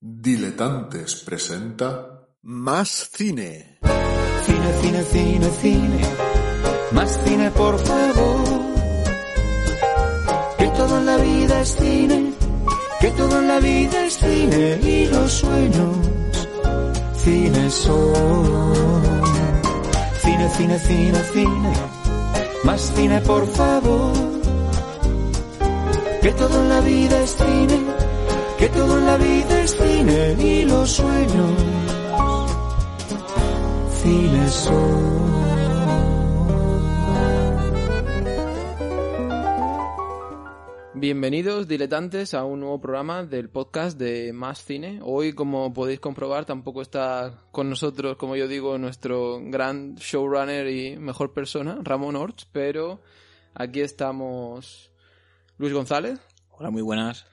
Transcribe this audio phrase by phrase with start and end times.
[0.00, 3.80] Diletantes presenta Más cine.
[4.46, 6.00] Cine, cine, cine, cine.
[6.92, 8.44] Más cine, por favor.
[10.56, 12.32] Que todo en la vida es cine.
[13.00, 14.78] Que todo en la vida es cine.
[14.84, 15.96] Y los sueños,
[17.16, 19.02] cine son.
[20.22, 21.72] Cine, cine, cine, cine.
[22.62, 24.12] Más cine, por favor.
[26.22, 28.07] Que todo en la vida es cine.
[28.58, 30.32] Que todo en la vida es cine.
[30.38, 31.64] Y los sueños
[34.02, 35.18] cine son.
[40.94, 44.98] Bienvenidos, diletantes, a un nuevo programa del podcast de Más Cine.
[45.04, 50.96] Hoy, como podéis comprobar, tampoco está con nosotros, como yo digo, nuestro gran showrunner y
[50.96, 53.00] mejor persona, Ramón Orts, pero
[53.54, 54.90] aquí estamos
[55.58, 56.18] Luis González,
[56.50, 57.24] Hola, muy buenas.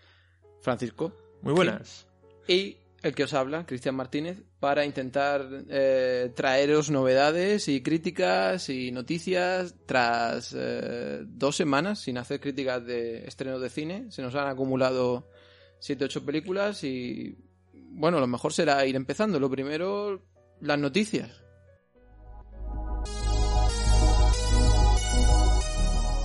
[0.66, 2.08] Francisco Muy buenas.
[2.48, 8.92] y el que os habla, Cristian Martínez, para intentar eh, traeros novedades y críticas y
[8.92, 14.08] noticias tras eh, dos semanas sin hacer críticas de estrenos de cine.
[14.10, 15.30] Se nos han acumulado
[15.78, 17.38] siete ocho películas y
[17.74, 19.40] bueno, lo mejor será ir empezando.
[19.40, 20.24] Lo primero,
[20.60, 21.44] las noticias.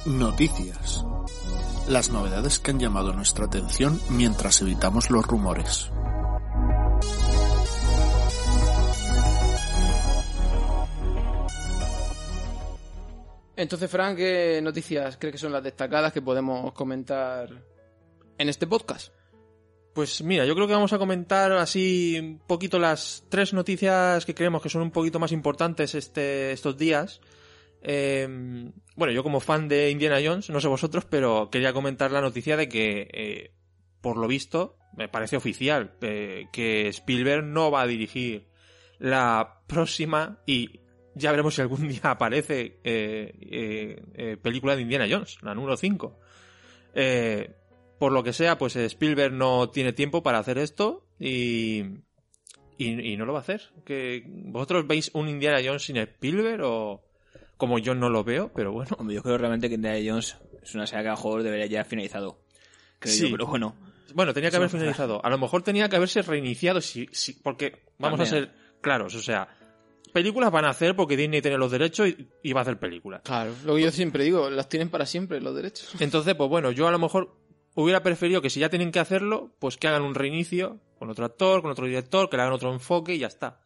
[0.07, 1.05] Noticias.
[1.91, 5.91] Las novedades que han llamado nuestra atención mientras evitamos los rumores.
[13.57, 17.51] Entonces, Frank, ¿qué noticias crees que son las destacadas que podemos comentar
[18.39, 19.13] en este podcast?
[19.93, 24.37] Pues mira, yo creo que vamos a comentar así un poquito las tres noticias que
[24.37, 27.21] creemos que son un poquito más importantes este, estos días.
[27.83, 28.29] Eh,
[28.97, 32.57] bueno, yo como fan de Indiana Jones, no sé vosotros, pero quería comentar la noticia
[32.57, 33.55] de que, eh,
[34.01, 38.49] por lo visto, me parece oficial, eh, que Spielberg no va a dirigir
[38.99, 40.81] la próxima y
[41.15, 46.19] ya veremos si algún día aparece eh, película de Indiana Jones, la número 5.
[46.95, 47.55] Eh,
[47.99, 51.85] por lo que sea, pues Spielberg no tiene tiempo para hacer esto y,
[52.79, 53.63] y, y no lo va a hacer.
[53.85, 57.10] ¿Que ¿Vosotros veis un Indiana Jones sin Spielberg o
[57.61, 58.51] como yo no lo veo?
[58.53, 58.97] Pero bueno.
[58.99, 61.67] Hombre, yo creo realmente que Indiana Jones es una saga que a lo mejor debería
[61.67, 62.41] ya haber finalizado.
[62.99, 63.27] Creo Sí.
[63.31, 63.77] yo, pero bueno.
[64.15, 64.77] Bueno, tenía que haber Sí.
[64.79, 65.25] finalizado.
[65.25, 68.51] A lo mejor tenía que haberse reiniciado, si, si- porque vamos a ser
[68.81, 69.49] claros, o sea,
[70.13, 73.23] películas van a hacer porque Disney tiene los derechos y, y va a hacer películas.
[73.23, 75.93] Claro, lo que yo siempre digo, las tienen para siempre los derechos.
[76.01, 77.37] Entonces, pues bueno, yo a lo mejor
[77.75, 81.25] hubiera preferido que si ya tienen que hacerlo, pues que hagan un reinicio con otro
[81.25, 83.61] actor, con otro director, que le hagan otro enfoque y ya está.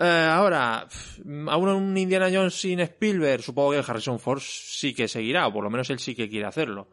[0.00, 4.94] Eh, ahora, pf, a uno un Indiana Jones sin Spielberg, supongo que Harrison Ford sí
[4.94, 6.88] que seguirá, o por lo menos él sí que quiere hacerlo.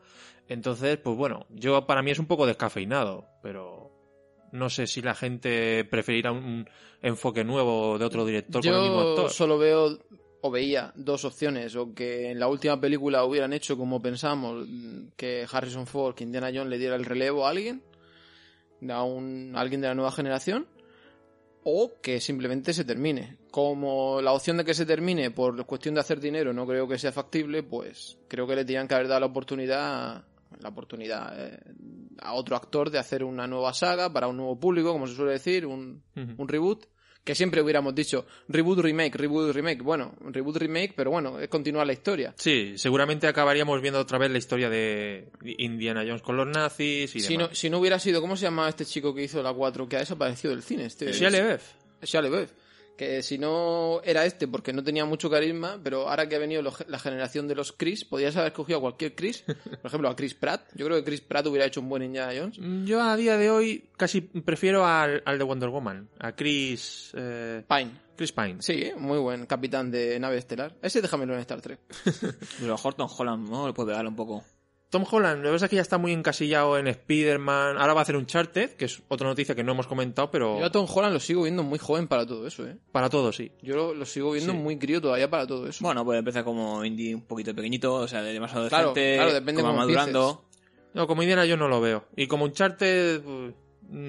[0.48, 3.92] Entonces, pues bueno, yo para mí es un poco descafeinado, pero
[4.52, 6.68] no sé si la gente preferirá un
[7.02, 9.30] enfoque nuevo de otro director con el mismo Yo actor.
[9.30, 10.00] solo veo
[10.42, 14.68] o veía dos opciones, o que en la última película hubieran hecho como pensamos,
[15.16, 17.84] que Harrison Ford, que Indiana Jones le diera el relevo a alguien,
[18.90, 20.68] a, un, a alguien de la nueva generación,
[21.68, 23.38] o que simplemente se termine.
[23.50, 27.00] Como la opción de que se termine por cuestión de hacer dinero no creo que
[27.00, 30.26] sea factible, pues creo que le tenían que haber dado la oportunidad,
[30.60, 31.60] la oportunidad eh,
[32.22, 35.32] a otro actor de hacer una nueva saga para un nuevo público, como se suele
[35.34, 36.86] decir, un, un reboot.
[37.26, 39.82] Que siempre hubiéramos dicho reboot, remake, reboot, remake.
[39.82, 42.36] Bueno, reboot, remake, pero bueno, es continuar la historia.
[42.38, 45.28] Sí, seguramente acabaríamos viendo otra vez la historia de
[45.58, 48.70] Indiana Jones con los nazis y Si no, si no hubiera sido, ¿cómo se llamaba
[48.70, 50.86] este chico que hizo la 4 que ha desaparecido del cine?
[50.86, 51.64] Este, Shia LaBeouf.
[52.04, 52.52] Shia LaBeouf.
[52.98, 56.62] Que si no era este porque no tenía mucho carisma, pero ahora que ha venido
[56.62, 59.44] lo- la generación de los Chris, podías haber escogido a cualquier Chris.
[59.82, 60.62] Por ejemplo, a Chris Pratt.
[60.76, 62.58] Yo creo que Chris Pratt hubiera hecho un buen Indiana Jones.
[62.88, 67.12] Yo a día de hoy casi prefiero al, al de Wonder Woman, a Chris...
[67.16, 67.92] eh, Pine.
[68.16, 68.56] Chris Pine.
[68.62, 70.74] Sí, muy buen capitán de nave estelar.
[70.82, 71.80] Ese déjamelo en Star Trek.
[72.62, 73.68] Pero Horton Holland, ¿no?
[73.68, 74.42] Le puede pegar un poco.
[74.90, 77.78] Tom Holland, lo que pasa es que ya está muy encasillado en Spider-Man.
[77.78, 80.60] Ahora va a hacer un Charted, que es otra noticia que no hemos comentado, pero
[80.60, 82.78] Yo a Tom Holland lo sigo viendo muy joven para todo eso, ¿eh?
[82.92, 83.52] para todos sí.
[83.62, 84.58] Yo lo, lo sigo viendo Sí.
[84.58, 85.84] muy crío todavía para todo eso.
[85.84, 89.34] Bueno, pues empieza como indie un poquito pequeñito, o sea, de más Claro, adolescente, claro,
[89.34, 90.46] depende como cómo madurando.
[90.94, 92.06] No, como Indiana yo no lo veo.
[92.16, 93.50] Y como un Charted, mm,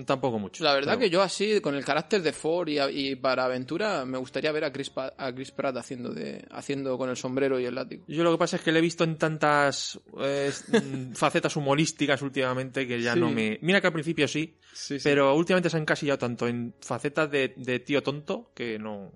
[0.04, 0.64] tampoco mucho.
[0.64, 4.18] La verdad Pero- que yo así, con el carácter de Ford y, para aventura, me
[4.18, 7.64] gustaría ver a Chris, Pa- a Chris Pratt haciendo, de, haendo con el sombrero y
[7.66, 8.04] el látigo.
[8.08, 12.22] Yo lo que pasa es que le he visto en tantas eh, mm, facetas humorísticas
[12.22, 13.20] últimamente que ya Sí.
[13.20, 13.58] no me...
[13.62, 17.54] Mira que al principio sí, Sí, pero últimamente se ha encasillado tanto en facetas de,
[17.56, 19.12] de tío tonto que no...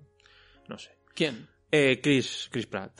[0.67, 0.91] No sé.
[1.13, 1.47] ¿Quién?
[1.71, 2.91] Eh, Chris, Chris Pratt.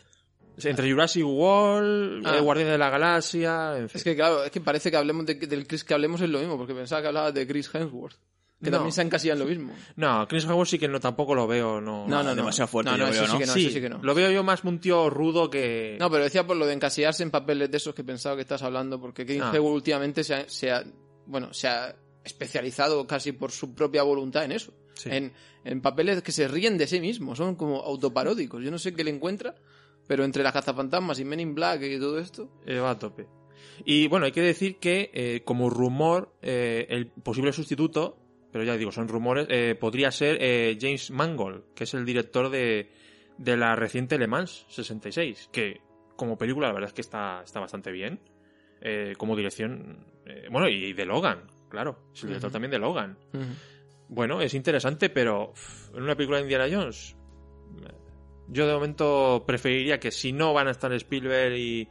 [0.66, 2.38] Entre Jurassic World, Ah.
[2.38, 3.98] eh, Guardianes de la Galaxia, en fin.
[3.98, 6.40] Es que claro, es que parece que hablemos de- del Chris que hablemos es lo
[6.40, 8.16] mismo, porque pensaba que hablabas de Chris Hemsworth.
[8.64, 8.78] que No.
[8.78, 9.74] también se encasillan lo mismo.
[9.96, 12.08] No, Chris Hemsworth sí que no, tampoco lo veo, no.
[12.08, 12.36] No, no, no.
[12.36, 13.40] demasiado fuerte, No, no, yo eso creo, sí ¿no?
[13.40, 14.00] que no, sí, eso sí que no.
[14.04, 15.98] lo veo yo más un tío rudo que...
[16.00, 18.62] No, pero decía por lo de encasillarse en papeles de esos que pensaba que estás
[18.62, 19.48] hablando, porque Chris Ah.
[19.52, 20.84] Hemsworth últimamente se ha, se ha-
[21.26, 24.72] bueno, se ha especializado casi por su propia voluntad en eso.
[24.94, 25.10] Sí.
[25.12, 25.34] En,
[25.64, 28.64] en papeles que se ríen de sí mismos, son como autoparódicos.
[28.64, 29.56] Yo no sé qué le encuentra,
[30.12, 33.28] pero entre las cazafantasmas y Men in Black y todo esto, Eh, va a tope.
[33.86, 38.18] Y bueno, hay que decir que eh, como rumor, eh, el posible sustituto,
[38.52, 40.38] pero ya digo, son rumores, eh, podría ser
[40.78, 42.92] James Mangold, que es el director de,
[43.38, 45.80] de la reciente Le Mans 66, que
[46.18, 48.20] como película la verdad es que está, está bastante bien.
[48.82, 50.06] Eh, como dirección,
[50.52, 53.18] bueno, y de Logan, claro, es el director también de Logan.
[54.10, 55.54] Bueno, es interesante, pero
[55.96, 57.16] en una película de Indiana Jones,
[58.52, 61.88] yo de momento preferiría que si no van a estar Spielberg y,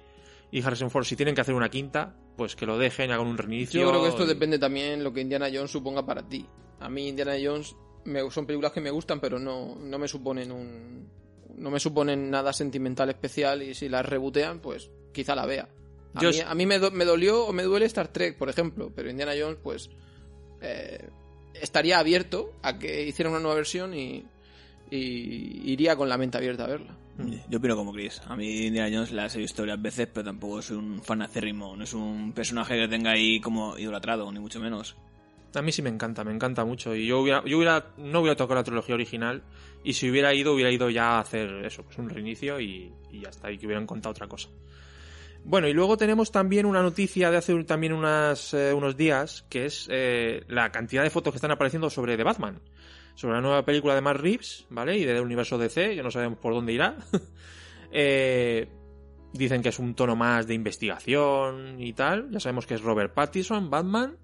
[0.53, 3.37] y Harrison Ford, si tienen que hacer una quinta, pues que lo dejen, hagan un
[3.39, 3.81] reinicio.
[3.81, 6.47] Yo creo que esto y- depende también lo que Indiana Jones suponga para ti.
[6.79, 7.75] A mí Indiana Jones
[8.05, 11.09] me, son películas que me gustan, pero no, no me suponen un
[11.57, 15.69] no me suponen nada sentimental especial y si las rebotean, pues quizá la vea.
[16.15, 18.49] A Yo mí, a mí me, do- me dolió o me duele Star Trek, por
[18.49, 19.91] ejemplo, pero Indiana Jones, pues
[20.63, 21.09] eh,
[21.55, 24.25] estaría abierto a que hicieran una nueva versión y,
[24.91, 26.97] y iría con la mente abierta a verla.
[27.49, 28.23] Yo opino como Chris.
[28.27, 31.77] A mí Indiana Jones las he visto varias veces, pero tampoco soy un fan acérrimo.
[31.77, 34.97] No es un personaje que tenga ahí como idolatrado, ni mucho menos.
[35.55, 36.95] A mí sí me encanta, me encanta mucho.
[36.95, 39.43] Y yo hubiera, yo hubiera, no hubiera tocado la trilogía original.
[39.85, 43.21] Y si hubiera ido, hubiera ido ya a hacer eso, pues un reinicio y, y
[43.21, 44.49] ya está, y que hubieran contado otra cosa.
[45.45, 49.67] Bueno, y luego tenemos también una noticia de hace también unas, eh, unos días, que
[49.67, 52.61] es eh, la cantidad de fotos que están apareciendo sobre The Batman.
[53.21, 54.97] Sobre la nueva película de Matt Reeves, ¿vale?
[54.97, 56.97] Y del universo DC, que no sabemos por dónde irá.
[57.93, 58.69] Eh,
[59.33, 62.31] dicen que es un tono más de investigación y tal.
[62.31, 64.17] Ya sabemos que es Robert Pattinson, Batman.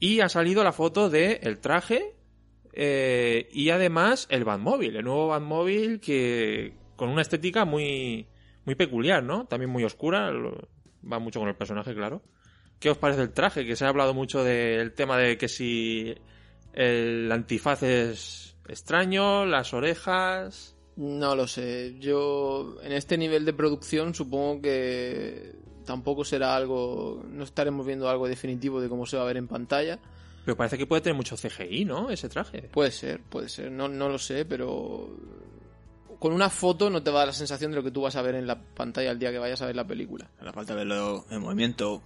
[0.00, 2.16] Y ha salido la foto de el traje
[2.72, 8.26] eh, y además el Batmóvil, el nuevo Batmóvil que con una estética muy
[8.64, 9.46] muy peculiar, ¿no?
[9.46, 12.20] También muy oscura, va mucho con el personaje, claro.
[12.80, 13.64] ¿Qué os parece el traje?
[13.64, 16.16] Que se ha hablado mucho del tema de que si
[16.72, 20.74] el antifaz es extraño, las orejas...
[20.96, 21.94] No lo sé.
[22.00, 25.54] Yo, en este nivel de producción, supongo que
[25.88, 27.24] tampoco será algo.
[27.30, 30.00] No estaremos viendo algo definitivo de cómo se va a ver en pantalla.
[30.44, 32.10] Pero parece que puede tener mucho CGI, ¿no?
[32.10, 32.62] Ese traje.
[32.62, 33.70] Puede ser, puede ser.
[33.70, 35.16] No, no lo sé, pero.
[36.18, 38.16] Con una foto no te va a dar la sensación de lo que tú vas
[38.16, 40.28] a ver en la pantalla el día que vayas a ver la película.
[40.40, 42.02] A la falta de verlo en movimiento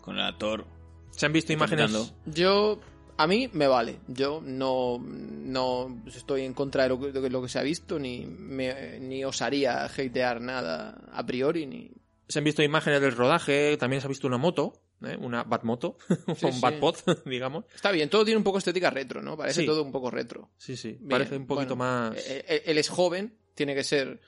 [0.00, 0.64] con el actor.
[1.10, 2.14] Se han visto imágenes...
[2.24, 2.80] Yo.
[3.22, 3.98] A mí me vale.
[4.08, 7.98] Yo no, no estoy en contra de lo que, de lo que se ha visto,
[7.98, 11.90] ni, me, ni osaría hatear nada a priori, ni,
[12.28, 14.72] Se han visto imágenes del rodaje, también se ha visto una moto,
[15.04, 15.16] ¿eh?
[15.20, 15.98] una Batmoto,
[16.36, 16.60] Sí, un sí.
[16.62, 16.96] Batpod,
[17.26, 17.64] digamos.
[17.74, 19.36] Está bien, todo tiene un poco estética retro, ¿no?
[19.36, 19.66] Parece Sí.
[19.66, 20.48] todo un poco retro.
[20.56, 22.16] Sí, sí, Bien, parece un poquito bueno, más...
[22.16, 24.20] eh, eh, Él es joven, tiene que ser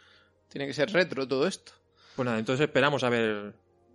[0.48, 1.72] tiene que ser retro todo esto.
[2.14, 3.54] Pues nada, entonces esperamos a ver,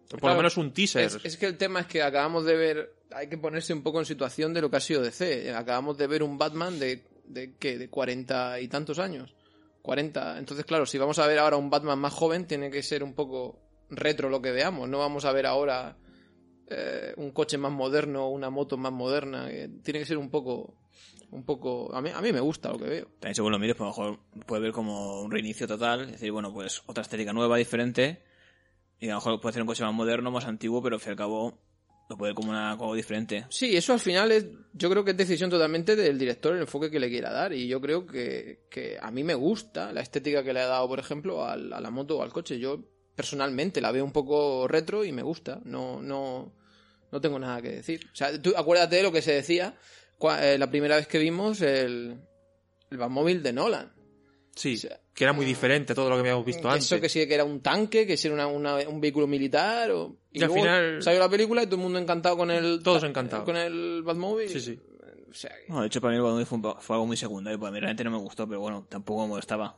[0.09, 1.03] por Claro, lo menos un teaser.
[1.03, 3.99] Es, es que el tema es que acabamos de ver, hay que ponerse un poco
[3.99, 5.53] en situación de lo que ha sido DC.
[5.53, 7.77] Acabamos de ver un Batman de, de ¿qué?
[7.77, 9.33] De cuarenta y tantos años.
[9.81, 10.39] 40.
[10.39, 13.13] Entonces, claro, si vamos a ver ahora un Batman más joven, tiene que ser un
[13.13, 14.89] poco retro lo que veamos.
[14.89, 15.97] No vamos a ver ahora
[16.69, 19.47] eh, un coche más moderno, una moto más moderna.
[19.83, 20.75] tiene que ser un poco,
[21.31, 21.95] un poco.
[21.95, 23.05] A mí, a mí me gusta lo que veo.
[23.19, 26.01] También según lo mires, pues a lo mejor puede ver como un reinicio total.
[26.01, 28.21] Es decir, bueno, pues otra estética nueva, diferente.
[28.99, 31.11] Y a lo mejor puede ser un coche más moderno, más antiguo, pero al fin
[31.11, 31.59] y al cabo
[32.09, 33.45] lo puede como una, algo diferente.
[33.49, 36.89] Sí, eso al final es, yo creo que es decisión totalmente del director el enfoque
[36.89, 40.43] que le quiera dar y yo creo que, que a mí me gusta la estética
[40.43, 42.59] que le ha dado, por ejemplo, al- a la moto o al coche.
[42.59, 42.81] Yo
[43.15, 45.59] personalmente la veo un poco retro y me gusta.
[45.65, 46.53] No, no,
[47.11, 48.07] no tengo nada que decir.
[48.13, 49.75] O sea, tú acuérdate de lo que se decía
[50.17, 52.21] cua- eh, la primera vez que vimos el,
[52.89, 53.91] el Batmóvil de Nolan.
[54.55, 56.85] Sí, o sea, que era muy diferente todo lo que habíamos visto Que antes.
[56.85, 59.89] Eso que sí que era un tanque, que si era una- una- un vehículo militar.
[59.89, 60.15] O...
[60.31, 62.81] Y al luego final- salió la película y todo el mundo encantado con el.
[62.83, 63.43] Todos encantados.
[63.43, 64.47] Con el Batmóvil.
[64.47, 64.79] Sí, sí.
[65.27, 67.57] O sea, que- No, de hecho, para mí el Batman fue, fue algo muy secundario.
[67.57, 69.75] Pues a mí realmente no me gustó, pero bueno, tampoco me molestaba.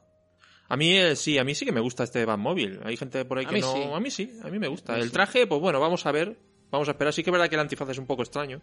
[0.68, 2.82] A mí eh, sí, a mí sí que me gusta este Batmóvil.
[2.84, 3.74] Hay gente por ahí A que mí no...
[3.74, 3.82] sí.
[3.94, 4.92] A mí sí, a mí me gusta.
[4.94, 5.14] A mí El sí.
[5.14, 6.38] traje, pues bueno, vamos a ver.
[6.72, 7.12] Vamos a esperar.
[7.14, 8.62] Sí que es verdad que el antifaz es un poco extraño.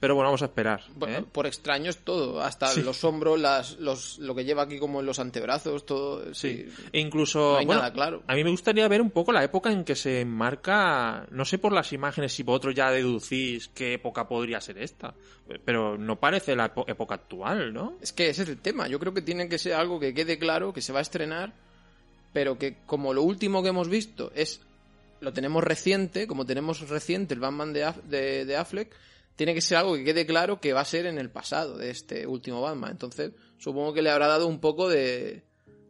[0.00, 0.82] Pero bueno, vamos a esperar.
[0.96, 1.24] Bueno, ¿eh?
[1.30, 2.82] por extraño es todo, hasta Sí.
[2.82, 6.34] los hombros, las, los, lo que lleva aquí como en los antebrazos, todo.
[6.34, 6.66] Sí.
[6.92, 7.52] E incluso...
[7.52, 8.22] No hay bueno, nada claro.
[8.26, 11.58] A mí me gustaría ver un poco la época en que se enmarca, no sé
[11.58, 15.14] por las imágenes si vosotros ya deducís qué época podría ser esta,
[15.64, 17.98] pero no parece la época actual, ¿no?
[18.00, 18.88] Es que ese es el tema.
[18.88, 21.52] Yo creo que tiene que ser algo que quede claro, que se va a estrenar,
[22.32, 24.60] pero que como lo último que hemos visto es.
[25.20, 28.94] Lo tenemos reciente, como tenemos reciente el Batman de, Aff- de, de Affleck,
[29.36, 31.90] tiene que ser algo que quede claro que va a ser en el pasado de
[31.90, 32.90] este último Batman.
[32.92, 35.42] Entonces, supongo que le habrá dado un poco de,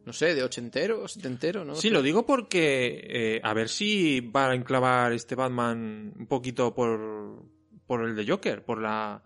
[0.05, 1.75] no sé, de ochentero, setentero, ¿no?
[1.75, 6.75] Sí, lo digo porque eh, a ver si va a enclavar este Batman un poquito
[6.75, 7.43] por,
[7.87, 9.23] por el de Joker, por la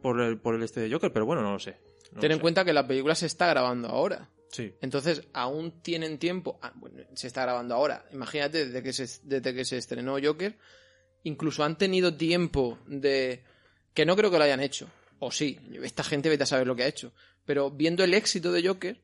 [0.00, 1.78] por el, por el este de Joker, pero bueno, no lo sé.
[2.12, 2.42] No Ten lo en sé.
[2.42, 4.28] cuenta que la película se está grabando ahora.
[4.52, 4.74] Sí.
[4.82, 6.58] Entonces, aún tienen tiempo.
[6.62, 8.04] ah, bueno, se está grabando ahora.
[8.12, 10.58] Imagínate, desde que, se, desde que se estrenó Joker,
[11.24, 13.42] incluso han tenido tiempo de.
[13.94, 14.88] que no creo que lo hayan hecho.
[15.20, 17.12] O sí, esta gente vete a saber lo que ha hecho.
[17.46, 19.00] Pero viendo el éxito de Joker,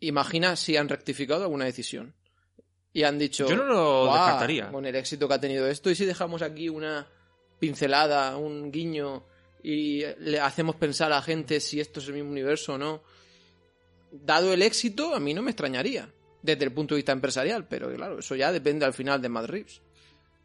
[0.00, 2.14] imagina si han rectificado alguna decisión.
[2.92, 3.48] Y han dicho.
[3.48, 4.70] Yo no lo "Guau, descartaría".
[4.70, 7.08] Con el éxito que ha tenido esto, y si dejamos aquí una
[7.58, 9.24] pincelada, un guiño,
[9.62, 13.02] y le hacemos pensar a la gente si esto es el mismo universo o no
[14.10, 16.08] dado el éxito, a mí no me extrañaría.
[16.42, 19.82] Desde el punto de vista empresarial, pero claro, eso ya depende al final de Reeves.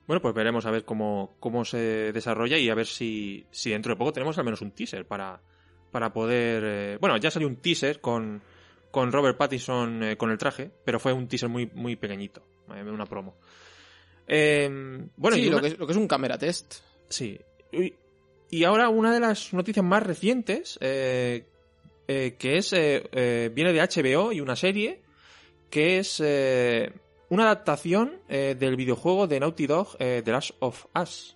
[0.07, 3.93] Bueno, pues veremos a ver cómo, cómo se desarrolla y a ver si, si dentro
[3.93, 5.41] de poco tenemos al menos un teaser para,
[5.91, 6.63] para poder...
[6.65, 8.41] eh, Bueno, ya salió un teaser con,
[8.91, 12.45] con Robert Pattinson eh, con el traje, pero fue un teaser muy, muy pequeñito,
[12.75, 13.37] eh, una promo.
[14.27, 14.69] Eh,
[15.15, 16.75] bueno, sí, y lo, que es, lo que es un cámara test.
[17.07, 17.39] Sí.
[17.71, 17.93] Y,
[18.49, 21.45] y ahora una de las noticias más recientes, eh,
[22.07, 25.01] eh, que es eh, eh, viene de HBO y una serie,
[25.69, 26.19] que es
[27.29, 31.35] una adaptación del videojuego de Naughty Dog, The Last of Us,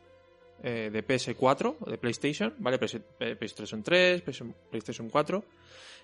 [0.61, 2.77] de PS4, de PlayStation, ¿vale?
[2.77, 5.43] PlayStation 3, PS- PlayStation 4.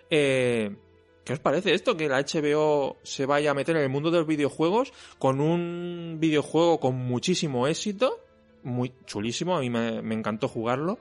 [0.10, 0.76] Eh,
[1.24, 1.96] ¿Qué os parece esto?
[1.96, 6.18] Que la HBO se vaya a meter en el mundo de los videojuegos con un
[6.20, 8.20] videojuego con muchísimo éxito,
[8.64, 11.00] muy chulísimo, a mí me encantó jugarlo,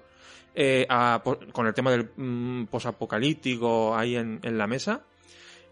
[0.55, 5.03] eh, a- con el tema del mm, posapocalíptico ahí en, en la mesa,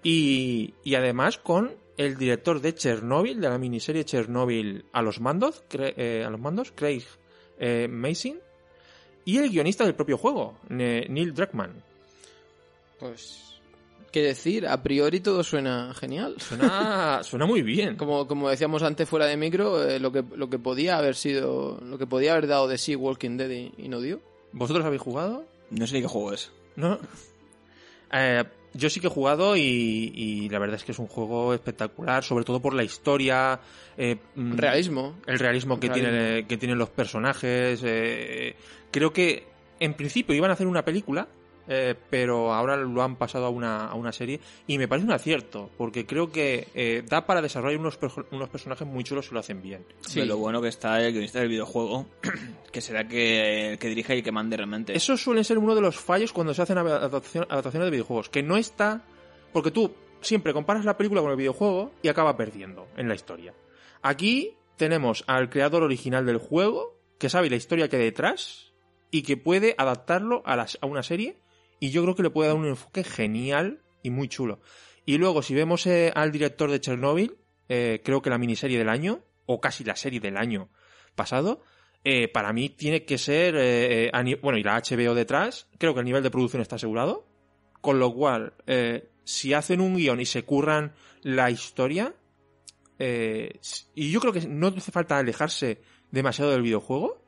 [0.02, 5.62] y, y además con el director de Chernobyl, de la miniserie Chernobyl a los mandos,
[5.70, 7.04] Cre- eh, a los mandos Craig
[7.58, 8.38] eh, Mason,
[9.24, 11.82] y el guionista del propio juego, Ne- Neil Druckmann.
[12.98, 13.60] Pues,
[14.10, 14.66] ¿qué decir?
[14.66, 16.36] A priori todo suena genial.
[16.40, 17.96] Suena, suena muy bien.
[17.96, 21.78] Como, como decíamos antes fuera de micro, eh, lo, que, lo que podía haber sido,
[21.82, 24.20] lo que podía haber dado de sí Walking Dead y, y no dio.
[24.52, 25.44] ¿Vosotros habéis jugado?
[25.70, 26.52] No sé ni qué juego es.
[26.76, 26.98] ¿No?
[28.12, 28.44] Eh,
[28.74, 29.60] yo sí que he jugado y,
[30.14, 33.60] y la verdad es que es un juego espectacular, sobre todo por la historia.
[33.96, 35.16] eh, mm, Realismo.
[35.26, 36.10] El realismo que, Realismo.
[36.10, 37.80] Tiene, que tienen los personajes.
[37.84, 38.54] eh,
[38.90, 39.46] creo que
[39.80, 41.28] en principio iban a hacer una película,
[41.68, 44.40] eh, pero ahora lo han pasado a una, a una serie.
[44.66, 47.98] Y me parece un acierto, porque creo que eh, da para desarrollar unos,
[48.30, 49.84] unos personajes muy chulos si lo hacen bien.
[50.00, 50.20] Sí.
[50.20, 52.06] De lo bueno que está el guionista del videojuego,
[52.72, 54.96] que será que el que dirija y el que mande realmente.
[54.96, 58.42] Eso suele ser uno de los fallos cuando se hacen adaptación- adaptaciones de videojuegos, que
[58.42, 59.02] no está...
[59.52, 63.52] Porque tú siempre comparas la película con el videojuego y acaba perdiendo en la historia.
[64.02, 68.72] Aquí tenemos al creador original del juego, que sabe la historia que hay detrás
[69.10, 71.36] y que puede adaptarlo a, las- a una serie
[71.82, 74.60] y yo creo que le puede dar un enfoque genial y muy chulo.
[75.04, 77.36] Y luego, si vemos eh, al director de Chernobyl,
[77.68, 80.70] eh, creo que la miniserie del año, o casi la serie del año
[81.16, 81.64] pasado,
[82.04, 86.22] eh, para mí tiene que ser, bueno, y la HBO detrás, creo que el nivel
[86.22, 87.26] de producción está asegurado,
[87.80, 88.54] con lo cual,
[89.24, 92.14] si hacen un guion y se curran la historia,
[92.96, 97.21] y yo creo que no hace falta alejarse demasiado del videojuego,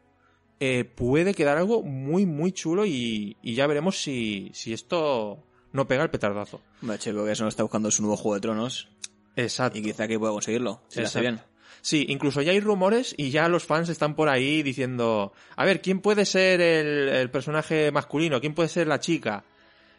[0.61, 5.38] eh, puede quedar algo muy, muy chulo y, y ya veremos si, si esto
[5.73, 6.61] no pega el petardazo.
[6.82, 8.88] HBO que eso no está buscando su nuevo juego de tronos
[9.37, 9.78] Exacto.
[9.78, 11.40] y quizá que pueda conseguirlo, si lo hace bien.
[11.82, 15.82] Sí, incluso ya hay rumores y ya los fans están por ahí diciendo, a ver,
[15.82, 18.40] ¿quién puede ser el, el personaje masculino?
[18.40, 19.44] ¿Quién puede ser la chica?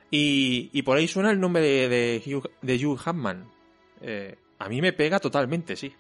[0.10, 3.48] Y, y por ahí suena el nombre de, de Hugh, de Hugh Hackman.
[4.02, 5.94] Eh, a mí me pega totalmente, sí.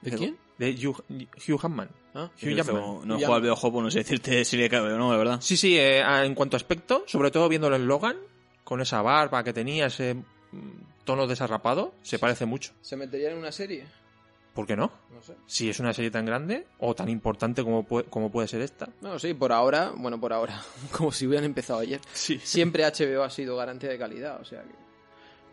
[0.00, 0.36] ¿De quién?
[0.58, 1.04] De Hugh,
[1.46, 1.90] Hugh Hackman.
[2.14, 2.76] Ah, Hugh Jackman.
[2.76, 5.10] No, no Hugh he jugado al videojuego, no sé decirte si le cabe o no,
[5.10, 5.38] la verdad.
[5.40, 8.16] Sí, sí, eh, en cuanto a aspecto, sobre todo viéndolo en Logan,
[8.64, 10.24] con esa barba que tenía, ese mm,
[11.04, 12.72] tono desarrapado, se parece mucho.
[12.80, 13.86] ¿Se metería en una serie?
[14.54, 14.90] ¿Por qué no?
[15.14, 15.34] No sé.
[15.46, 18.88] Si es una serie tan grande o tan importante como puede, como puede ser esta.
[19.00, 22.00] No, sí, por ahora, bueno, por ahora, como si hubieran empezado ayer.
[22.12, 22.40] Sí.
[22.42, 24.74] Siempre HBO ha sido garantía de calidad, o sea que...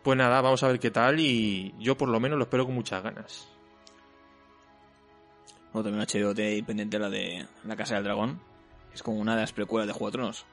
[0.02, 2.74] Pues nada, vamos a ver qué tal y yo por lo menos lo espero con
[2.74, 3.48] muchas ganas.
[5.82, 8.40] También HBO de pendiente la de La Casa del Dragón.
[8.90, 10.46] que Es como una de las precuelas de Juego de Tronos.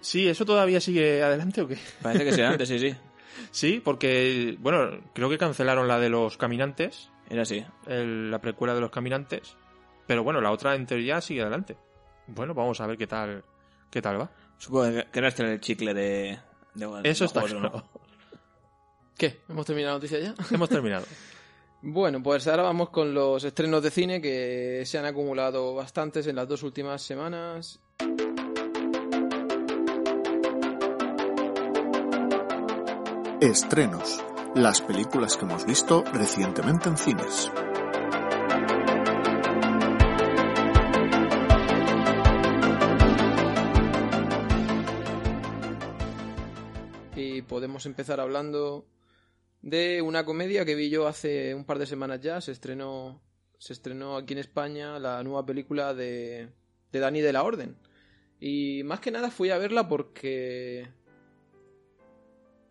[0.00, 1.76] Sí, ¿eso todavía sigue adelante o qué?
[2.02, 2.94] Parece que será antes, sí, sí.
[3.52, 7.64] Sí, porque, bueno, creo que cancelaron la de los caminantes, Era así.
[7.86, 9.56] el- la precuela de los caminantes,
[10.08, 11.76] pero bueno, la otra en teoría sigue adelante.
[12.26, 13.44] Bueno, vamos a ver qué tal,
[13.90, 14.30] qué tal va.
[14.58, 16.38] Supongo que querrás traer el chicle de...
[16.74, 17.84] de Eso de está claro.
[19.16, 19.40] ¿Qué?
[19.48, 20.34] ¿Hemos terminado la noticia ya?
[20.50, 21.06] Hemos terminado.
[21.80, 26.34] Bueno, pues ahora vamos con los estrenos de cine que se han acumulado bastantes en
[26.34, 27.80] las dos últimas semanas.
[33.40, 34.24] Estrenos.
[34.56, 37.52] Las películas que hemos visto recientemente en cines.
[47.14, 48.84] Y podemos empezar hablando
[49.62, 52.40] de una comedia que vi yo hace un par de semanas ya.
[52.40, 53.20] Se estrenó,
[53.58, 56.48] se estrenó aquí en España la nueva película de,
[56.92, 57.76] de Dani de la Orden.
[58.40, 60.88] Y más que nada fui a verla porque...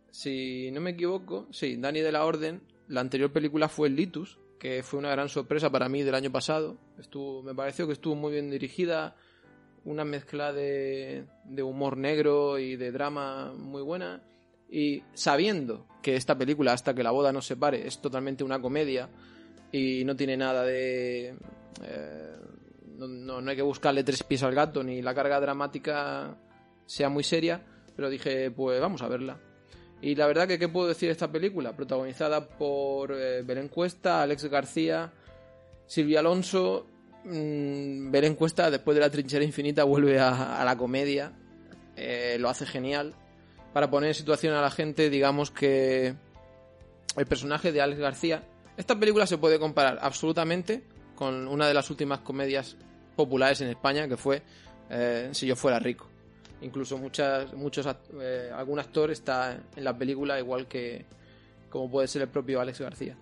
[0.10, 4.82] Si no me equivoco, sí, Dani de la Orden, la anterior película fue Litus, que
[4.82, 6.78] fue una gran sorpresa para mí del año pasado.
[6.98, 9.16] Estuvo, me pareció que estuvo muy bien dirigida,
[9.86, 14.24] una mezcla de, de humor negro y de drama muy buena.
[14.70, 19.10] Y sabiendo que esta película, hasta que la boda nos separe, es totalmente una comedia
[19.72, 21.36] y no tiene nada de...
[21.84, 22.36] eh,
[22.98, 23.08] no,
[23.42, 26.36] no- hay que buscarle tres pies al gato ni la carga dramática
[26.86, 27.62] sea muy seria,
[27.96, 29.40] pero dije, pues vamos a verla.
[30.02, 31.76] Y la verdad que, ¿qué puedo decir de esta película?
[31.76, 35.12] Protagonizada por eh, Belén Cuesta, Alex García,
[35.86, 36.88] Silvia Alonso.
[37.26, 41.32] mm, Belén Cuesta, después de la trinchera infinita, vuelve a, a la comedia.
[41.96, 43.16] Eh, lo hace genial.
[43.74, 46.16] Para poner en situación a la gente, digamos que
[47.16, 48.44] el personaje de Alex García.
[48.78, 50.84] Esta película se puede comparar absolutamente
[51.16, 52.78] con una de las últimas comedias
[53.16, 54.44] populares en España, que fue
[54.90, 56.08] eh, Si yo fuera rico.
[56.62, 57.88] Incluso muchas, muchos,
[58.20, 61.06] eh, algún actor está en la película, igual que
[61.70, 63.18] como puede ser el propio Alex García.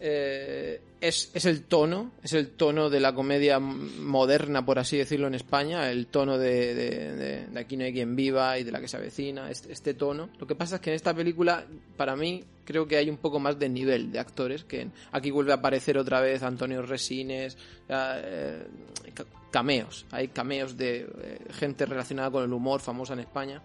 [0.00, 5.26] Eh, es, es el tono, es el tono de la comedia moderna, por así decirlo,
[5.26, 8.88] en España, el tono de, de- Aquí no hay quien viva y de la que
[8.88, 10.30] se avecina, este, tono.
[10.38, 11.64] Lo que pasa es que en esta película,
[11.96, 15.52] para mí, creo que hay un poco más de nivel de actores, que aquí vuelve
[15.52, 17.56] a aparecer otra vez Antonio Resines,
[17.88, 18.66] eh,
[19.14, 23.62] ca- cameos, hay cameos de eh, gente relacionada con el humor famosa en España,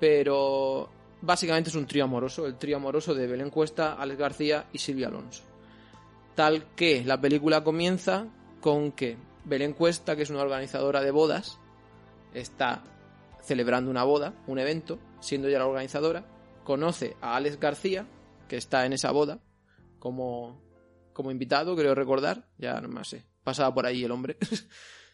[0.00, 0.88] pero
[1.20, 5.08] básicamente es un trío amoroso, el trío amoroso de Belén Cuesta, Alex García y Silvia
[5.08, 5.42] Alonso.
[6.34, 8.26] Tal que la película comienza
[8.60, 11.58] con que Belén Cuesta, que es una organizadora de bodas,
[12.34, 12.82] está
[13.42, 16.26] celebrando una boda, un evento, siendo ella la organizadora,
[16.64, 18.06] conoce a Alex García,
[18.48, 19.40] que está en esa boda,
[19.98, 20.60] como,
[21.12, 24.36] como invitado, creo recordar, ya no más sé, pasaba por ahí el hombre.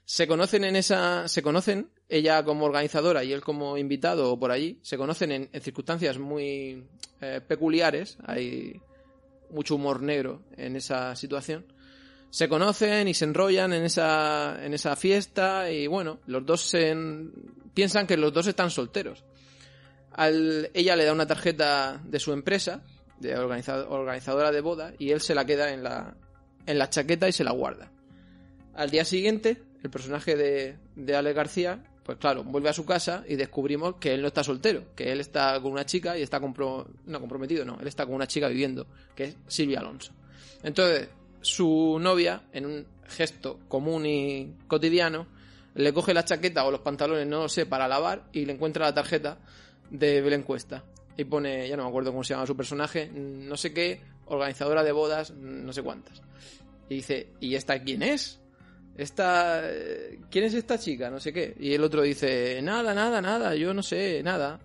[0.05, 4.51] se conocen en esa, se conocen, ella como organizadora y él como invitado o por
[4.51, 6.85] allí, se conocen en, en circunstancias muy
[7.21, 8.81] eh, peculiares, hay
[9.51, 11.65] mucho humor negro en esa situación.
[12.31, 16.91] Se conocen y se enrollan en esa, en esa fiesta y bueno, los dos se
[16.91, 17.33] en-
[17.75, 19.25] piensan que los dos están solteros.
[20.19, 22.83] Ella le da una tarjeta de su empresa,
[23.19, 26.17] de organiza- organizadora de boda, y él se la queda en la,
[26.67, 27.91] en la chaqueta y se la guarda.
[28.75, 33.25] Al día siguiente, el personaje de, de Ale García, pues claro, vuelve a su casa
[33.29, 36.41] y descubrimos que él no está soltero, que él está con una chica y está
[36.41, 40.13] compro no comprometido, no, él está con una chica viviendo, que es Silvia Alonso.
[40.63, 41.09] Entonces,
[41.41, 45.27] su novia, en un gesto común y cotidiano,
[45.75, 48.87] le coge la chaqueta o los pantalones, no lo sé, para lavar y le encuentra
[48.87, 49.39] la tarjeta
[49.91, 50.85] de Belén Cuesta.
[51.17, 54.83] Y pone, ya no me acuerdo cómo se llama su personaje, no sé qué, organizadora
[54.83, 56.23] de bodas, no sé cuántas.
[56.89, 58.42] Y dice, ¿y esta quién es?
[58.97, 61.11] Esta, eh, ¿Quién es esta chica?
[61.11, 61.55] No sé qué.
[61.59, 64.61] Y el otro dice, nada, nada, nada, yo no sé, nada.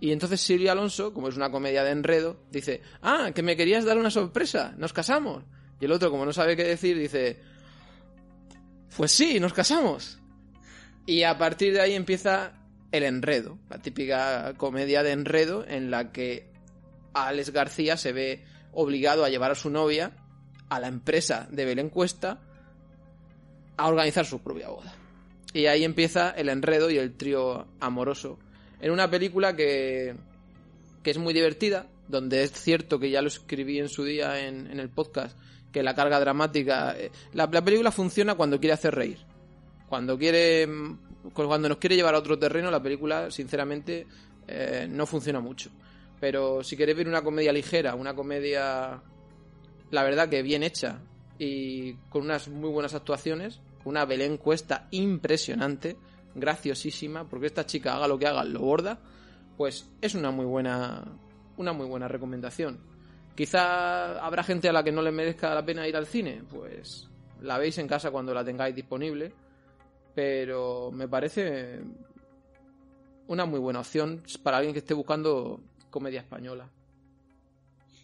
[0.00, 3.84] Y entonces Silvia Alonso, como es una comedia de enredo, dice, ah, que me querías
[3.84, 5.44] dar una sorpresa, nos casamos.
[5.80, 7.38] Y el otro, como no sabe qué decir, dice,
[8.96, 10.18] pues sí, nos casamos.
[11.06, 12.52] Y a partir de ahí empieza
[12.90, 16.50] el enredo, la típica comedia de enredo en la que
[17.14, 20.12] Alex García se ve obligado a llevar a su novia
[20.68, 22.40] a la empresa de Belén Cuesta
[23.82, 24.94] a organizar su propia boda.
[25.52, 28.38] Y ahí empieza el enredo y el trío amoroso.
[28.80, 30.14] En una película que,
[31.02, 34.66] que es muy divertida, donde es cierto que ya lo escribí en su día en,
[34.70, 35.38] en el podcast,
[35.72, 36.94] que la carga dramática...
[36.98, 39.18] eh, La, la película funciona cuando quiere hacer reír.
[39.88, 40.66] Cuando quiere...
[40.66, 40.98] mm,
[41.34, 44.06] Cuando nos quiere llevar a otro terreno, la película, sinceramente,
[44.48, 45.70] eh, no funciona mucho.
[46.20, 49.02] Pero si queréis ver una comedia ligera, una comedia,
[49.90, 51.00] la verdad que bien hecha
[51.38, 55.96] y con unas muy buenas actuaciones, una Belén Cuesta impresionante,
[56.34, 58.98] graciosísima, porque esta chica haga lo que haga, lo borda,
[59.56, 61.04] pues es una muy buena,
[61.56, 62.80] una muy buena recomendación.
[63.34, 67.08] Quizá habrá gente a la que no le merezca la pena ir al cine, pues
[67.40, 69.32] la veis en casa cuando la tengáis disponible,
[70.14, 71.80] pero me parece
[73.28, 76.68] una muy buena opción para alguien que esté buscando comedia española.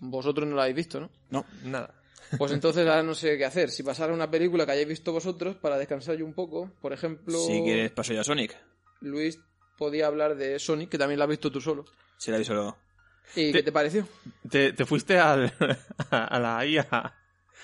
[0.00, 1.10] Vosotros no la habéis visto, ¿no?
[1.30, 1.44] No.
[1.64, 1.97] Nada.
[2.36, 3.70] Pues entonces ahora no sé qué hacer.
[3.70, 7.38] Si pasara una película que hayáis visto vosotros para descansar yo un poco, por ejemplo,
[7.38, 8.56] Si quieres, paso yo a Sonic.
[9.00, 9.40] Luis
[9.76, 11.84] podía hablar de Sonic, que también la has visto tú solo.
[12.16, 12.76] Si la vi solo.
[13.36, 14.06] ¿Y qué te pareció?
[14.48, 15.52] Te, te fuiste al,
[16.10, 16.84] a, a la ahí a,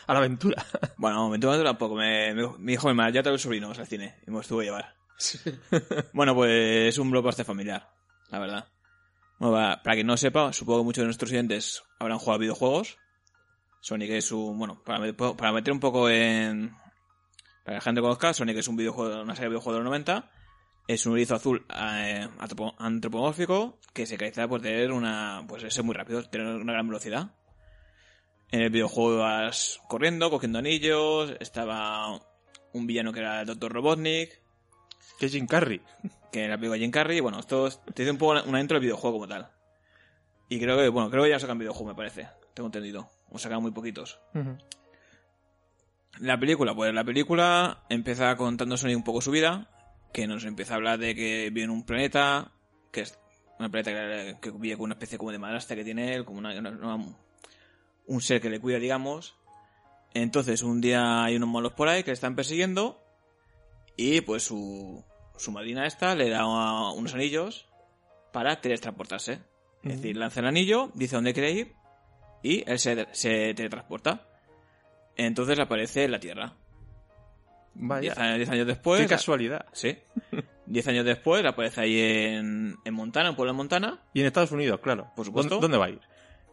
[0.06, 0.64] a la aventura.
[0.96, 1.94] Bueno, me tuve tampoco.
[1.94, 4.16] Me, me, me dijo mi madre, ya te el sobrino al cine.
[4.26, 4.94] Y me estuvo a llevar.
[6.12, 7.88] bueno, pues es un blockbuster familiar,
[8.30, 8.68] la verdad.
[9.38, 12.40] Bueno, va, para quien no sepa, supongo que muchos de nuestros oyentes habrán jugado a
[12.40, 12.98] videojuegos.
[13.84, 14.58] Sonic es un...
[14.58, 16.70] Bueno, para, para meter un poco en...
[16.70, 19.90] Para que la gente conozca, Sonic es un videojuego, una serie de videojuegos de los
[19.90, 20.30] 90.
[20.88, 25.44] Es un erizo azul eh, antropo- antropomórfico que se caracteriza por tener una...
[25.46, 27.34] Pues ser muy rápido, tener una gran velocidad.
[28.50, 31.34] En el videojuego vas corriendo, cogiendo anillos.
[31.40, 32.08] Estaba
[32.72, 33.70] un villano que era el Dr.
[33.70, 34.30] Robotnik,
[35.18, 35.82] Que es Jim Carrey.
[36.32, 37.20] que era película de Jim Carrey.
[37.20, 39.50] Bueno, esto es- te dice un poco una, una intro del videojuego como tal.
[40.48, 42.28] Y creo que, bueno, creo que ya sacan videojuego, me parece.
[42.54, 43.10] Tengo entendido.
[43.34, 44.18] O sacan muy poquitos.
[46.20, 49.68] La película, pues la película empieza contando Sonic un poco su vida,
[50.12, 52.52] que nos empieza a hablar de que vive en un planeta,
[52.92, 53.18] que es
[53.58, 56.38] un planeta que, que vive con una especie como de madrastra que tiene él, como
[56.38, 57.16] una, una- una-
[58.06, 59.34] un ser que le cuida, digamos.
[60.12, 63.02] Entonces un día hay unos malos por ahí que le están persiguiendo
[63.96, 65.04] y pues su,
[65.36, 66.46] su madrina esta le da
[66.92, 67.66] unos anillos
[68.32, 69.40] para teletransportarse.
[69.82, 71.74] Es decir, lanza el anillo, dice dónde quiere ir
[72.44, 74.28] y él se, se teletransporta.
[75.16, 76.52] Entonces aparece en la Tierra.
[77.74, 78.00] Vaya.
[78.02, 79.00] Diez años, diez años después.
[79.00, 79.66] Qué casualidad.
[79.72, 79.98] Sí.
[80.66, 84.02] Diez años después aparece ahí en, en Montana, en pueblo de Montana.
[84.12, 85.10] Y en Estados Unidos, claro.
[85.16, 85.56] Por supuesto.
[85.56, 86.00] ¿Dónde, dónde va a ir?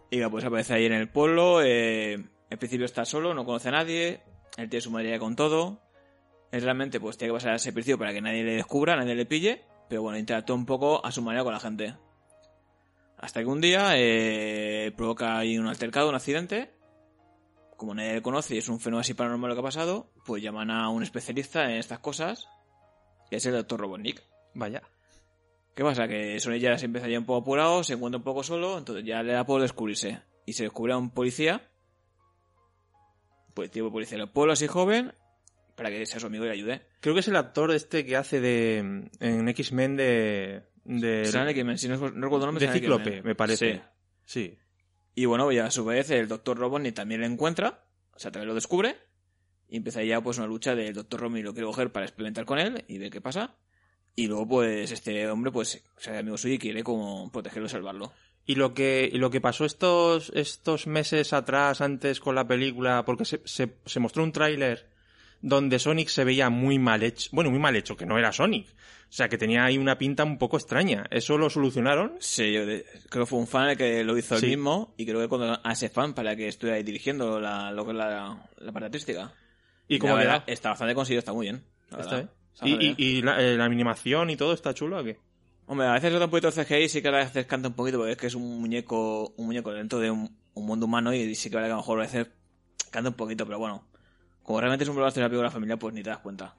[0.09, 1.61] Y pues aparece ahí en el pueblo.
[1.61, 4.21] eh, en principio está solo, no conoce a nadie.
[4.57, 5.81] Él tiene su madre con todo.
[6.51, 9.25] Él realmente pues tiene que pasar ese principio para que nadie le descubra, nadie le
[9.25, 9.63] pille.
[9.87, 11.95] Pero bueno, interactúa un poco a su manera con la gente.
[13.21, 16.71] Hasta que un día eh, provoca ahí un altercado, un accidente.
[17.77, 20.41] Como nadie le conoce y es un fenómeno así paranormal lo que ha pasado, pues
[20.41, 22.47] llaman a un especialista en estas cosas,
[23.29, 23.79] que es el Dr.
[23.79, 24.23] Robotnik.
[24.55, 24.81] Vaya.
[25.75, 26.07] ¿Qué pasa?
[26.07, 29.05] Que Sonic ya se empieza ya un poco apurado, se encuentra un poco solo, entonces
[29.05, 30.21] ya le da por descubrirse.
[30.45, 31.71] Y se descubre a un policía,
[33.53, 35.13] pues tipo policía del pueblo así joven,
[35.75, 36.87] para que sea su amigo y le ayude.
[36.99, 41.25] Creo que es el actor este que hace de en X-Men de de,
[41.77, 43.75] si no, no recuerdo el nombre, de Cíclope, me parece.
[43.75, 43.81] Sí.
[44.25, 44.57] Sí.
[45.15, 46.57] Y bueno, ya a su vez el Dr.
[46.57, 48.97] Robotnik también le encuentra, o sea, también lo descubre,
[49.67, 51.19] y empieza ya pues una lucha del Dr.
[51.19, 53.55] Robotnik lo quiere coger para experimentar con él y ver qué pasa.
[54.15, 57.69] Y luego pues este hombre pues se hace amigo suyo y quiere como protegerlo y
[57.69, 58.11] salvarlo.
[58.45, 63.05] Y lo que, y lo que pasó estos, estos meses atrás, antes con la película,
[63.05, 64.90] porque se, se, se mostró un tráiler
[65.41, 68.67] donde Sonic se veía muy mal hecho, bueno, muy mal hecho, que no era Sonic.
[68.69, 71.05] O sea, que tenía ahí una pinta un poco extraña.
[71.11, 72.13] ¿Eso lo solucionaron?
[72.19, 72.61] Sí, yo
[73.09, 74.45] creo que fue un fan el que lo hizo Sí.
[74.45, 77.83] él mismo y creo que cuando ese fan para que estuviera ahí dirigiendo la, lo
[77.83, 79.33] que es la, la parte artística.
[79.89, 80.15] ¿Y quedó?
[80.15, 81.65] verdad, Está bastante conseguido, está muy bien.
[81.89, 82.29] la Está
[82.63, 82.95] ¿Y, y, bien.
[82.97, 85.17] y la, eh, la animación y todo está chulo o qué?
[85.65, 88.11] Hombre, a veces un poquito CGI y sí que a veces canta un poquito porque
[88.13, 91.49] es que es un muñeco un muñeco dentro de un, un mundo humano y sí
[91.49, 92.27] que a lo mejor a veces
[92.91, 93.85] canta un poquito, pero bueno.
[94.51, 96.53] Como realmente es un blockbuster de la película familiar, pues ni te das cuenta.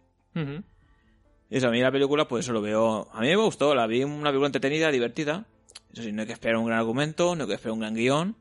[1.50, 3.06] Y eso, a mí la película, pues eso lo veo.
[3.12, 5.44] A mí me gustó, la vi una película entretenida, divertida.
[5.92, 7.94] Eso sí, no hay que esperar un gran argumento, no hay que esperar un gran
[7.94, 8.36] guion.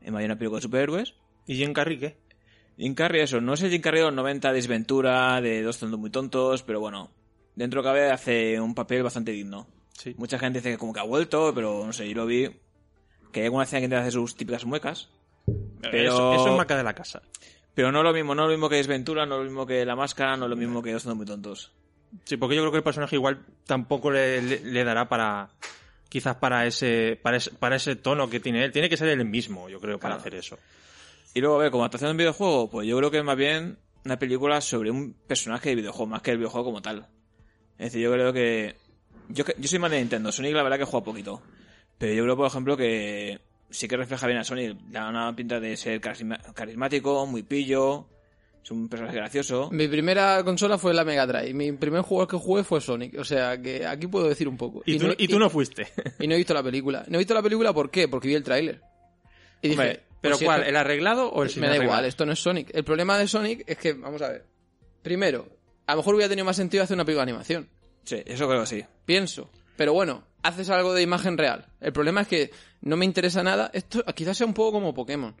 [0.00, 1.14] Más bien una película de superhéroes.
[1.46, 2.16] ¿Y Jim Carrey qué?
[2.76, 5.78] Jim Carrey, eso, no es el Jim Carrey de los 90 de desventura, de dos
[5.78, 7.10] tontos muy tontos, pero bueno,
[7.54, 9.68] dentro de cabe hace un papel bastante digno.
[9.92, 10.14] Sí.
[10.18, 12.50] Mucha gente dice que como que ha vuelto, pero no sé, yo lo vi.
[13.32, 15.08] Que hay alguna escena que intenta hacer sus típicas muecas.
[15.80, 17.22] Pero- Eso, eso es marca de la casa.
[17.76, 20.36] Pero no lo mismo, no lo mismo que Desventura, no lo mismo que La Máscara,
[20.36, 21.72] no lo mismo que Dos muy tontos.
[22.24, 25.50] Sí, porque yo creo que el personaje igual tampoco le, le- le dará para
[26.08, 28.72] quizás para ese, para ese para ese tono que tiene él.
[28.72, 30.20] Tiene que ser él mismo, yo creo, para Claro.
[30.20, 30.58] hacer eso.
[31.34, 33.36] Y luego, a ver, como adaptación de un videojuego, pues yo creo que es más
[33.36, 37.08] bien una película sobre un personaje de videojuego, más que el videojuego como tal.
[37.78, 38.76] Es decir, yo creo que.
[39.28, 41.42] Yo, yo soy más de Nintendo, Sonic la verdad que juega poquito.
[41.98, 44.78] Pero yo creo, por ejemplo, que sí que refleja bien a Sonic.
[44.88, 48.08] Da una pinta de ser carisma- carismático, muy pillo,
[48.62, 49.70] es un personaje gracioso.
[49.70, 51.54] Mi primera consola fue la Mega Drive.
[51.54, 53.18] Mi primer juego que jugué fue Sonic.
[53.18, 54.82] O sea, que aquí puedo decir un poco.
[54.86, 55.86] Y, tú, y tú no fuiste.
[56.18, 57.04] y no he visto la película.
[57.08, 58.08] No he visto la película ¿por qué?
[58.08, 58.80] Porque vi el tráiler.
[59.62, 60.64] Y dije, Hombre, ¿Pero si cuál?
[60.64, 62.70] ¿El arreglado o el sin Me da igual, esto no es Sonic.
[62.74, 64.44] El problema de Sonic es que, vamos a ver.
[65.02, 65.48] Primero,
[65.86, 67.68] a lo mejor hubiera tenido más sentido hacer una película de animación.
[68.02, 68.84] Sí, eso creo que sí.
[69.04, 69.48] Pienso.
[69.76, 71.66] Pero bueno, haces algo de imagen real.
[71.80, 72.50] El problema es que
[72.82, 73.70] no me interesa nada.
[73.72, 75.34] Esto quizás sea un poco como Pokémon.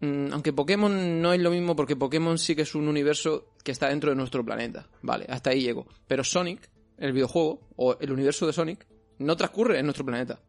[0.00, 3.72] Mm, aunque Pokémon no es lo mismo porque Pokémon sí que es un universo que
[3.72, 4.88] está dentro de nuestro planeta.
[5.02, 5.86] Vale, hasta ahí llego.
[6.06, 8.86] Pero Sonic, el videojuego, o el universo de Sonic,
[9.18, 10.40] no transcurre en nuestro planeta.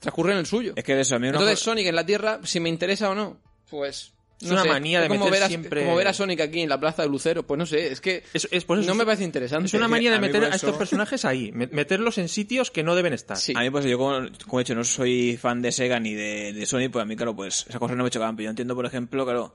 [0.00, 0.72] Transcurre en el suyo.
[0.76, 3.10] Es que de eso, a mí una Entonces Sonic en la Tierra, si me interesa
[3.10, 3.38] o no,
[3.70, 6.60] pues Es una sé, manía de meter ver a, siempre- como ver a Sonic aquí
[6.60, 7.42] en la plaza de Lucero.
[7.44, 9.66] Pues no sé, es que Es, es por eso, no me parece interesante.
[9.66, 12.82] Es una manía de a meter a estos personajes ahí, me- meterlos en sitios que
[12.84, 13.36] no deben estar.
[13.36, 13.52] Sí.
[13.56, 16.52] A mí, pues yo, como, como he dicho, no soy fan de Sega ni de,
[16.52, 18.36] de Sony, pues a mí, claro, pues esas cosas no me chocaban.
[18.36, 19.54] Pero yo entiendo, por ejemplo, claro,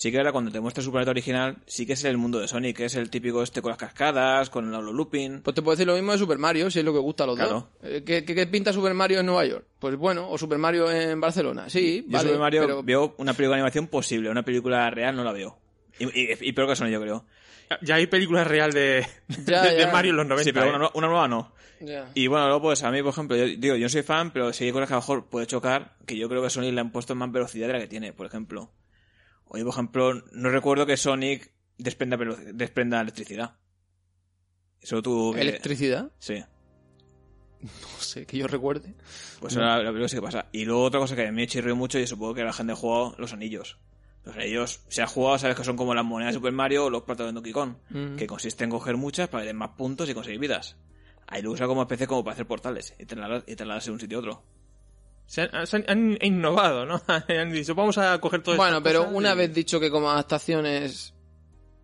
[0.00, 2.48] sí que ahora cuando te muestra su planeta original, sí que es el mundo de
[2.48, 5.42] Sonic, que es el típico este con las cascadas, con el holo looping.
[5.42, 7.26] Pues te puedo decir lo mismo de Super Mario, si es lo que gusta a
[7.26, 7.68] los Claro.
[7.82, 7.90] dos.
[7.90, 9.66] Eh, ¿Qué, qué, qué pinta Super Mario en Nueva York?
[9.78, 11.68] Pues bueno, o Super Mario en Barcelona.
[11.68, 15.14] Sí, Yo vale, Super Mario pero veo una película de animación posible, una película real
[15.14, 15.58] no la veo.
[15.98, 17.26] Y, y, y peor que Sony, yo creo.
[17.82, 19.06] Ya hay películas real de,
[19.46, 19.92] Ya, de, de ya.
[19.92, 20.44] Mario en los 90.
[20.44, 20.68] sí, pero ¿eh?
[20.70, 21.52] una, nu- una nueva no.
[21.82, 22.10] Ya.
[22.14, 24.52] Y bueno, luego pues a mí, por ejemplo, yo digo, yo no soy fan, pero
[24.52, 26.80] sí hay cosas que a lo mejor puede chocar, que yo creo que Sonic le
[26.80, 28.70] han puesto más velocidad de la que tiene, por ejemplo.
[29.52, 33.56] Oye, por ejemplo, no recuerdo que Sonic desprenda, electricidad.
[34.80, 35.32] Eso tú...
[35.34, 36.10] que- ¿Electricidad?
[36.18, 36.42] Sí.
[37.62, 38.94] No sé, que yo recuerde.
[39.38, 40.46] Pues ahora la película sí que pasa.
[40.50, 42.72] Y luego otra cosa que a mí me chirrió mucho y supongo que la gente
[42.72, 43.76] ha jugado los anillos.
[44.24, 46.90] Los anillos, si has jugado, sabes que son como las monedas de Super Mario o
[46.90, 48.16] los platos de Donkey Kong, Mm.
[48.16, 50.76] que consiste en coger muchas para tener más puntos y conseguir vidas.
[51.26, 54.20] Ahí lo usa como especie como para hacer portales y trasladarse de un sitio a
[54.20, 54.42] otro.
[55.30, 57.00] Se han, se han- han innovado, ¿no?
[57.28, 61.14] han dicho, vamos a coger todo Bueno, pero una vez dicho que como adaptación es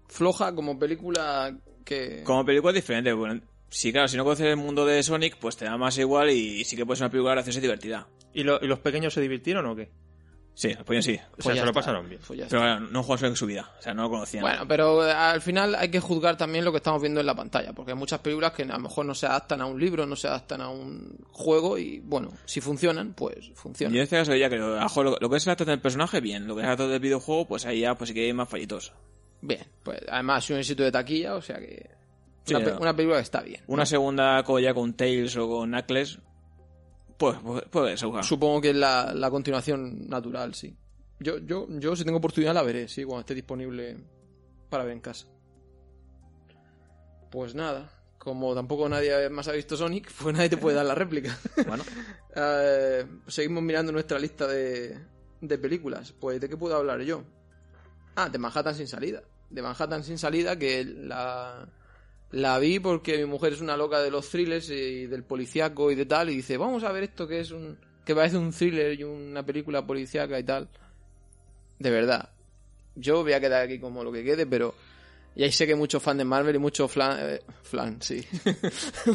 [0.09, 2.22] floja, como película que...
[2.24, 3.12] Como película es diferente.
[3.12, 6.30] Bueno, sí, claro, si no conoces el mundo de Sonic, pues te da más igual
[6.30, 8.09] y sí que puede ser una película graciosa y divertida.
[8.35, 9.90] ¿Y, lo- y los pequeños se divirtieron o qué?
[10.58, 11.20] Sí, los pollos sí.
[11.38, 11.80] O sea, ya se lo está.
[11.80, 12.18] pasaron bien.
[12.26, 13.70] Pues Pero claro, no juegan Sonic en su vida.
[13.78, 14.40] O sea, no lo conocían.
[14.40, 17.34] Bueno, pero eh, al final hay que juzgar también lo que estamos viendo en la
[17.34, 20.06] pantalla, porque hay muchas películas que a lo mejor no se adaptan a un libro,
[20.06, 23.94] no se adaptan a un juego y bueno, si funcionan, pues Yo funcionan.
[23.96, 25.78] en este caso ya creo, a lo mejor lo, lo que es el acto del
[25.78, 26.46] personaje, bien.
[26.46, 28.48] Lo que es el acto del videojuego, pues ahí ya pues sí que hay más
[28.48, 28.94] fallitos.
[29.42, 31.90] Bien, pues además es un éxito de taquilla, o sea que
[32.46, 32.78] Sí, una, pe- no.
[32.78, 33.60] una película que está bien.
[33.66, 36.18] Una segunda como ya con Tails o con Knuckles,
[37.18, 38.09] pues puede, puede ser.
[38.24, 40.76] Supongo que es la, la continuación natural, sí.
[41.18, 43.96] Yo, yo, yo si tengo oportunidad la veré, sí, cuando esté disponible
[44.68, 45.26] para ver en casa.
[47.31, 50.94] Pues nada, como tampoco nadie más ha visto Sonic, pues nadie te puede dar la
[50.94, 51.37] réplica.
[51.66, 51.85] Bueno,
[52.35, 54.98] Eh, seguimos mirando nuestra lista de,
[55.40, 56.12] de películas.
[56.12, 57.24] Pues, ¿de qué puedo hablar yo?
[58.14, 59.22] Ah, de Manhattan sin salida.
[59.48, 61.66] De Manhattan sin salida, que la,
[62.37, 65.94] la vi porque mi mujer es una loca de los thrillers y del policíaco y
[65.94, 67.79] de tal, y dice, vamos a ver esto que es un...
[68.05, 70.68] que parece un thriller y una película policíaca y tal.
[71.79, 72.31] De verdad.
[72.94, 74.75] Yo voy a quedar aquí como lo que quede, pero...
[75.35, 77.18] Y ahí sé que muchos fans de Marvel y muchos flan...
[77.20, 78.22] eh, flan, sí.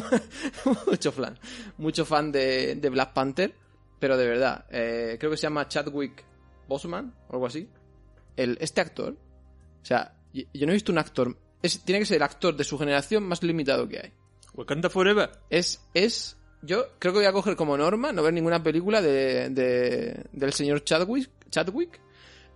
[0.86, 1.38] mucho flan.
[1.78, 3.54] Mucho fan de, de Black Panther,
[4.00, 4.66] pero de verdad.
[4.70, 6.24] eh, creo que se llama Chadwick
[6.66, 7.68] Boseman o algo así.
[8.36, 9.16] El, este actor...
[9.80, 11.36] O sea, yo no he visto un actor...
[11.62, 14.12] Es, tiene que ser el actor de su generación más limitado que hay.
[14.54, 15.30] Wakanda Forever.
[15.48, 19.48] Es, es, yo creo que voy a coger como norma no ver ninguna película de,
[19.50, 22.00] de- del señor Chadwick, Chadwick,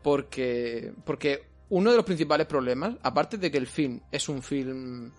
[0.03, 5.13] porque, porque uno de los principales problemas, aparte de que el film es un film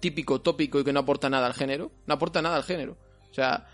[0.00, 2.96] típico, tópico y que no aporta nada al género, no aporta nada al género.
[3.30, 3.66] O sea,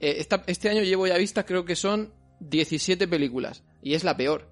[0.00, 4.16] eh, esta- este año llevo ya vistas, creo que son 17 películas, y es la
[4.16, 4.48] peor.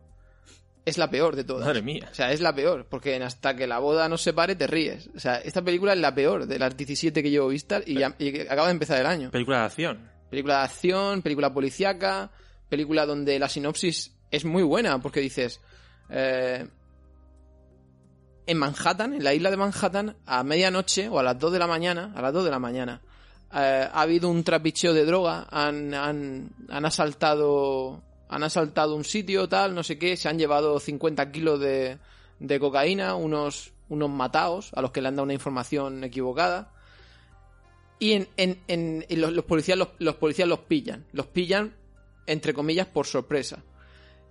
[0.88, 1.66] Es la peor de todas.
[1.66, 2.08] Madre mía.
[2.10, 4.66] O sea, es la peor, porque en hasta que la boda no se pare te
[4.66, 5.08] ríes.
[5.14, 8.14] O sea, esta película es la peor de las 17 que llevo vistas y, ya-
[8.18, 9.30] y acaba de empezar el año.
[9.30, 10.10] Película de acción.
[10.30, 12.30] Película de acción, película policíaca,
[12.68, 15.60] película donde la sinopsis es muy buena, porque dices...
[16.10, 16.66] eh,
[18.46, 21.66] en Manhattan, en la isla de Manhattan, a medianoche o a las 2 de la
[21.66, 23.02] mañana, a las 2 de la mañana,
[23.54, 29.48] eh, ha habido un trapicheo de droga, han, han, han asaltado han asaltado un sitio,
[29.48, 31.98] tal, no sé qué, se han llevado 50 kilos de,
[32.38, 36.72] de cocaína, unos, unos mataos a los que le han dado una información equivocada.
[37.98, 41.06] Y en, en, los policías los, los policías los pillan.
[41.12, 41.74] Los pillan,
[42.26, 43.64] entre comillas, por sorpresa.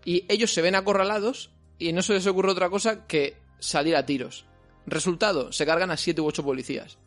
[0.05, 4.05] Y ellos se ven acorralados y no se les ocurre otra cosa que salir a
[4.05, 4.45] tiros.
[4.85, 6.97] Resultado, se cargan a 7 u 8 policías.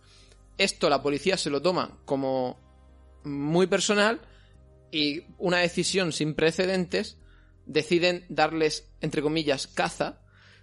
[0.58, 2.58] Esto la policía se lo toma como
[3.24, 4.20] muy personal
[4.92, 7.16] y una decisión sin precedentes
[7.66, 10.18] deciden darles, entre comillas, caza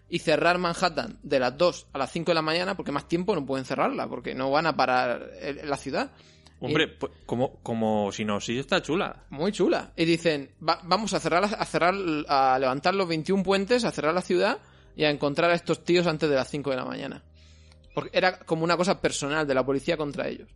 [0.09, 3.35] y cerrar Manhattan de las 2 a las 5 de la mañana porque más tiempo
[3.35, 6.11] no pueden cerrarla porque no van a parar el- la ciudad.
[6.59, 9.25] Hombre, pues, como, como sinopsis está chula.
[9.29, 9.91] Muy chula.
[9.95, 11.93] Y dicen, "Va- vamos a cerrar, a cerrar,
[12.27, 14.57] a levantar los 21 puentes, a cerrar la ciudad
[14.95, 17.23] y a encontrar a estos tíos antes de las 5 de la mañana.
[17.93, 20.49] Porque era como una cosa personal de la policía contra ellos.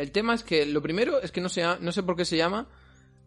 [0.00, 2.24] El tema es que lo primero es que no, se llama- no sé por qué
[2.24, 2.66] se llama,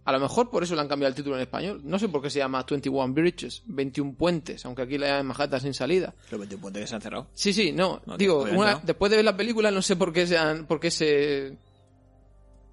[0.05, 1.81] a lo mejor por eso le han cambiado el título en español.
[1.83, 5.61] No sé por qué se llama 21 Bridges, 21 puentes, aunque aquí la llaman Manhattan
[5.61, 6.13] sin salida.
[6.29, 7.27] los 21 puentes que se han cerrado.
[7.33, 8.01] Sí, sí, no.
[8.05, 8.81] No, digo, una- no.
[8.83, 11.57] después de ver la película no sé por qué se han, por qué se...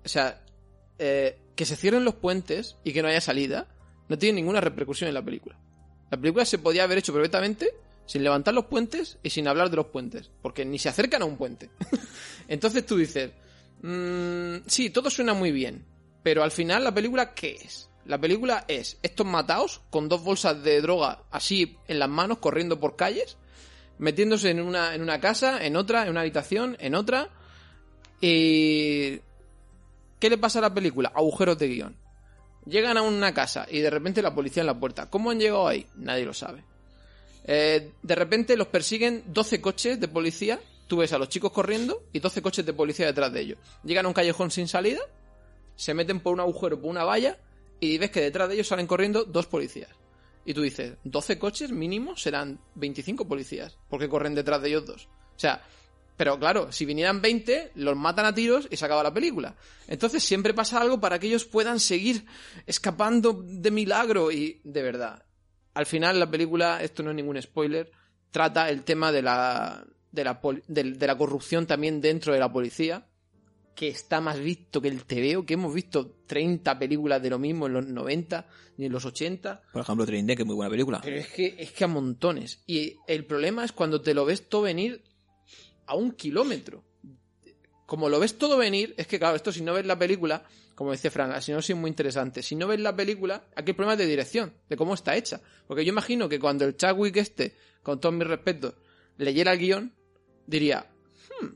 [0.04, 0.40] O sea,
[0.98, 3.66] eh, que se cierren los puentes y que no haya salida
[4.08, 5.56] no tiene ninguna repercusión en la película.
[6.10, 7.72] La película se podía haber hecho perfectamente
[8.06, 11.26] sin levantar los puentes y sin hablar de los puentes, porque ni se acercan a
[11.26, 11.70] un puente.
[12.48, 13.30] Entonces tú dices,
[13.82, 15.84] mm, sí, todo suena muy bien,
[16.22, 17.90] pero al final la película, ¿qué es?
[18.04, 22.80] La película es estos mataos con dos bolsas de droga así en las manos, corriendo
[22.80, 23.36] por calles,
[23.98, 27.28] metiéndose en una, en una casa, en otra, en una habitación, en otra.
[28.20, 29.20] Y...
[30.18, 31.12] ¿Qué le pasa a la película?
[31.14, 31.96] Agujeros de guion.
[32.66, 35.08] Llegan a una casa y de repente la policía en la puerta.
[35.08, 35.86] ¿Cómo han llegado ahí?
[35.96, 36.62] Nadie lo sabe.
[37.44, 40.60] Eh, de repente los persiguen 12 coches de policía.
[40.90, 43.58] Tú ves a los chicos corriendo y 12 coches de policía detrás de ellos.
[43.84, 44.98] Llegan a un callejón sin salida,
[45.76, 47.38] se meten por un agujero, por una valla,
[47.78, 49.90] y ves que detrás de ellos salen corriendo dos policías.
[50.44, 55.06] Y tú dices, 12 coches mínimo serán 25 policías, porque corren detrás de ellos dos.
[55.06, 55.62] O sea,
[56.16, 59.54] pero claro, si vinieran 20, los matan a tiros y se acaba la película.
[59.86, 62.26] Entonces siempre pasa algo para que ellos puedan seguir
[62.66, 65.24] escapando de milagro y de verdad.
[65.72, 67.92] Al final la película, esto no es ningún spoiler,
[68.32, 72.52] trata el tema de la, de la, de- de la corrupción también dentro de la
[72.52, 73.06] policía,
[73.74, 77.66] que está más visto que el TVO, que hemos visto 30 películas de lo mismo
[77.66, 78.46] en los 90
[78.76, 79.62] ni en los 80.
[79.72, 81.00] Por ejemplo, Trinidad, que es muy buena película.
[81.02, 82.62] Pero es que, es que a montones.
[82.66, 85.02] Y el problema es cuando te lo ves todo venir
[85.86, 86.84] a un kilómetro.
[87.86, 90.44] Como lo ves todo venir, es que claro, esto si no ves la película,
[90.74, 92.42] como dice Fran, si no es muy interesante.
[92.42, 95.40] Si no ves la película, aquí el problema es de dirección, de cómo está hecha.
[95.66, 98.74] Porque yo imagino que cuando el Chadwick este, con todos mis respetos,
[99.16, 99.94] leyera el guion,
[100.46, 100.86] diría,
[101.40, 101.48] "Hmm,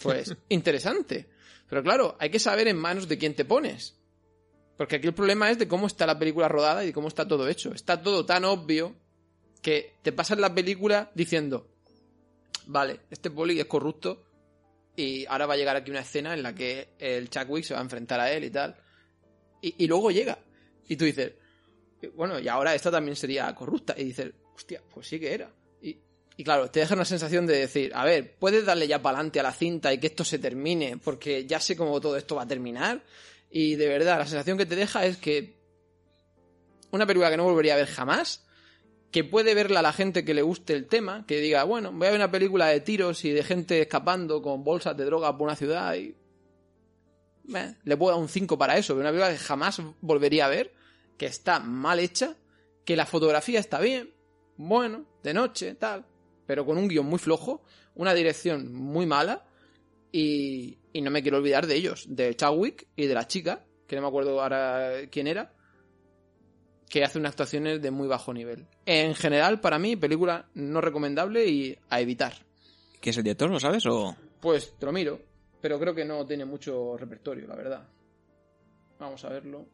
[0.00, 1.28] pues interesante.
[1.68, 3.98] Pero claro, hay que saber en manos de quién te pones.
[4.76, 7.26] Porque aquí el problema es de cómo está la película rodada y de cómo está
[7.26, 7.72] todo hecho.
[7.72, 8.94] Está todo tan obvio
[9.62, 11.70] que te pasas la película diciendo,
[12.66, 14.24] vale, este poli es corrupto
[14.96, 17.80] y ahora va a llegar aquí una escena en la que el Chadwick se va
[17.80, 18.76] a enfrentar a él y tal.
[19.60, 20.38] Y, y luego llega.
[20.88, 21.32] Y tú dices,
[22.14, 23.94] bueno, y ahora esta también sería corrupta.
[23.96, 25.50] Y dices, hostia, pues sí que era.
[26.36, 29.40] Y, claro, te deja una sensación de decir, a ver, puedes darle ya para adelante
[29.40, 32.42] a la cinta y que esto se termine, porque ya sé cómo todo esto va
[32.42, 33.02] a terminar.
[33.50, 35.60] Y de verdad, la sensación que te deja es que
[36.90, 38.44] una película que no volvería a ver jamás,
[39.10, 42.06] que puede verla a la gente que le guste el tema, que diga, bueno, voy
[42.06, 45.46] a ver una película de tiros y de gente escapando con bolsas de droga por
[45.46, 46.16] una ciudad y...
[47.84, 50.72] Le puedo dar un 5 para eso, una película que jamás volvería a ver,
[51.18, 52.36] que está mal hecha,
[52.84, 54.14] que la fotografía está bien,
[54.56, 56.06] bueno, de noche, tal,
[56.46, 57.62] pero con un guion muy flojo,
[57.94, 59.44] una dirección muy mala
[60.10, 63.96] y, y no me quiero olvidar de ellos, de Chadwick y de la chica, que
[63.96, 65.54] no me acuerdo ahora quién era,
[66.88, 68.66] que hace unas actuaciones de muy bajo nivel.
[68.86, 72.34] En general, para mí, película no recomendable y a evitar.
[73.00, 73.50] ¿Qué es el director?
[73.50, 73.86] ¿Lo sabes?
[73.86, 74.14] O...
[74.40, 75.18] Pues te lo miro,
[75.60, 77.88] pero creo que no tiene mucho repertorio, la verdad.
[78.98, 79.66] Vamos a verlo.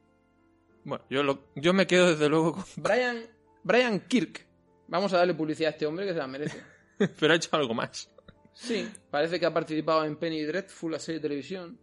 [0.85, 2.65] Bueno, yo, lo- yo me quedo desde luego con...
[2.77, 3.19] Brian,
[3.65, 4.47] Brian Kirk.
[4.89, 6.61] Vamos a darle publicidad a este hombre que se la merece.
[7.21, 8.11] Pero ha hecho algo más.
[8.53, 11.79] Sí, parece que ha participado en Penny Dreadful, la serie de televisión.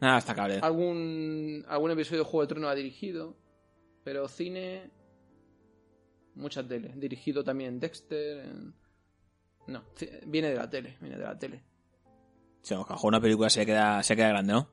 [0.00, 0.58] Nada, está cable.
[0.60, 3.36] Algún, algún episodio de Juego de Tronos ha dirigido.
[4.02, 4.90] Pero cine.
[6.34, 6.92] Mucha tele.
[6.96, 8.38] Dirigido también en Dexter.
[8.46, 8.74] en-
[9.68, 9.84] No,
[10.26, 10.96] viene de la tele.
[11.00, 11.62] Viene de la tele.
[12.62, 14.68] Si a lo mejor una película se queda, se queda grande, ¿no?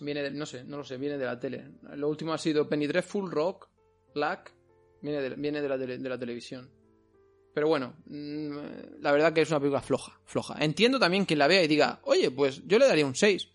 [0.00, 1.68] Viene de, no sé, no lo sé, viene de la tele.
[1.96, 3.68] Lo último ha sido Penny Dreadful, Rock,
[4.14, 4.54] Black.
[5.02, 6.70] Viene de, viene de, la, de la televisión.
[7.54, 10.56] Pero bueno, mm, la verdad que es una película floja, floja.
[10.60, 13.48] Entiendo también que la vea y diga, oye, pues yo le daría un 6.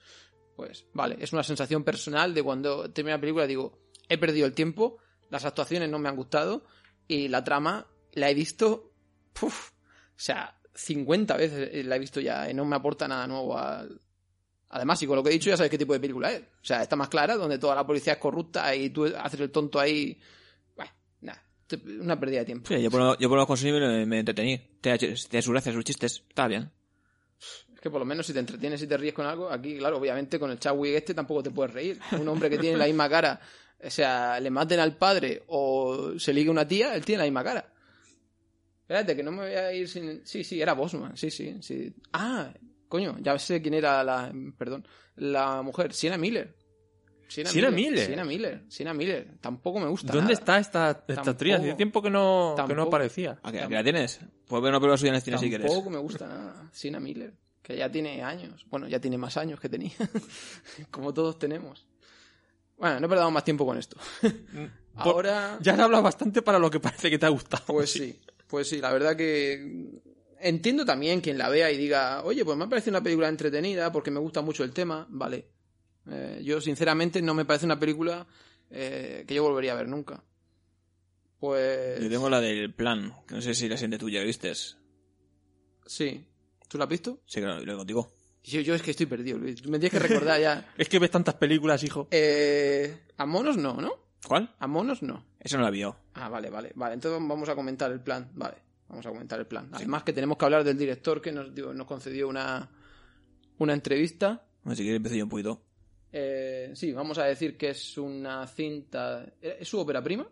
[0.55, 4.53] Pues vale, es una sensación personal de cuando termina la película digo, he perdido el
[4.53, 4.97] tiempo,
[5.29, 6.65] las actuaciones no me han gustado
[7.07, 8.93] y la trama la he visto,
[9.33, 13.57] puf, o sea, 50 veces la he visto ya y no me aporta nada nuevo
[13.57, 13.99] al,
[14.69, 16.41] Además, y con lo que he dicho ya sabes qué tipo de película es.
[16.41, 19.51] O sea, está más clara, donde toda la policía es corrupta y tú haces el
[19.51, 20.19] tonto ahí.
[21.99, 22.67] Una pérdida de tiempo.
[22.67, 24.57] Sí, yo por lo, yo por lo consumí me, entretení.
[24.81, 26.23] Te te sus gracias, sus chistes.
[26.29, 26.69] Está bien.
[27.73, 29.97] Es que por lo menos si te entretienes y te ríes con algo, aquí, claro,
[29.97, 31.99] obviamente con el Chadwick este tampoco te puedes reír.
[32.19, 33.39] Un hombre que tiene la misma cara,
[33.83, 37.43] o sea, le maten al padre o se ligue una tía, él tiene la misma
[37.43, 37.73] cara.
[38.81, 40.25] Espérate, que no me voy a ir sin...
[40.25, 41.91] Sí, sí, era Bosman, sí, sí, sí.
[42.13, 42.53] Ah,
[42.87, 44.31] coño, ya sé quién era la...
[44.55, 46.55] Perdón, la mujer, Sienna Miller.
[47.27, 48.05] Sienna Miller.
[48.05, 49.27] Sienna Miller, Sienna Miller.
[49.41, 50.33] Tampoco me gusta ¿Dónde nada.
[50.33, 51.29] está esta, esta Tampoco.
[51.31, 51.55] actriz?
[51.55, 53.39] Hace tiempo que no, que no aparecía.
[53.43, 54.19] ¿A qué, a qué la tienes?
[54.47, 55.67] Puedes ver una película suya en el cine si quieres.
[55.67, 56.69] Tampoco me gusta nada.
[56.71, 58.65] Sienna Miller, que ya tiene años.
[58.69, 59.91] Bueno, ya tiene más años que tenía.
[60.91, 61.85] Como todos tenemos.
[62.77, 63.97] Bueno, no perdamos más tiempo con esto.
[64.95, 67.63] Ahora, Ya has hablado bastante para lo que parece que te ha gustado.
[67.67, 68.19] pues sí.
[68.47, 69.89] Pues sí, la verdad que
[70.39, 73.91] entiendo también quien la vea y diga, oye, pues me ha parecido una película entretenida
[73.91, 75.05] porque me gusta mucho el tema.
[75.09, 75.47] Vale.
[76.09, 78.25] Eh, yo, sinceramente, no me parece una película
[78.69, 80.23] eh, que yo volvería a ver nunca.
[81.39, 82.01] Pues...
[82.01, 84.77] Yo tengo la del plan, que no sé si la siente tuya, ¿vistes?
[85.85, 86.25] Sí.
[86.67, 87.19] ¿Tú la has visto?
[87.25, 88.11] Sí, claro, lo contigo.
[88.43, 89.63] Yo, yo es que estoy perdido, Luis.
[89.67, 90.73] Me tienes que recordar ya.
[90.77, 92.07] Es que ves tantas películas, hijo.
[92.11, 93.91] Eh, a monos no, ¿no?
[94.27, 94.55] ¿Cuál?
[94.59, 95.25] A monos no.
[95.39, 95.95] Eso no la vio.
[96.13, 96.71] Ah, vale, vale.
[96.75, 98.31] Vale, entonces vamos a comentar el plan.
[98.33, 99.69] Vale, vamos a comentar el plan.
[99.71, 102.69] Además que tenemos que hablar del director que nos, dio- nos concedió una,
[103.59, 104.43] una entrevista.
[104.63, 105.61] Bueno, si quieres empiezo yo un poquito.
[106.17, 109.25] Eh, sí, vamos a decir que es una cinta...
[109.41, 110.25] ¿Es su ópera prima?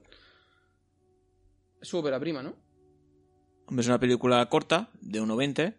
[1.81, 2.55] Es su ópera prima, ¿no?
[3.65, 5.75] Hombre, es una película corta, de 1.20.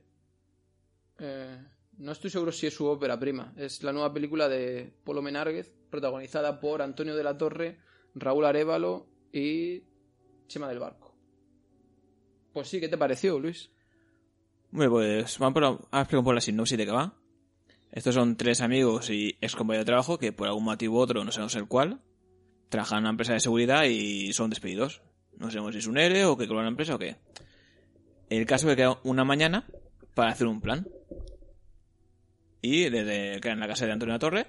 [1.21, 1.59] Eh,
[1.97, 3.55] no estoy seguro si es su ópera prima.
[3.57, 7.79] Es la nueva película de Polo Menárguez, protagonizada por Antonio de la Torre,
[8.15, 9.85] Raúl Arevalo y
[10.49, 11.15] Chema del Barco.
[12.53, 13.71] Pues sí, ¿qué te pareció, Luis?
[14.71, 17.24] Hombre, pues vamos ahora explico un poco la sinopsis de qué va.
[17.95, 21.25] Estos son tres amigos y ex compañeros de trabajo que por algún motivo u otro,
[21.25, 22.01] no sabemos el cual,
[22.69, 25.01] trabajan en una empresa de seguridad y son despedidos.
[25.39, 27.17] No sabemos si es un ERE o que creó la empresa o qué.
[28.31, 29.65] El caso es que queda una mañana
[30.15, 30.89] para hacer un plan.
[32.63, 34.47] Y desde queda en la casa de Antonio Torre,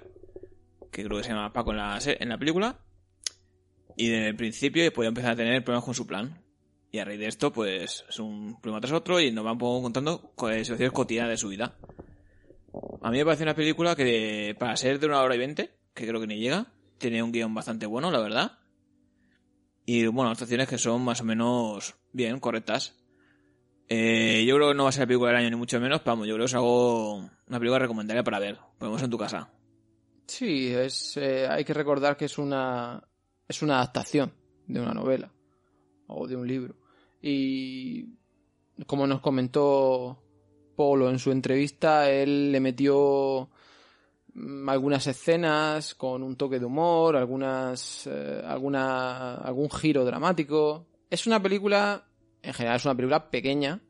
[0.90, 1.76] que creo que se llama Paco en
[2.28, 2.80] la, película,
[3.96, 6.42] y desde el principio puede empezar a tener problemas con su plan.
[6.90, 10.32] Y a raíz de esto, pues es un problema tras otro y nos van contando
[10.34, 11.76] co- eh, situaciones cotidianas de su vida.
[13.02, 16.06] A mí me parece una película que, para ser de una hora y veinte, que
[16.06, 16.66] creo que ni llega,
[16.98, 18.58] tiene un guion bastante bueno, la verdad.
[19.84, 22.96] Y bueno, actuaciones que son más o menos bien, correctas.
[23.88, 26.02] Eh, yo creo que no va a ser la película del año ni mucho menos,
[26.04, 28.58] vamos, yo creo que es algo, una película recomendable para ver.
[28.78, 29.52] Podemos en tu casa.
[30.26, 33.00] Sí, es, eh, hay que recordar que es una,
[33.46, 34.34] es una adaptación
[34.66, 35.32] de una novela
[36.08, 36.74] o de un libro.
[37.22, 38.16] Y
[38.86, 40.25] como nos comentó
[40.76, 43.48] Polo en su entrevista, él le metió
[44.34, 50.86] mm, algunas escenas con un toque de humor, algunas, eh, alguna, algún giro dramático.
[51.10, 52.04] Es una película,
[52.42, 53.80] en general es una película pequeña,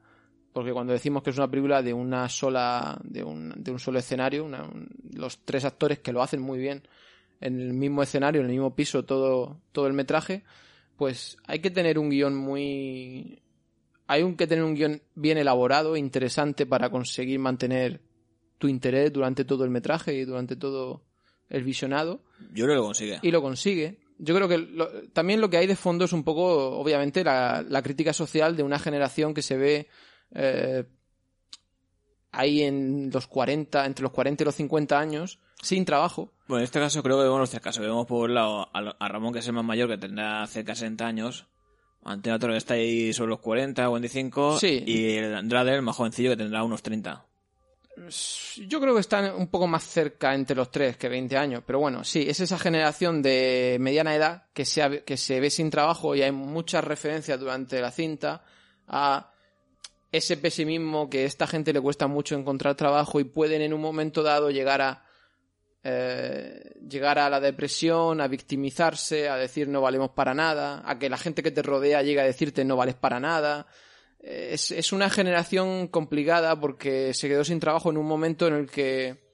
[0.52, 3.98] porque cuando decimos que es una película de una sola, de un, de un solo
[3.98, 4.48] escenario,
[5.12, 6.82] los tres actores que lo hacen muy bien
[7.40, 10.44] en el mismo escenario, en el mismo piso, todo, todo el metraje,
[10.96, 13.42] pues hay que tener un guion muy,
[14.06, 18.00] hay un- que tener un guion bien elaborado, interesante para conseguir mantener
[18.58, 21.02] tu interés durante todo el metraje y durante todo
[21.48, 22.20] el visionado
[22.52, 23.18] Yo creo que lo consigue.
[23.22, 23.98] y lo consigue.
[24.18, 27.62] Yo creo que lo- también lo que hay de fondo es un poco, obviamente, la,
[27.68, 29.88] la crítica social de una generación que se ve
[30.34, 30.84] eh,
[32.32, 36.32] ahí en los 40, entre los 40 y los 50 años, sin trabajo.
[36.48, 37.82] Bueno, en este caso creo que vemos los tres casos.
[37.82, 40.72] Vemos por un lado a, a Ramón, que es el más mayor, que tendrá cerca
[40.72, 41.46] de 60 años.
[42.22, 44.58] Que está ahí sobre los 40, 45.
[44.60, 44.82] Sí.
[44.86, 47.24] Y el Andrade, el más jovencillo, que tendrá unos 30.
[48.68, 51.78] Yo creo que están un poco más cerca entre los tres que 20 años, pero
[51.78, 55.70] bueno, sí, es esa generación de mediana edad que se, ha- que se ve sin
[55.70, 58.44] trabajo y hay muchas referencias durante la cinta
[58.86, 59.32] a
[60.12, 63.80] ese pesimismo que a esta gente le cuesta mucho encontrar trabajo y pueden en un
[63.80, 65.05] momento dado llegar a
[65.88, 71.08] eh, llegar a la depresión, a victimizarse, a decir no valemos para nada, a que
[71.08, 73.68] la gente que te rodea llegue a decirte no vales para nada.
[74.18, 78.68] Eh, Es, una generación complicada porque se quedó sin trabajo en un momento en el
[78.68, 79.24] que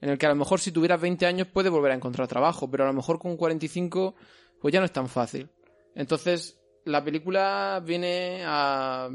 [0.00, 2.68] en el que a lo mejor si tuvieras 20 años puedes volver a encontrar trabajo,
[2.68, 4.16] pero a lo mejor con 45
[4.60, 5.48] pues ya no es tan fácil.
[5.94, 9.08] Entonces, la película viene a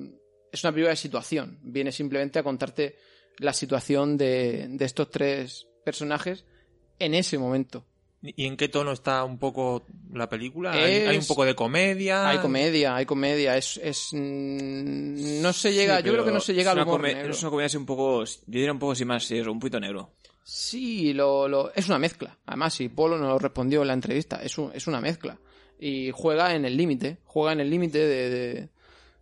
[0.50, 2.96] es una película de situación, viene simplemente a contarte
[3.40, 6.46] la situación de, de estos tres personajes
[7.00, 7.86] en ese momento.
[8.22, 10.78] ¿Y en qué tono está un poco la película?
[10.86, 12.28] Es- ¿Hay, un poco de comedia?
[12.28, 16.42] Hay comedia, hay comedia, es, es mm, no se llega, Sí, yo creo que no
[16.42, 17.32] se llega es al una humor negro.
[17.32, 19.80] Es una comedia así un poco, yo diría un poco así más, sí, un poquito
[19.80, 20.12] negro.
[20.44, 22.38] Sí, lo, lo- es una mezcla.
[22.46, 25.38] Además, si Polo no lo respondió en la entrevista, es, un- es una mezcla.
[25.80, 28.70] Y juega en el límite, juega en el límite de, de,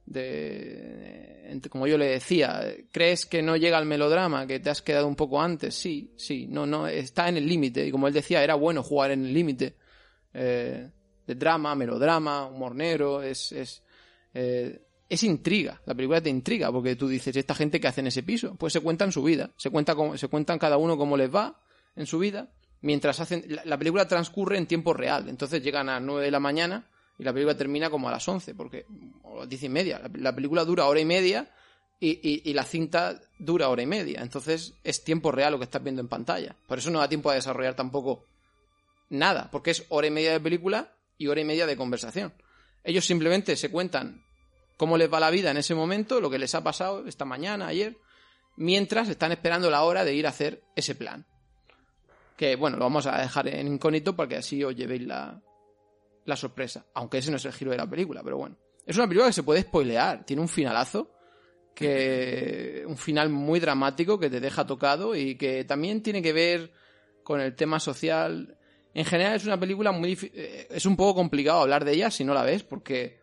[0.08, 5.08] de- como yo le decía, ¿crees que no llega al melodrama, que te has quedado
[5.08, 5.76] un poco antes?
[5.76, 7.86] Sí, sí, no, no, está en el límite.
[7.86, 9.76] Y como él decía, era bueno jugar en el límite.
[10.34, 10.90] Eh,
[11.26, 13.82] de drama, melodrama, humor negro, es, es,
[14.34, 15.82] eh, es intriga.
[15.86, 18.56] La película te intriga porque tú dices, ¿y esta gente que hace en ese piso?
[18.56, 21.60] Pues se cuentan su vida, se, cuenta cómo- se cuentan cada uno cómo les va
[21.96, 22.50] en su vida,
[22.82, 23.44] mientras hacen...
[23.48, 26.88] La, la película transcurre en tiempo real, entonces llegan a las 9 de la mañana
[27.20, 28.86] y la película termina como a las 11, porque...
[29.24, 30.00] o a las 10 y media.
[30.00, 31.50] La, la película dura hora y media
[32.00, 35.64] y, y- y la cinta dura hora y media, entonces es tiempo real lo que
[35.66, 36.56] estás viendo en pantalla.
[36.68, 38.24] Por eso no da tiempo a desarrollar tampoco
[39.10, 42.34] nada, porque es hora y media de película y hora y media de conversación.
[42.84, 44.24] Ellos simplemente se cuentan
[44.78, 47.66] cómo les va la vida en ese momento, lo que les ha pasado esta mañana,
[47.68, 47.98] ayer,
[48.58, 51.26] mientras están esperando la hora de ir a hacer ese plan.
[52.38, 55.42] Que bueno, lo vamos a dejar en incógnito para que así os llevéis la,
[56.28, 56.86] la sorpresa.
[56.94, 58.58] Aunque ese no es el giro de la película, pero bueno.
[58.86, 60.26] Es una película que se puede spoilear.
[60.26, 61.12] Tiene un finalazo.
[61.74, 62.84] Que.
[62.88, 66.74] Un final muy dramático que te deja tocado y que también tiene que ver
[67.24, 68.58] con el tema social.
[68.94, 70.18] En general es una película muy.
[70.34, 73.20] eh, Es un poco complicado hablar de ella si no la ves, porque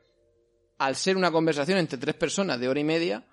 [0.78, 3.26] al ser una conversación entre tres personas de hora y media,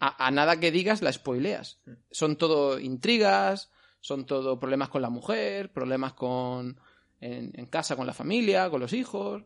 [0.00, 1.80] a, a nada que digas la spoileas.
[2.10, 6.80] Son todo intrigas, son todo problemas con la mujer, problemas con
[7.20, 9.42] en, en casa con la familia, con los hijos.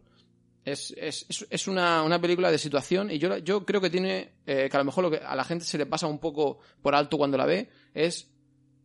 [0.65, 4.69] Es, es, es- una, una película de situación y yo, yo creo que tiene, eh,
[4.71, 6.95] que a lo mejor lo que a la gente se le pasa un poco por
[6.95, 8.31] alto cuando la ve, es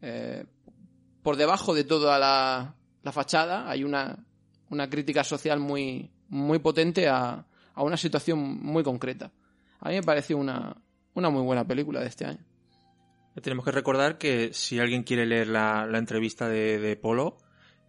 [0.01, 0.43] eh,
[1.21, 4.25] por debajo de toda la, la fachada hay una,
[4.71, 9.31] una crítica social muy, muy potente a, a una situación muy concreta.
[9.79, 10.75] A mí me pareció una,
[11.13, 12.43] una muy buena película de este año.
[13.39, 17.37] Tenemos que recordar que si alguien quiere leer la, la entrevista de Polo,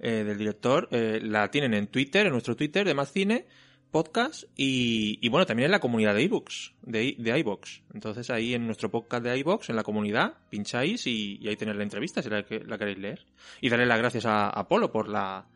[0.00, 3.46] eh, del director, eh, la tienen en Twitter, en nuestro Twitter de Más Cine,
[3.90, 7.82] podcast y, y bueno, también en la comunidad de iBooks, de, de iBox.
[7.94, 11.78] Entonces ahí en nuestro podcast de iBox, en la comunidad, pincháis y, y ahí tenéis
[11.78, 13.26] la entrevista si la queréis leer.
[13.60, 15.46] Y darle las gracias a, a Polo por la,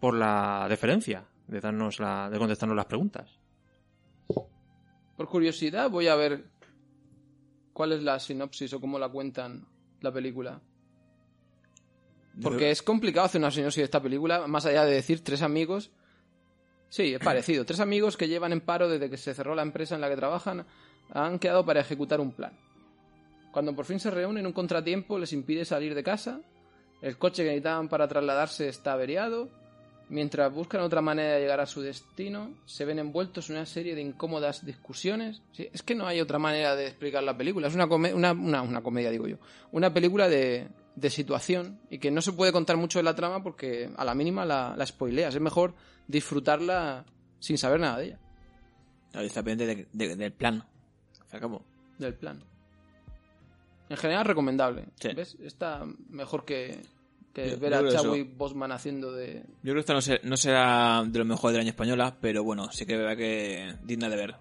[0.00, 3.38] por la deferencia de darnos la, de contestarnos las preguntas.
[5.16, 6.44] Por curiosidad voy a ver
[7.72, 9.66] cuál es la sinopsis o cómo la cuentan
[10.00, 10.60] la película.
[12.42, 15.90] Porque es complicado hacer una sinopsis de esta película, más allá de decir tres amigos.
[16.88, 17.64] Sí, es parecido.
[17.64, 20.16] Tres amigos que llevan en paro desde que se cerró la empresa en la que
[20.16, 20.66] trabajan
[21.12, 22.52] han quedado para ejecutar un plan.
[23.52, 26.40] Cuando por fin se reúnen, un contratiempo les impide salir de casa.
[27.02, 29.48] El coche que necesitaban para trasladarse está averiado.
[30.08, 33.94] Mientras buscan otra manera de llegar a su destino, se ven envueltos en una serie
[33.96, 35.42] de incómodas discusiones.
[35.52, 37.66] Sí, es que no hay otra manera de explicar la película.
[37.66, 39.38] Es una, come- una, una, una comedia, digo yo.
[39.72, 43.42] Una película de, de situación y que no se puede contar mucho de la trama
[43.42, 45.34] porque a la mínima la, la spoileas.
[45.34, 45.74] Es mejor
[46.08, 47.04] disfrutarla
[47.38, 48.18] sin saber nada de ella,
[49.12, 50.64] Claro, está pendiente de- de- del plan.
[51.30, 51.62] Se acabó.
[51.98, 52.42] del plan.
[53.88, 54.86] En general, recomendable.
[55.00, 55.08] Sí.
[55.14, 55.36] ¿Ves?
[55.40, 56.80] Está mejor que,
[57.32, 57.90] que Yo- ver yo a.
[57.92, 61.52] Chadwick Bosman haciendo de, Yo creo que esta no, se- no será de lo mejor
[61.52, 64.34] del año española, pero bueno, sí que vea que digna de ver.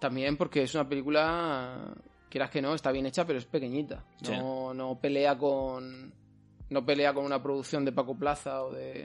[0.00, 1.92] También porque es una película,
[2.32, 4.02] quieras que no, está bien hecha, pero es pequeñita.
[4.22, 4.32] Sí.
[4.32, 6.12] No, no pelea con.
[6.70, 9.02] No pelea con una producción de Paco Plaza o de.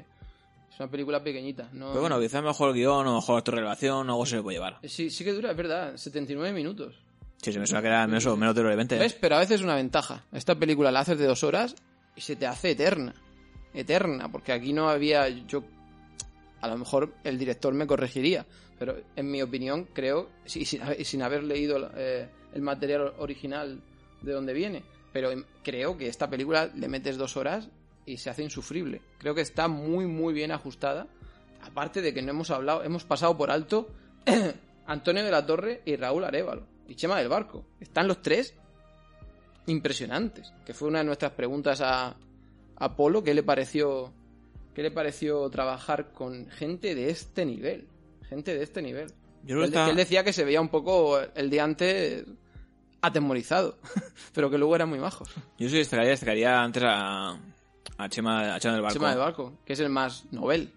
[0.71, 1.69] Es una película pequeñita.
[1.73, 1.89] No...
[1.89, 4.57] Pero bueno, quizás mejor guion o mejor actor de revelación o algo se le puede
[4.57, 4.79] llevar.
[4.83, 6.95] Sí, sí que dura, es verdad, 79 minutos.
[7.41, 8.97] Sí, se me suena que era menos, menos de lo de 20.
[8.97, 9.13] ¿Ves?
[9.13, 10.23] Pero a veces es una ventaja.
[10.31, 11.75] Esta película la haces de dos horas
[12.15, 13.13] y se te hace eterna.
[13.73, 15.27] Eterna, porque aquí no había.
[15.29, 15.63] Yo.
[16.61, 18.45] A lo mejor el director me corregiría,
[18.79, 23.13] pero en mi opinión, creo, y sin, haber- y sin haber leído eh, el material
[23.17, 23.81] original
[24.21, 24.83] de donde viene,
[25.13, 27.69] pero em- creo que esta película le metes dos horas
[28.05, 29.01] y se hace insufrible.
[29.19, 31.07] Creo que está muy, muy bien ajustada.
[31.61, 33.89] Aparte de que no hemos hablado, hemos pasado por alto
[34.85, 37.65] Antonio de la Torre y Raúl Arevalo y Chema del Barco.
[37.79, 38.53] Están los tres
[39.65, 40.53] impresionantes.
[40.65, 42.15] Que fue una de nuestras preguntas a,
[42.77, 44.13] a Polo, ¿qué le pareció
[44.73, 47.87] qué le pareció trabajar con gente de este nivel?
[48.29, 49.11] Gente de este nivel.
[49.47, 51.61] Yo creo que Él, está- que él decía que se veía un poco el de
[51.61, 52.25] antes
[53.01, 53.77] atemorizado,
[54.33, 55.29] pero que luego eran muy majos.
[55.57, 57.39] Yo sí destacaría, destacaría antes a,
[57.97, 58.93] a Chema, a Chema del Barco.
[58.93, 60.71] Chema del Barco, que es el más novel,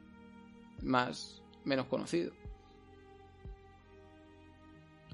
[0.82, 2.32] más menos conocido.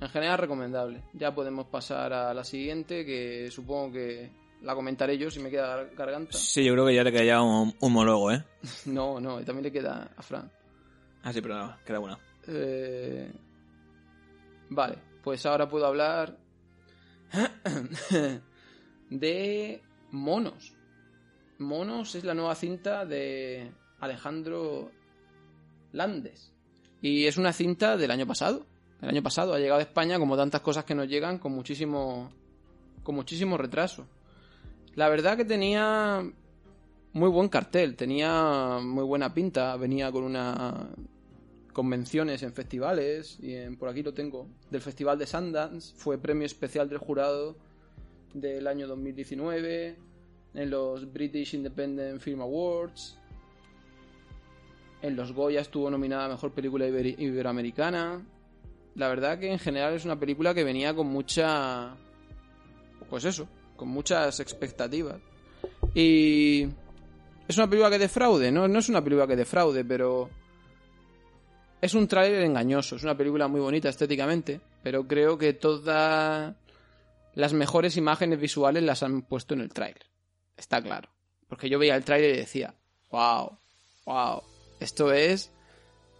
[0.01, 1.03] En general recomendable.
[1.15, 4.31] Ya podemos pasar a la siguiente, que supongo que
[4.63, 6.37] la comentaré yo si me queda gar- garganta.
[6.37, 8.45] Sí, yo creo que ya te queda ya un, un monólogo, ¿eh?
[8.87, 10.51] No, no, y también le queda a Fran.
[11.23, 12.19] Ah, sí, pero no, queda una.
[12.47, 13.33] Eh,
[14.71, 16.37] Vale, pues ahora puedo hablar
[19.11, 20.75] de Monos.
[21.59, 24.91] Monos es la nueva cinta de Alejandro
[25.93, 26.53] Landes.
[27.01, 28.67] Y es una cinta del año pasado.
[29.01, 32.31] El año pasado ha llegado a España como tantas cosas que nos llegan con muchísimo
[33.03, 34.05] con muchísimo retraso.
[34.97, 36.29] La verdad que tenía
[37.13, 40.89] muy buen cartel, tenía muy buena pinta, venía con una
[41.77, 46.47] convenciones en festivales y en, por aquí lo tengo del festival de Sundance fue premio
[46.47, 47.55] especial del jurado
[48.33, 49.95] del año 2019
[50.55, 53.19] en los British Independent Film Awards
[55.03, 58.25] en los Goya estuvo nominada a mejor película iberoamericana.
[58.95, 61.95] La verdad que en general es una película que venía con mucha
[63.11, 63.47] pues eso
[63.77, 65.21] con muchas expectativas.
[65.95, 66.69] Y
[67.47, 70.31] es una película que defraude no, no es una película que defraude pero
[71.81, 76.55] es un tráiler engañoso, es una película muy bonita estéticamente, pero creo que todas
[77.35, 80.07] las mejores imágenes visuales las han puesto en el tráiler.
[80.57, 81.11] Está claro.
[81.49, 82.75] Porque yo veía el tráiler y decía,
[83.11, 83.59] wow,
[84.05, 84.43] wow,
[84.81, 85.53] esto es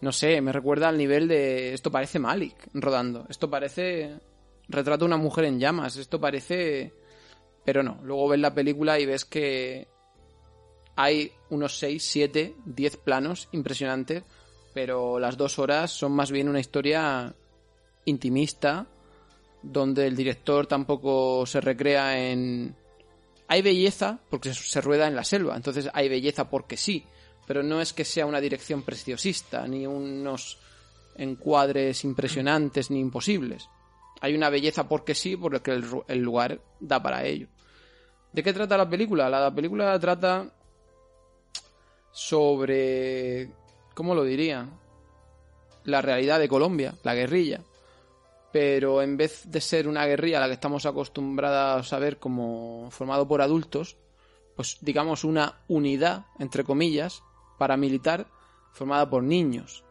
[0.01, 4.21] no sé, me recuerda al nivel de esto parece Malik rodando, esto parece
[4.69, 6.93] retrato de una mujer en llamas, esto parece
[7.65, 9.89] pero no, luego ves la película y ves que
[10.95, 14.23] hay unos 6, 7, 10 planos impresionantes,
[14.77, 17.35] pero las dos horas son más bien una historia
[18.05, 18.87] intimista,
[19.63, 22.77] donde el director tampoco se recrea en...
[23.49, 27.07] Hay belleza porque se rueda en la selva, entonces hay belleza porque sí,
[27.47, 30.59] pero no es que sea una dirección preciosista, ni unos
[31.17, 33.71] encuadres impresionantes ni imposibles.
[34.21, 37.49] Hay una belleza porque sí, porque el, el lugar da para ello.
[38.31, 39.31] ¿De qué trata la película?
[39.31, 40.53] La película trata
[42.13, 43.65] sobre...
[43.97, 44.69] ¿Cómo lo diría?
[45.85, 47.63] La realidad de Colombia, la guerrilla.
[48.53, 52.91] Pero en vez de ser una guerrilla a la que estamos acostumbrados a ver como
[52.91, 53.97] formado por adultos,
[54.55, 57.23] pues digamos una unidad, entre comillas,
[57.57, 58.27] paramilitar
[58.73, 59.83] formada por niños.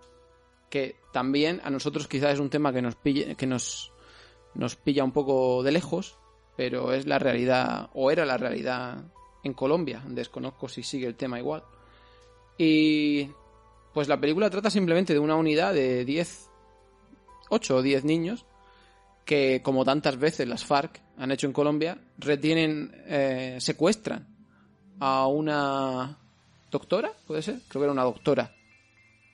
[0.70, 3.92] Que también a nosotros quizás es un tema que nos, pille, que nos,
[4.54, 6.16] nos pilla un poco de lejos,
[6.56, 9.04] pero es la realidad, o era la realidad
[9.44, 10.04] en Colombia.
[10.06, 11.64] Desconozco si sigue el tema igual.
[12.56, 13.32] Y
[13.96, 16.50] pues la película trata simplemente de una unidad de 10,
[17.48, 18.46] 8 o 10 niños
[19.24, 24.28] que, como tantas veces las FARC han hecho en Colombia, retienen, eh, secuestran
[25.00, 26.18] a una
[26.70, 28.54] doctora, puede ser, creo que era una doctora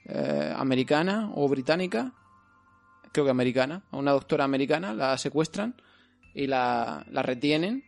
[0.06, 2.14] eh, americana o británica,
[3.12, 5.74] creo que americana, a una doctora americana, la secuestran
[6.36, 7.84] y la, la retienen.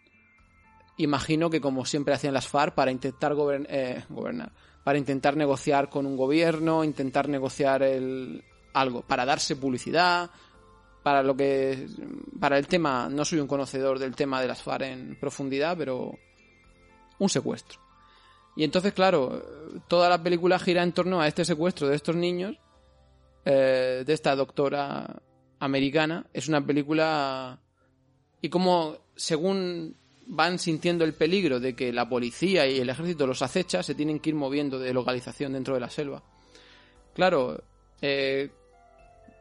[0.98, 3.34] Imagino que como siempre hacían las FARC para intentar
[3.70, 4.52] eh, gobernar,
[4.84, 10.30] para intentar negociar con un gobierno, intentar negociar el, algo, para darse publicidad,
[11.04, 11.88] para lo que
[12.40, 16.18] para el tema, no soy un conocedor del tema de las FARC en profundidad, pero
[17.20, 17.80] un secuestro.
[18.56, 19.44] Y entonces, claro,
[19.88, 22.58] toda la película gira en torno a este secuestro de estos niños,
[23.46, 25.22] eh, de esta doctora
[25.60, 26.26] americana.
[26.34, 27.60] Es una película
[28.42, 29.96] y como según
[30.28, 34.20] van sintiendo el peligro de que la policía y el ejército los acecha, se tienen
[34.20, 36.24] que ir moviendo de localización dentro de la selva.
[37.14, 37.62] Claro,
[38.02, 38.50] eh,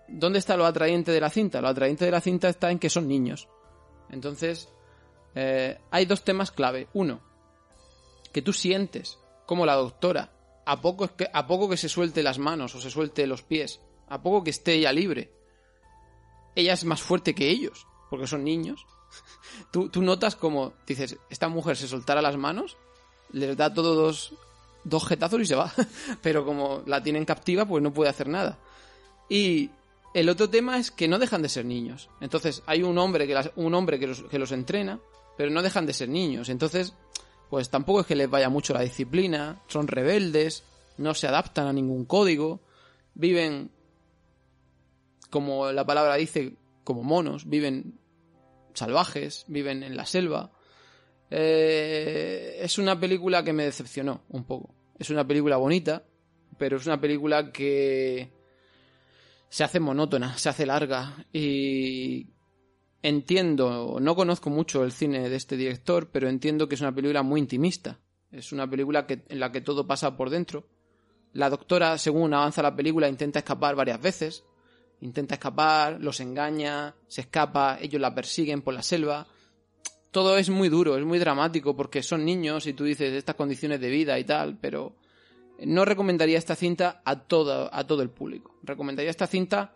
[0.08, 1.60] ¿dónde está lo atrayente de la cinta?
[1.60, 3.48] Lo atrayente de la cinta está en que son niños.
[4.10, 4.68] Entonces,
[5.34, 6.88] eh, hay dos temas clave.
[6.92, 7.20] Uno,
[8.32, 10.32] que tú sientes como la doctora,
[10.64, 13.80] a poco, que, a poco que se suelte las manos o se suelte los pies,
[14.08, 15.32] a poco que esté ella libre,
[16.54, 18.86] ella es más fuerte que ellos, porque son niños.
[19.70, 22.76] Tú, tú notas como, dices, esta mujer se soltara las manos,
[23.32, 24.34] les da todos dos,
[24.84, 25.72] dos jetazos y se va.
[26.22, 28.58] Pero como la tienen captiva, pues no puede hacer nada.
[29.28, 29.70] Y
[30.14, 32.08] el otro tema es que no dejan de ser niños.
[32.20, 35.00] Entonces, hay un hombre que, un hombre que los, que los entrena,
[35.36, 36.48] pero no dejan de ser niños.
[36.48, 36.94] Entonces,
[37.48, 40.64] pues tampoco es que les vaya mucho la disciplina, son rebeldes,
[40.98, 42.60] no se adaptan a ningún código,
[43.14, 43.70] viven,
[45.30, 46.54] como la palabra dice,
[46.84, 47.98] como monos, viven
[48.74, 50.52] salvajes, viven en la selva.
[51.30, 54.74] Eh, es una película que me decepcionó un poco.
[54.98, 56.04] Es una película bonita,
[56.58, 58.30] pero es una película que
[59.48, 62.30] se hace monótona, se hace larga y
[63.02, 67.22] entiendo, no conozco mucho el cine de este director, pero entiendo que es una película
[67.22, 67.98] muy intimista.
[68.30, 70.66] Es una película en la que todo pasa por dentro.
[71.34, 74.44] La doctora, según avanza la película, intenta escapar varias veces
[75.03, 79.26] intenta escapar, los engaña, se escapa, ellos la persiguen por la selva.
[80.11, 83.80] Todo es muy duro, es muy dramático porque son niños y tú dices estas condiciones
[83.80, 84.94] de vida y tal, pero
[85.64, 88.57] no recomendaría esta cinta a todo, a todo el público.
[88.62, 89.74] Recomendaría esta cinta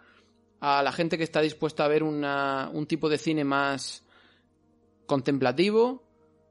[0.61, 4.05] a la gente que está dispuesta a ver una, un tipo de cine más
[5.07, 6.05] contemplativo,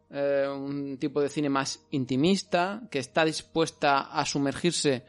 [0.09, 5.05] eh, un tipo de cine más intimista, que está dispuesta a sumergirse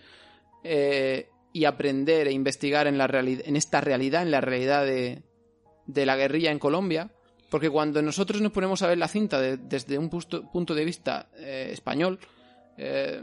[0.62, 5.23] eh, y aprender e investigar en, la en esta realidad, en la realidad de,
[5.87, 7.11] la guerrilla en Colombia,
[7.49, 11.71] porque cuando nosotros nos ponemos a ver la cinta desde un punto, de vista eh,
[11.73, 12.19] español,
[12.77, 13.23] eh,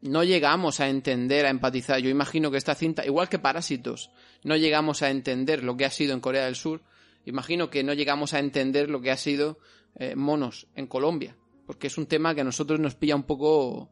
[0.00, 2.00] no llegamos a entender, a empatizar.
[2.00, 4.10] Yo imagino que esta cinta, igual que Parásitos,
[4.42, 6.82] no llegamos a entender lo que ha sido en Corea del Sur,
[7.26, 9.60] imagino que no llegamos a entender lo que ha sido
[9.94, 13.88] eh, Monos en Colombia, porque es un tema que a nosotros nos pilla un poco,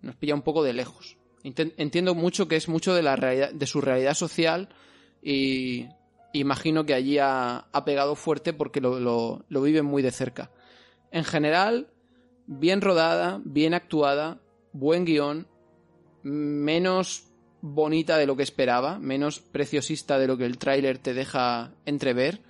[0.00, 3.66] nos pilla un poco de lejos entiendo mucho que es mucho de la realidad, de
[3.66, 4.68] su realidad social
[5.22, 5.86] y
[6.32, 8.98] imagino que allí ha, pegado fuerte porque lo,
[9.48, 10.50] lo, viven muy de cerca.
[11.10, 11.88] En general,
[12.46, 14.40] bien rodada, bien actuada,
[14.72, 15.46] buen guion,
[16.22, 17.24] menos
[17.60, 22.40] bonita de lo que esperaba, menos preciosista de lo que el tráiler te deja entrever,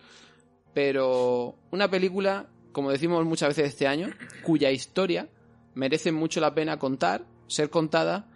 [0.74, 4.10] pero una película, como decimos muchas veces este año,
[4.44, 5.28] cuya historia
[5.74, 8.28] merece mucho la pena contar, ser contada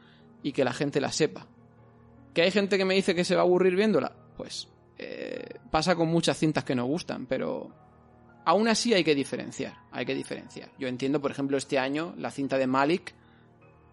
[0.42, 1.46] y que la gente la sepa.
[2.34, 4.12] ¿Que hay gente que me dice que se va a aburrir viéndola?
[4.36, 4.68] Pues
[4.98, 7.70] eh, pasa con muchas cintas que nos gustan, pero
[8.44, 10.70] aún así hay que diferenciar, hay que diferenciar.
[10.78, 13.14] Yo entiendo, por ejemplo, este año la cinta de Malik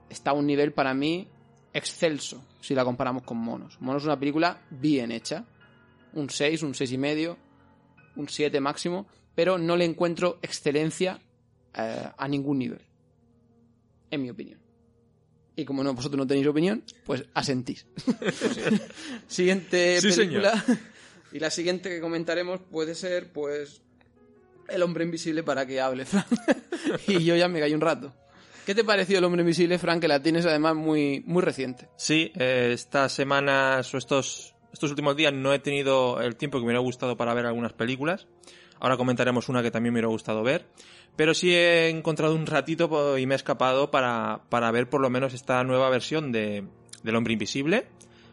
[0.09, 1.27] está a un nivel para mí
[1.73, 3.79] excelso si la comparamos con Monos.
[3.81, 5.45] Monos es una película bien hecha,
[6.13, 7.37] un 6, un 6 y medio,
[8.15, 11.19] un 7 máximo, pero no le encuentro excelencia
[11.73, 12.81] eh, a ningún nivel,
[14.11, 14.68] en mi opinión.
[15.59, 17.85] Y como no, vosotros no tenéis opinión, pues asentís.
[19.27, 20.63] siguiente Sí, película.
[21.31, 23.83] Y la siguiente que comentaremos puede ser, pues,
[24.67, 26.25] El hombre invisible para que hable, Fran.
[27.07, 28.11] y yo ya me caí un rato.
[28.65, 29.99] ¿Qué te pareció El hombre invisible, Fran?
[29.99, 31.87] Que la tienes además muy, muy reciente.
[31.97, 36.61] Sí, eh, estas semanas o estos, estos últimos días no he tenido el tiempo que
[36.61, 38.27] me hubiera gustado para ver algunas películas.
[38.79, 40.65] Ahora comentaremos una que también me hubiera gustado ver.
[41.15, 45.01] Pero sí he encontrado un ratito po- y me he escapado para, para ver por
[45.01, 46.63] lo menos esta nueva versión de,
[47.03, 47.87] del Hombre Invisible,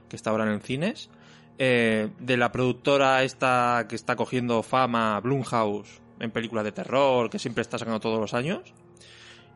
[0.08, 1.10] que está ahora en cines.
[1.58, 7.38] eh, de la productora esta que está cogiendo fama, Blumhouse, en películas de terror, que
[7.38, 8.60] siempre está sacando todos los años.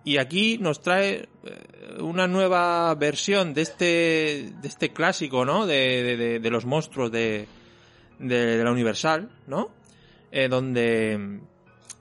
[0.02, 3.84] Y aquí nos trae eh, una nueva versión de este,
[4.62, 5.66] de este clásico, ¿no?
[5.66, 7.46] De, de- de- los monstruos de,
[8.18, 9.68] de la Universal, ¿no?
[10.32, 11.40] Eh, donde,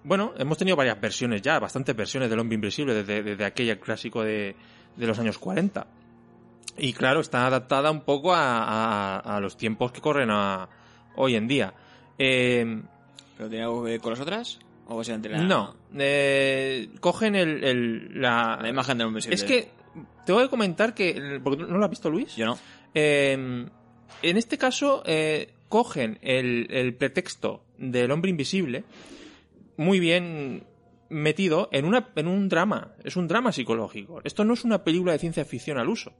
[0.03, 4.23] bueno, hemos tenido varias versiones ya, bastantes versiones del Hombre Invisible desde, desde aquel clásico
[4.23, 4.55] de,
[4.95, 5.87] de los años 40.
[6.77, 10.69] Y claro, está adaptada un poco a, a- a los tiempos que corren a-
[11.15, 11.73] hoy en día.
[12.17, 12.81] Eh,
[13.37, 14.59] ¿Pero tiene algo que ver con las otras?
[14.87, 19.35] ¿O básicamente la, no, eh, cogen el, el- la, la imagen del hombre invisible?
[19.57, 19.71] es que
[20.25, 21.39] te voy a comentar que.
[21.43, 22.35] Porque ¿No lo has visto, Luis?
[22.35, 22.57] Yo no.
[22.93, 23.33] Eh,
[24.21, 25.03] en este caso,
[25.67, 28.83] cogen el, el pretexto del hombre invisible
[29.77, 30.63] muy bien
[31.09, 32.93] metido en, una, en un drama.
[33.03, 34.21] Es un drama psicológico.
[34.23, 36.13] Esto no es una película de ciencia ficción al uso.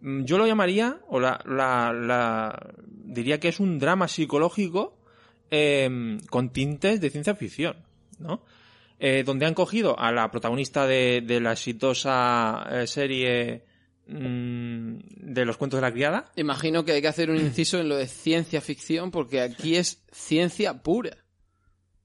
[0.00, 4.98] Mm, Yo lo llamaría, o la, la- la- diría que es un drama psicológico
[5.50, 7.76] eh, con tintes de ciencia ficción,
[8.18, 8.42] ¿no?
[8.98, 13.62] Eh, donde han cogido a la protagonista de, de la exitosa eh, serie
[14.06, 16.30] de los cuentos de la criada.
[16.36, 20.02] Imagino que hay que hacer un inciso en lo de ciencia ficción, porque aquí es
[20.12, 21.16] ciencia pura.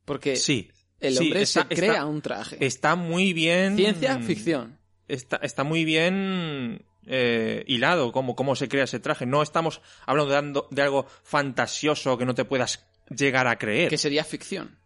[0.05, 0.69] Porque Sí.
[0.99, 2.57] el sí, hombre está- se crea está- un traje.
[2.65, 3.75] Está muy bien.
[3.75, 4.79] Ciencia ficción.
[5.07, 9.25] Está, está muy bien eh, hilado cómo, cómo se crea ese traje.
[9.25, 13.89] No estamos hablando de, de algo fantasioso que no te puedas llegar a creer.
[13.89, 14.77] Que sería ficción.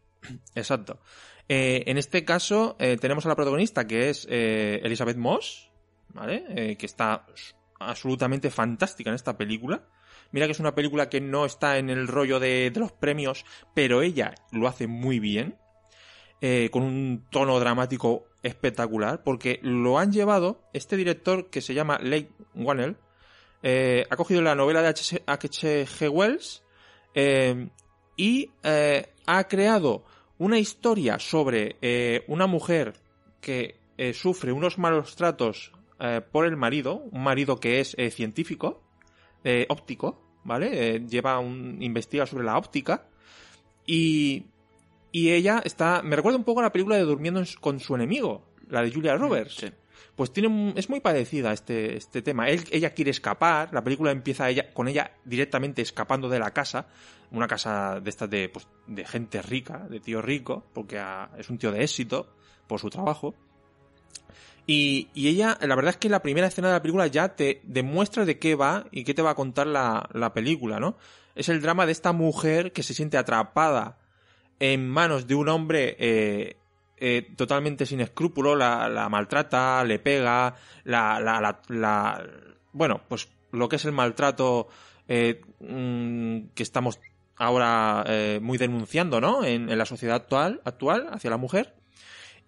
[0.55, 0.99] Exacto.
[1.47, 5.69] Eh, en este caso eh, tenemos a la protagonista que es Elizabeth Moss,
[6.15, 6.45] ¿vale?
[6.49, 7.25] Eh, que está
[7.79, 9.83] absolutamente fantástica en esta película.
[10.31, 13.45] Mira que es una película que no está en el rollo de, los premios,
[13.75, 15.57] pero ella lo hace muy bien,
[16.41, 21.99] eh, con un tono dramático espectacular, porque lo han llevado, este director que se llama
[22.01, 22.97] Lake Whannell,
[23.61, 26.09] eh, ha cogido la novela de H.G.
[26.09, 26.63] Wells
[28.17, 30.05] y ha creado
[30.37, 32.93] una historia sobre una mujer
[33.41, 33.79] que
[34.13, 38.81] sufre unos malos tratos eh, por el marido, un marido que es eh, científico,
[39.43, 40.99] eh, óptico, ¿vale?
[41.07, 43.07] Lleva un, investiga sobre la óptica
[43.85, 44.45] y,
[45.11, 48.43] y ella está, me recuerda un poco a la película de Durmiendo con su enemigo,
[48.69, 49.55] la de Julia Roberts.
[49.55, 49.67] Sí.
[50.15, 52.47] Pues tiene, un- es muy parecida este, este tema.
[52.49, 56.87] Él- ella quiere escapar, la película empieza ella, con ella directamente escapando de la casa,
[57.31, 61.01] una casa de estas de, pues, de gente rica, de tío rico, porque
[61.37, 62.27] es un tío de éxito
[62.67, 63.35] por su trabajo.
[64.67, 67.61] Y, y ella, la verdad es que la primera escena de la película ya te
[67.63, 70.97] demuestra de qué va y qué te va a contar la, la película, ¿no?
[71.35, 73.97] Es el drama de esta mujer que se siente atrapada
[74.59, 76.57] en manos de un hombre eh,
[76.97, 82.23] eh, totalmente sin escrúpulo, la, la maltrata, le pega, la, la, la, la-
[82.73, 84.67] bueno, pues lo que es el maltrato
[85.07, 86.99] eh, mm, que estamos
[87.37, 89.43] ahora eh, muy denunciando, ¿no?
[89.43, 91.75] En, en la sociedad actual, actual hacia la mujer.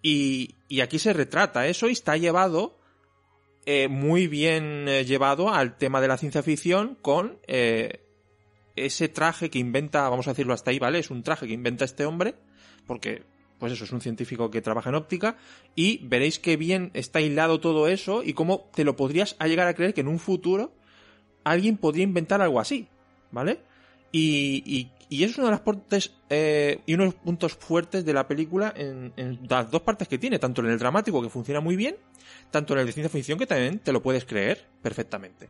[0.02, 2.78] Y, aquí se retrata eso y está llevado
[3.66, 8.04] eh, muy bien eh, llevado al tema de la ciencia ficción con eh,
[8.76, 11.00] ese traje que inventa, vamos a decirlo hasta ahí, ¿vale?
[11.00, 12.34] Es un traje que inventa este hombre,
[12.86, 13.24] porque,
[13.58, 15.36] pues eso, es un científico que trabaja en óptica,
[15.74, 19.74] y veréis qué bien está hilado todo eso y cómo te lo podrías llegar a
[19.74, 20.72] creer que en un futuro
[21.44, 22.88] alguien podría inventar algo así,
[23.30, 23.60] ¿vale?
[24.12, 28.12] Y, y es uno de las partes eh, y uno de los puntos fuertes de
[28.12, 31.60] la película en, en las dos partes que tiene, tanto en el dramático que funciona
[31.60, 31.96] muy bien,
[32.50, 35.48] tanto en el de ciencia ficción que también te lo puedes creer perfectamente.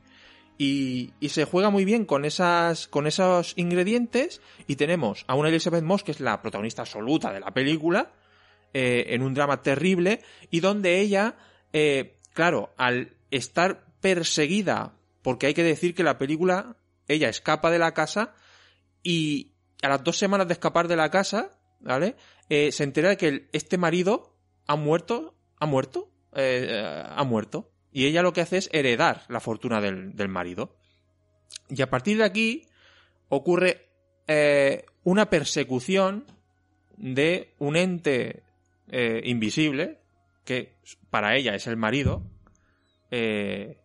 [0.59, 5.51] Y, y se juega muy bien con esas con esos ingredientes y tenemos a una
[5.51, 8.11] Elizabeth Moss que es la protagonista absoluta de la película
[8.75, 11.37] eh, en un drama terrible y donde ella
[11.73, 17.79] eh, claro al estar perseguida porque hay que decir que la película, ella escapa de
[17.79, 18.35] la casa
[19.09, 22.15] y a las dos semanas de escapar de la casa, ¿vale?
[22.51, 24.37] Eh, se entera de que este marido
[24.67, 27.73] ha muerto, ha muerto, eh, ha muerto.
[27.91, 30.77] Y ella lo que hace es heredar la fortuna del, del marido.
[31.71, 32.67] Y a partir de aquí
[33.31, 33.89] ocurre
[34.27, 36.27] eh, una persecución
[36.99, 38.43] de un ente
[38.91, 40.01] invisible,
[40.45, 40.75] que
[41.09, 42.23] para ella es el marido,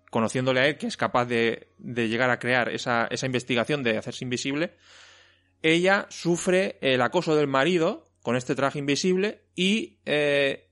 [0.09, 3.97] conociéndole a él, que es capaz de, de llegar a crear esa, esa investigación de
[3.97, 4.73] hacerse invisible,
[5.63, 10.69] ella sufre el acoso del marido con este traje invisible y eh,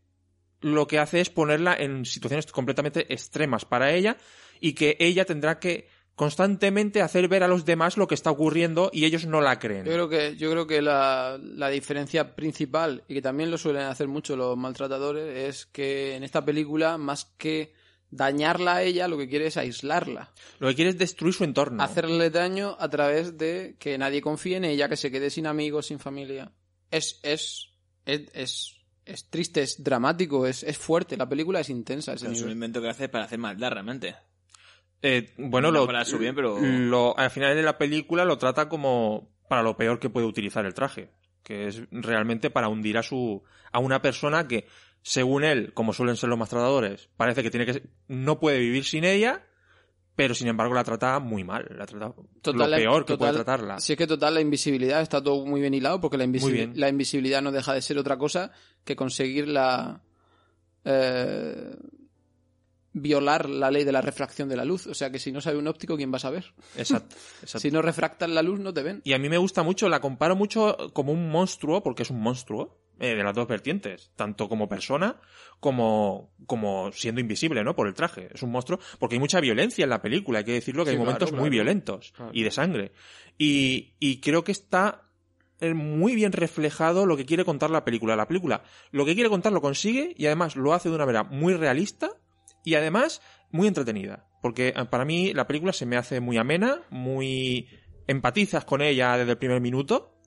[0.62, 4.18] lo que hace es ponerla en situaciones completamente extremas para ella
[4.60, 8.92] y que ella tendrá que constantemente hacer ver a los demás lo que está ocurriendo
[8.94, 9.86] y ellos no la creen.
[9.86, 13.84] Yo creo que, yo creo que la, la diferencia principal, y que también lo suelen
[13.84, 17.74] hacer mucho los maltratadores, es que en esta película, más que
[18.12, 20.32] dañarla a ella, lo que quiere es aislarla.
[20.60, 21.82] Lo que quiere es destruir su entorno.
[21.82, 25.88] Hacerle daño a través de que nadie confíe en ella, que se quede sin amigos,
[25.88, 26.52] sin familia.
[26.92, 27.70] Es, es,
[28.06, 31.16] es, es, es triste, es dramático, es, es fuerte.
[31.18, 32.14] La película es intensa.
[32.14, 34.16] ese Es un invento que hace para hacer maldad, realmente.
[35.02, 38.38] Eh, bueno, No lo, para su bien, pero- lo- al final de la película lo
[38.38, 41.10] trata como para lo peor que puede utilizar el traje,
[41.44, 43.42] que es realmente para hundir a su
[43.72, 44.68] a una persona que,
[45.02, 49.04] según él, como suelen ser los maltratadores, parece que tiene que no puede vivir sin
[49.04, 49.46] ella,
[50.16, 53.44] pero sin embargo la trata muy mal, la trata Total, lo peor que total- puede
[53.44, 53.80] tratarla.
[53.80, 57.52] Si es que total la invisibilidad está todo muy bien hilado porque la invisibilidad no
[57.52, 58.52] deja de ser otra cosa
[58.84, 60.02] que conseguir la
[60.84, 61.76] eh,
[62.94, 64.88] violar la ley de la refracción de la luz.
[64.88, 66.54] O sea que si no sabe un óptico, ¿quién va a saber?
[66.76, 67.60] Exacto, exacto.
[67.60, 69.02] Si no refractan la luz, no te ven.
[69.04, 72.22] Y a mí me gusta mucho, la comparo mucho como un monstruo, porque es un
[72.22, 75.20] monstruo, eh, de las dos vertientes, tanto como persona
[75.60, 77.76] como, como siendo invisible, ¿no?
[77.76, 78.30] Por el traje.
[78.34, 80.96] Es un monstruo, porque hay mucha violencia en la película, hay que decirlo, que Sí,
[80.96, 81.64] hay momentos claro, muy claro.
[81.64, 82.32] violentos Claro.
[82.34, 82.92] y de sangre.
[83.38, 85.04] Y, y creo que está
[85.60, 88.16] eh, muy bien reflejado lo que quiere contar la película.
[88.16, 91.24] La película lo que quiere contar lo consigue y además lo hace de una manera
[91.24, 92.12] muy realista
[92.64, 93.22] y además
[93.52, 94.28] muy entretenida.
[94.42, 97.68] Porque eh, para mí la película se me hace muy amena, muy
[98.08, 100.18] empatizas con ella desde el primer minuto,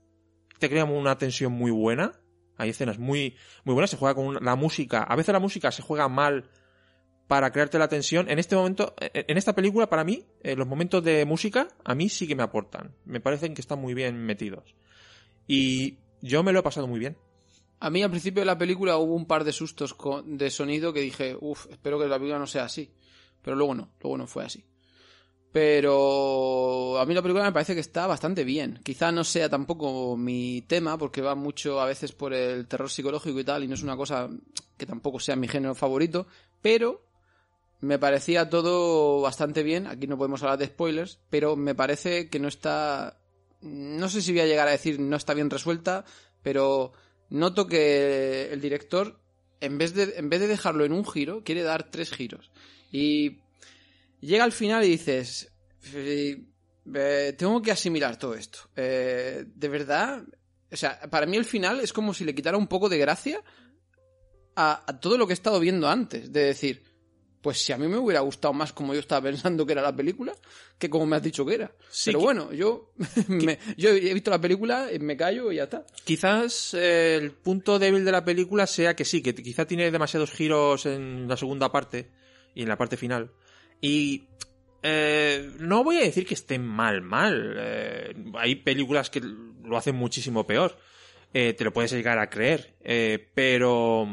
[0.59, 2.13] te crea una tensión muy buena.
[2.57, 5.03] Hay escenas muy, muy buenas, se juega con la música.
[5.03, 6.49] A veces la música se juega mal
[7.27, 8.29] para crearte la tensión.
[8.29, 11.95] En este momento, eh, en esta película, para mí, eh, los momentos de música, a
[11.95, 12.95] mí sí que me aportan.
[13.05, 14.75] Me parecen que están muy bien metidos.
[15.47, 17.17] Y yo me lo he pasado muy bien.
[17.81, 21.01] A mí al principio de la película hubo un par de sustos de sonido que
[21.01, 22.91] dije, uff, espero que la película no sea así.
[23.43, 24.65] Pero luego no, luego no fue así.
[25.55, 28.81] Pero a mí la película me parece que está bastante bien.
[28.83, 33.39] Quizá no sea tampoco mi tema, porque va mucho a veces por el terror psicológico
[33.39, 34.29] y tal, y no es una cosa
[34.77, 36.27] que tampoco sea mi género favorito,
[36.61, 37.07] pero
[37.81, 39.87] me parecía todo bastante bien.
[39.87, 43.21] Aquí no podemos hablar de spoilers, pero me parece que no está.
[43.61, 46.05] No sé si voy a llegar a decir no está bien resuelta,
[46.43, 46.91] pero
[47.31, 49.21] noto que el director,
[49.61, 52.51] en vez de, en vez de dejarlo en un giro, quiere dar tres giros.
[52.91, 53.44] Y
[54.25, 55.53] llega al final y dices.
[55.95, 58.59] "Eh, tengo que asimilar todo esto.
[58.77, 60.23] Eh, de verdad.
[60.73, 63.41] O sea, para mí el final es como si le quitara un poco de gracia
[64.57, 66.33] a, a todo lo que he estado viendo antes.
[66.33, 66.83] De decir,
[67.41, 69.95] pues si a mí me hubiera gustado más como yo estaba pensando que era la
[69.95, 70.35] película,
[70.79, 71.73] que como me has dicho que era.
[71.91, 72.93] Sí, Pero bueno, yo,
[73.29, 75.87] me- yo he visto la película, me callo y ya está.
[76.05, 80.31] Quizás eh, el punto débil de la película sea que sí, que quizá tiene demasiados
[80.33, 82.11] giros en la segunda parte
[82.55, 83.31] y en la parte final.
[83.81, 84.25] Y
[84.83, 87.55] eh, no voy a decir que estén mal, mal.
[87.57, 90.77] Eh, hay películas que lo hacen muchísimo peor.
[91.33, 92.77] Eh, te lo puedes llegar a creer.
[92.81, 94.07] Eh, pero,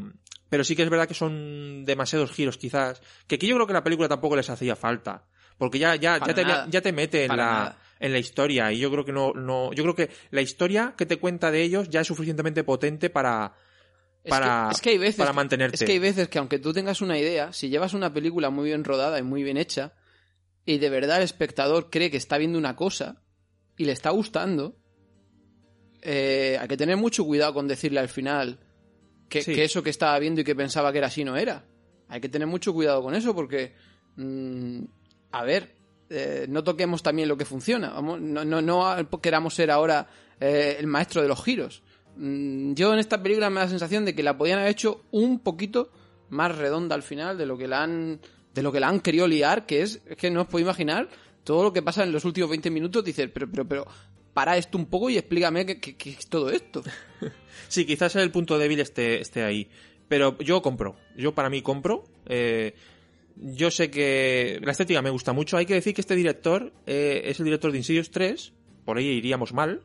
[0.49, 3.01] pero sí que es verdad que son demasiados giros quizás.
[3.28, 5.26] Que aquí yo creo que la película tampoco les hacía falta.
[5.57, 6.68] Porque ya, ya, ya, te, nada.
[6.70, 9.84] ya te mete en la, en la historia y yo creo que no, no, yo
[9.84, 13.53] creo que la historia que te cuenta de ellos ya es suficientemente potente para,
[14.24, 15.76] Es que- es que hay veces para que- mantenerte.
[15.76, 18.65] Es que hay veces que aunque tú tengas una idea, si llevas una película muy
[18.65, 19.93] bien rodada y muy bien hecha,
[20.65, 23.24] y de verdad el espectador cree que está viendo una cosa
[23.78, 24.78] y le está gustando,
[26.01, 28.59] eh, hay que tener mucho cuidado con decirle al final
[29.30, 29.53] que, Sí.
[29.55, 31.65] que eso que estaba viendo y que pensaba que era así no era.
[32.07, 33.74] Hay que tener mucho cuidado con eso porque,
[34.17, 34.82] mm,
[35.32, 35.76] a ver,
[36.09, 37.89] eh, no toquemos también lo que funciona.
[37.91, 40.07] Vamos, no, no, no queramos ser ahora
[40.39, 41.84] eh, el maestro de los giros.
[42.22, 45.01] Mm, Yo en esta película me da la sensación de que la podían haber hecho
[45.11, 45.91] un poquito
[46.30, 48.19] más redonda al final de lo que la han
[48.53, 51.09] de lo que la han querido liar, que es, que no os puedo imaginar
[51.43, 53.03] todo lo que pasa en los últimos 20 minutos.
[53.03, 53.88] Dices, pero, pero, pero,
[54.34, 56.84] para esto un poco y explícame qué es todo esto.
[57.67, 59.69] Sí, quizás el punto débil esté, esté ahí.
[60.09, 60.97] Pero yo compro.
[61.15, 62.03] Yo para mí compro.
[62.26, 62.74] Eh,
[63.38, 65.55] Yo sé que la estética me gusta mucho.
[65.55, 68.51] Hay que decir que este director eh, es el director de Insidious 3,
[68.84, 69.82] por ahí iríamos mal,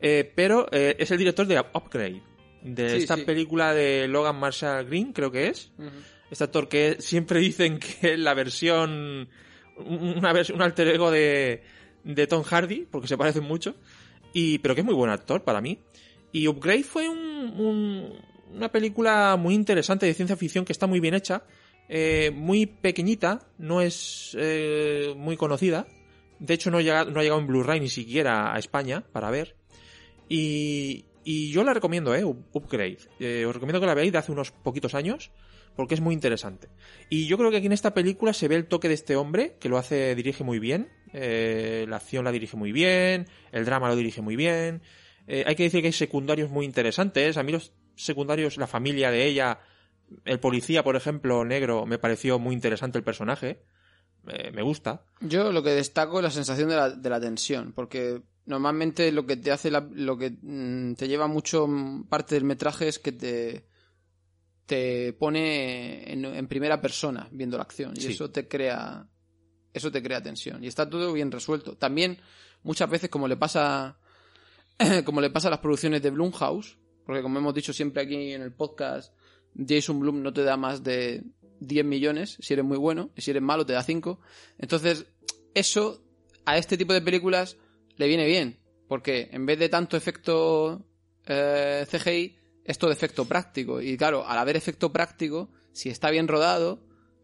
[0.00, 2.22] eh, pero eh, es el director de Upgrade,
[2.62, 3.22] de Sí, esta sí.
[3.22, 5.72] película de Logan Marshall Green, creo que es.
[6.30, 9.28] Este actor que siempre dicen que es la versión.
[9.76, 11.62] Una vers- un alter ego de,
[12.04, 13.76] de Tom Hardy, porque se parecen mucho.
[14.32, 15.78] Y, pero que es muy buen actor para mí.
[16.32, 18.12] Y Upgrade fue un- un-
[18.54, 21.44] una película muy interesante de ciencia ficción que está muy bien hecha.
[21.90, 25.86] eh, muy pequeñita, no es eh, muy conocida.
[26.38, 29.30] De hecho, no ha, llegado, no ha llegado en Blu-ray ni siquiera a España para
[29.30, 29.56] ver.
[30.28, 32.24] Y, y yo la recomiendo, ¿eh?
[32.24, 32.98] Up- Upgrade.
[33.20, 35.30] Eh, os recomiendo que la veáis de hace unos poquitos años,
[35.76, 36.68] porque es muy interesante.
[37.08, 39.56] Y yo creo que aquí en esta película se ve el toque de este hombre,
[39.60, 40.90] que lo hace, dirige muy bien.
[41.12, 44.82] Eh, la acción la dirige muy bien, el drama lo dirige muy bien.
[45.26, 47.36] Eh, hay que decir que hay secundarios muy interesantes.
[47.36, 49.60] A mí los secundarios, la familia de ella,
[50.24, 53.62] el policía, por ejemplo, negro, me pareció muy interesante el personaje.
[54.52, 55.04] Me gusta.
[55.20, 59.24] Yo lo que destaco es la sensación de la, de la tensión, porque normalmente lo
[59.26, 62.98] que te hace, la- lo que mm, te lleva mucho mm, parte del metraje es
[62.98, 63.66] que te,
[64.66, 68.08] te pone en, en primera persona viendo la acción y Sí.
[68.12, 69.06] eso te crea,
[69.72, 71.76] eso te crea tensión y está todo bien resuelto.
[71.76, 72.18] También
[72.62, 73.98] muchas veces como le pasa,
[75.04, 78.42] como le pasa a las producciones de Blumhouse, porque como hemos dicho siempre aquí en
[78.42, 79.14] el podcast,
[79.56, 81.24] Jason Blum no te da más de
[81.60, 84.20] 10 millones si eres muy bueno, y si eres malo te da 5.
[84.58, 85.06] Entonces,
[85.54, 86.04] eso
[86.44, 87.56] a este tipo de películas
[87.98, 90.86] le viene bien, porque en vez de tanto efecto
[91.26, 93.80] eh, CGI, es todo efecto práctico.
[93.80, 96.80] Y claro, al haber efecto práctico, si está bien rodado,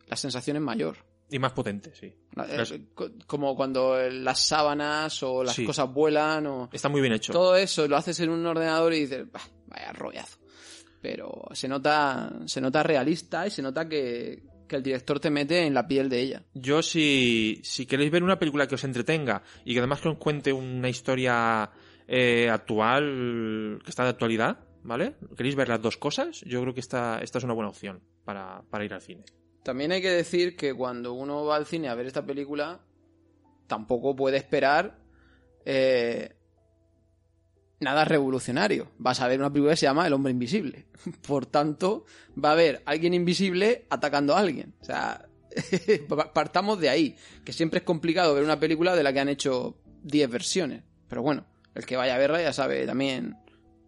[0.07, 0.99] la sensación es mayor.
[1.31, 2.15] Y más potente, sí.
[2.49, 2.89] Eh,
[3.27, 5.65] como cuando las sábanas o las Sí.
[5.65, 6.69] cosas vuelan o...
[6.73, 7.33] Está muy bien hecho.
[7.33, 10.39] Todo eso lo haces en un ordenador y dices, "Bah, vaya rollazo.
[11.01, 15.67] Pero se nota, se nota realista y se nota que, que el director te mete
[15.67, 16.43] en la piel de ella.
[16.55, 20.19] Yo, si, si queréis ver una película que os entretenga y que además que os
[20.19, 21.71] cuente una historia
[22.07, 25.15] eh, actual, que está de actualidad, ¿vale?
[25.37, 26.41] ¿Queréis ver las dos cosas?
[26.43, 29.25] Yo creo que esta, esta es una buena opción para, para ir al cine.
[29.63, 32.81] También hay que decir que cuando uno va al cine a ver esta película,
[33.67, 34.99] tampoco puede esperar
[35.65, 36.35] eh,
[37.81, 38.91] nada revolucionario.
[38.99, 40.87] Vas a ver una película que se llama El hombre invisible.
[41.27, 42.05] Por tanto,
[42.43, 44.75] va a haber alguien invisible atacando a alguien.
[44.81, 45.27] O sea,
[46.35, 47.17] partamos de ahí.
[47.45, 50.83] Que siempre es complicado ver una película de la que han hecho 10 versiones.
[51.09, 53.37] Pero bueno, el que vaya a verla ya sabe también.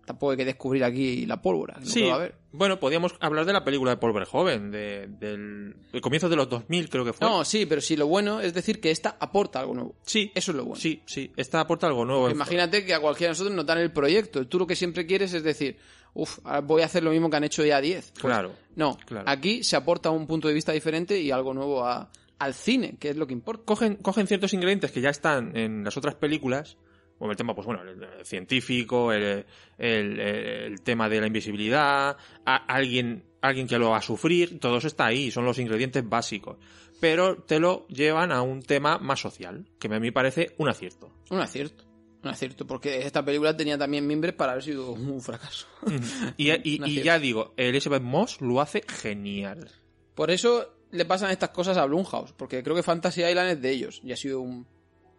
[0.07, 1.79] Tampoco hay que descubrir aquí la pólvora.
[1.79, 2.35] lo que va a haber.
[2.53, 6.49] bueno, podríamos hablar de la película de Paul Verhoeven, de, del el comienzo de los
[6.49, 7.29] 2000 creo que fue.
[7.29, 9.97] No, sí, pero sí, lo bueno es decir que esta aporta algo nuevo.
[10.03, 10.81] sí, Eso es lo bueno.
[10.81, 12.31] sí, sí, esta aporta algo nuevo.
[12.31, 14.47] Imagínate que a cualquiera de nosotros nos dan el proyecto.
[14.47, 15.77] Tú lo que siempre quieres es decir,
[16.15, 18.13] uff, voy a hacer lo mismo que han hecho ya 10.
[18.13, 18.53] Pues, Claro.
[18.77, 19.29] No, claro.
[19.29, 23.09] aquí se aporta un punto de vista diferente y algo nuevo a- al cine, que
[23.11, 23.65] es lo que importa.
[23.65, 26.77] cogen, cogen ciertos ingredientes que ya están en las otras películas,
[27.19, 29.45] como el tema, pues bueno, el, el científico, el,
[29.79, 34.87] el- tema de la invisibilidad, a- alguien, alguien que lo va a sufrir, todo eso
[34.89, 36.57] está ahí, son los ingredientes básicos.
[37.01, 40.69] Pero te lo llevan a un tema más social, que a mí me parece un
[40.69, 41.11] acierto.
[41.31, 41.85] Un acierto.
[42.23, 45.67] Un acierto, porque esta película tenía también miembros para haber sido un fracaso.
[46.37, 47.05] Y, y- Un y acierto.
[47.05, 49.71] ya digo, Elizabeth Moss lo hace genial.
[50.15, 53.71] Por eso le pasan estas cosas a Blumhouse, porque creo que Fantasy Island es de
[53.71, 54.67] ellos y ha sido un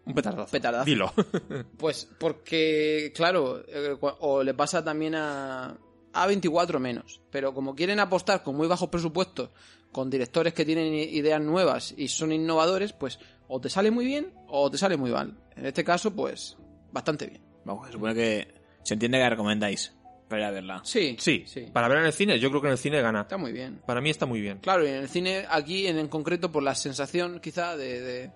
[0.08, 0.50] Un petardazo.
[0.50, 0.84] Petardazo.
[0.84, 1.12] Dilo.
[1.78, 5.76] Pues porque, claro, eh, o le pasa también a
[6.12, 9.50] A24 menos, pero como quieren apostar con muy bajos presupuestos,
[9.92, 14.32] con directores que tienen ideas nuevas y son innovadores, pues o te sale muy bien
[14.48, 15.36] o te sale muy mal.
[15.56, 16.56] En este caso, pues
[16.92, 17.42] bastante bien.
[17.64, 18.48] Vamos, se supone que
[18.82, 19.94] se entiende que la recomendáis
[20.28, 20.80] para ir a verla.
[20.84, 21.66] Sí, Sí, sí.
[21.72, 23.22] para ver en el cine, yo creo que en el cine gana.
[23.22, 23.80] Está muy bien.
[23.86, 24.58] Para mí está muy bien.
[24.58, 28.00] Claro, y en el cine, aquí en, en concreto, por la sensación quizá de...
[28.00, 28.30] de-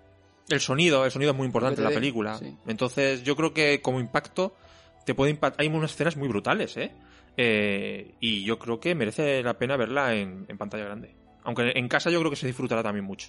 [0.49, 2.36] El sonido, el sonido es muy importante en la película.
[2.38, 2.57] sí.
[2.66, 4.55] Entonces, yo creo que como impacto
[5.07, 6.93] te puede impact- Hay unas escenas muy brutales, ¿eh?
[7.36, 11.14] Eh, Y yo creo que merece la pena verla en, en pantalla grande.
[11.45, 13.28] Aunque en casa yo creo que se disfrutará también mucho.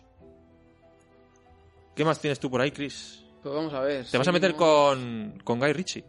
[1.96, 3.24] ¿Qué más tienes tú por ahí, Chris?
[3.42, 4.06] Pues vamos a ver.
[4.06, 6.04] ¿Te vas a meter con, con Guy Ritchie?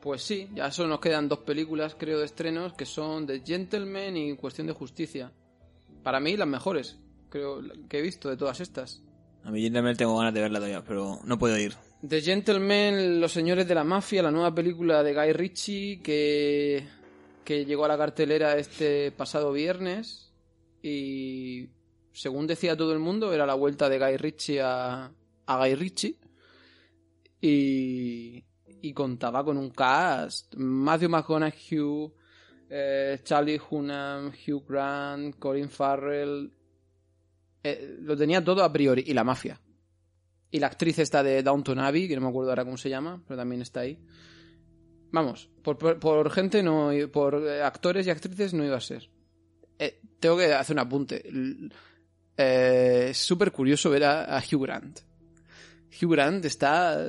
[0.00, 4.16] Pues sí, ya solo nos quedan dos películas, creo, de estrenos, que son The Gentleman
[4.16, 5.30] y Cuestión de Justicia.
[6.02, 6.98] Para mí, las mejores,
[7.30, 9.02] creo, que he visto de todas estas.
[9.44, 11.74] A mí también tengo ganas de verla todavía, pero no puedo ir.
[12.06, 16.86] The Gentleman, Los Señores de la Mafia, la nueva película de Guy Ritchie que,
[17.44, 20.32] que llegó a la cartelera este pasado viernes
[20.82, 21.68] y
[22.12, 25.12] según decía todo el mundo era la vuelta de Guy Ritchie a,
[25.46, 26.18] a Guy Ritchie
[27.40, 28.44] y,
[28.80, 32.12] y contaba con un cast Matthew McConaughey,
[32.68, 36.50] eh, Charlie Hunnam, Hugh Grant, Colin Farrell
[37.62, 39.04] Eh, lo tenía todo a priori.
[39.06, 39.60] Y la mafia.
[40.50, 43.22] Y la actriz esta de Downton Abbey, que no me acuerdo ahora cómo se llama,
[43.26, 43.98] pero también está ahí.
[45.10, 49.10] Vamos, por, por- gente no, por eh, actores y actrices no iba a ser.
[49.78, 51.22] Eh, tengo que hacer un apunte.
[52.36, 55.00] Es súper curioso ver a, a Hugh Grant.
[56.00, 57.06] Hugh Grant está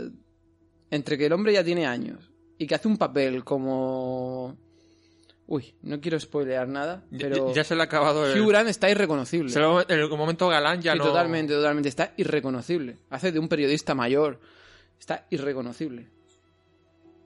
[0.91, 4.57] entre que el hombre ya tiene años y que hace un papel como...
[5.53, 8.41] Uy, no quiero spoilear nada, pero Ya, se le ha acabado el...
[8.41, 9.51] Hugh Grant está irreconocible.
[9.51, 11.05] se le- en el momento galán ya Sí, no...
[11.05, 11.89] totalmente, totalmente.
[11.89, 12.97] Está irreconocible.
[13.11, 14.39] Hace de un periodista mayor.
[14.99, 16.07] Está irreconocible.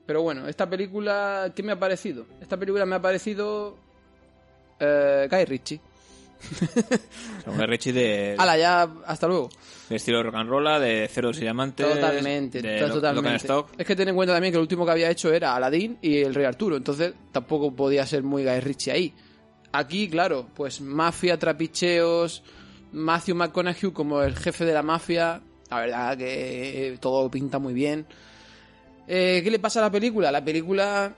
[0.04, 2.26] Pero bueno, esta película, ¿qué me ha parecido?
[2.42, 3.76] Esta película me ha parecido...
[4.78, 5.80] eh, Guy Ritchie.
[7.44, 9.48] Son Richie de, Hala, ya, hasta luego.
[9.88, 11.86] de estilo rock and roll, de Ceros y Diamantes.
[11.86, 13.36] Totalmente, de Lo- totalmente.
[13.38, 13.70] Stock.
[13.76, 16.18] Es que ten en cuenta también que el último que había hecho era Aladdin y
[16.18, 19.14] el Rey Arturo, entonces tampoco podía ser muy Guy Ritchie ahí.
[19.72, 22.42] Aquí, claro, pues mafia, trapicheos,
[22.92, 28.06] Matthew McConaughey como el jefe de la mafia, la verdad que todo pinta muy bien.
[29.06, 30.30] Eh, ¿Qué le pasa a la película?
[30.32, 31.14] La película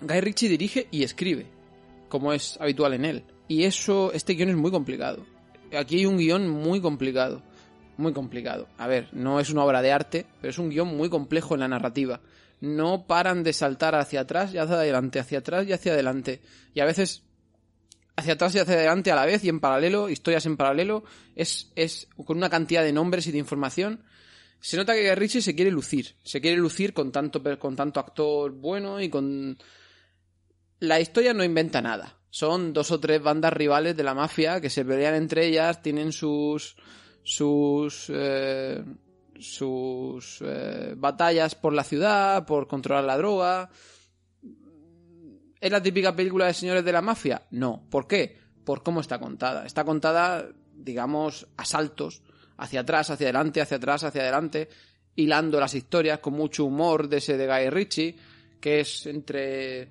[0.00, 1.46] Guy Ritchie dirige y escribe,
[2.08, 3.24] como es habitual en él.
[3.48, 5.24] Y eso, este guion es muy complicado.
[5.76, 7.42] Aquí hay un guion muy complicado.
[7.96, 8.68] Muy complicado.
[8.76, 11.60] A ver, no es una obra de arte, pero es un guion muy complejo en
[11.60, 12.20] la narrativa.
[12.60, 16.40] No paran de saltar hacia atrás y hacia adelante, hacia atrás y hacia adelante.
[16.74, 17.22] Y a veces
[18.16, 21.04] hacia atrás y hacia adelante a la vez y en paralelo, historias en paralelo.
[21.34, 24.02] Es, es con una cantidad de nombres y de información.
[24.60, 26.16] Se nota que Guy Ritchie se quiere lucir.
[26.22, 29.56] Se quiere lucir con tanto, con tanto actor bueno y con...
[30.80, 32.15] La historia no inventa nada.
[32.30, 36.12] Son dos o tres bandas rivales de la mafia que se pelean entre ellas, tienen
[36.12, 36.76] sus
[37.22, 38.84] sus eh,
[39.40, 43.70] sus eh, batallas por la ciudad, por controlar la droga.
[45.60, 47.42] ¿Es la típica película de señores de la mafia?
[47.50, 47.86] No.
[47.90, 48.38] ¿Por qué?
[48.64, 49.66] Por cómo está contada.
[49.66, 52.22] Está contada, digamos, a saltos,
[52.58, 54.68] hacia atrás, hacia adelante, hacia atrás, hacia adelante,
[55.16, 58.16] hilando las historias con mucho humor de ese de Guy Ritchie,
[58.60, 59.90] que es entre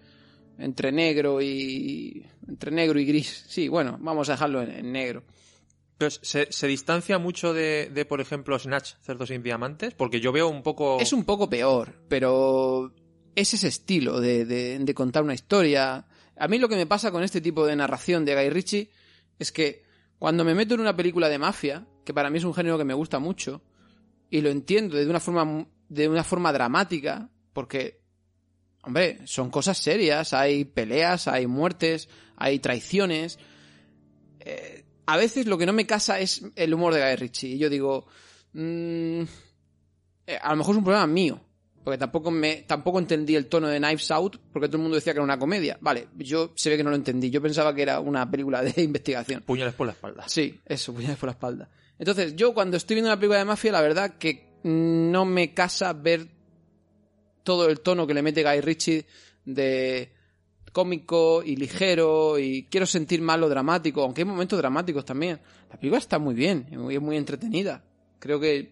[0.58, 3.45] entre negro y entre negro y gris.
[3.47, 5.24] Sí, bueno, vamos a dejarlo en, en negro.
[5.97, 10.32] Pero se, se distancia mucho de, de, por ejemplo, Snatch, Cerdos sin Diamantes, porque yo
[10.32, 10.99] veo un poco...
[10.99, 12.93] Es un poco peor, pero
[13.34, 16.06] es ese estilo de, de- de contar una historia.
[16.38, 18.89] A mí lo que me pasa con este tipo de narración de Guy Ritchie
[19.39, 19.84] es que
[20.20, 22.84] cuando me meto en una película de mafia, que para mí es un género que
[22.86, 23.62] me gusta mucho,
[24.30, 28.01] y lo entiendo de una forma, de una forma dramática, porque,
[28.86, 33.39] hombre, son cosas serias, hay peleas, hay muertes, hay traiciones.
[34.39, 37.49] Eh, a veces lo que no me casa es el humor de Guy Ritchie.
[37.49, 38.07] Y yo digo,
[38.53, 39.21] mm,
[40.27, 41.41] eh, a lo mejor es un problema mío.
[41.83, 45.13] Porque tampoco me, tampoco entendí el tono de Knives Out, porque todo el mundo decía
[45.13, 45.77] que era una comedia.
[45.81, 47.29] Vale, yo se ve que no lo entendí.
[47.29, 49.43] Yo pensaba que era una película de investigación.
[49.43, 50.27] Puñales por la espalda.
[50.27, 51.69] Sí, eso, puñales por la espalda.
[51.99, 55.93] Entonces, yo cuando estoy viendo una película de mafia, la verdad que no me casa
[55.93, 56.27] ver
[57.46, 59.06] todo el tono que le mete Guy Ritchie
[59.46, 60.12] de
[60.74, 65.39] cómico y ligero y quiero sentir más lo dramático, aunque hay momentos dramáticos también.
[65.72, 67.82] La película está muy bien, es muy, muy entretenida.
[68.20, 68.72] Creo que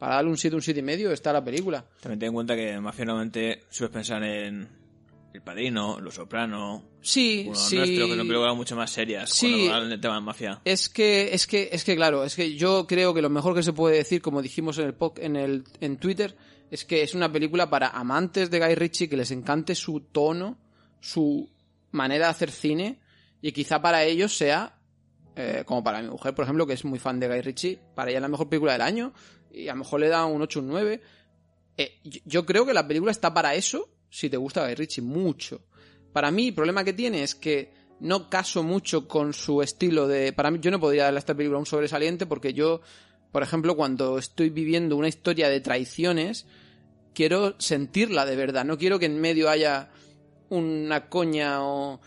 [0.00, 1.84] para darle un 7, un 7 y medio está la película.
[2.00, 4.68] También ten en cuenta que Mafia normalmente sueles pensar en
[5.32, 7.76] El Padrino, Los Soprano, Sí, uno sí.
[7.76, 9.66] nuestro, que son películas mucho más serias Sí.
[9.68, 10.60] cuando del tema de mafia.
[10.64, 13.62] Es que, es que, es que claro, es que yo creo que lo mejor que
[13.62, 16.34] se puede decir, como dijimos en el en el, en Twitter,
[16.70, 20.58] es que es una película para amantes de Guy Ritchie que les encante su tono,
[21.00, 21.48] su
[21.92, 23.00] manera de hacer cine,
[23.40, 24.78] y quizá para ellos sea,
[25.36, 28.10] eh, como para mi mujer, por ejemplo, que es muy fan de Guy Ritchie, para
[28.10, 29.12] ella es la mejor película del año,
[29.52, 31.00] y a lo mejor le da un 8 un 9.
[31.76, 35.66] Eh, yo- creo que la película está para eso, si te gusta Guy Ritchie, mucho.
[36.12, 40.32] Para mí, el problema que tiene es que no caso mucho con su estilo de...
[40.32, 42.80] Para mí, yo no podría darle a esta película un sobresaliente porque yo,
[43.34, 46.46] por ejemplo, cuando estoy viviendo una historia de traiciones,
[47.12, 48.64] quiero sentirla de verdad.
[48.64, 49.90] No quiero que en medio haya
[50.50, 52.00] una coña o...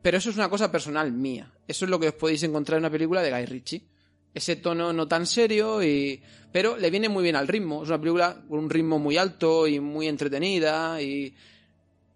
[0.00, 1.52] Pero eso es una cosa personal mía.
[1.68, 3.84] Eso es lo que os podéis encontrar en una película de Guy Ritchie.
[4.32, 6.22] Ese tono no tan serio y...
[6.50, 7.82] Pero le viene muy bien al ritmo.
[7.82, 11.34] Es una película con un ritmo muy alto y muy entretenida y...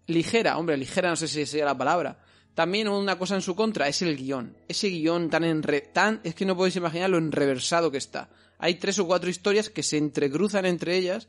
[0.07, 2.17] Ligera, hombre, ligera no sé si sería la palabra.
[2.55, 4.57] También una cosa en su contra es el guion.
[4.67, 5.81] Ese guion tan enre...
[5.81, 6.19] tan...
[6.23, 8.27] Es que no podéis imaginar lo enreversado que está.
[8.57, 11.27] Hay tres o cuatro historias que se entrecruzan entre ellas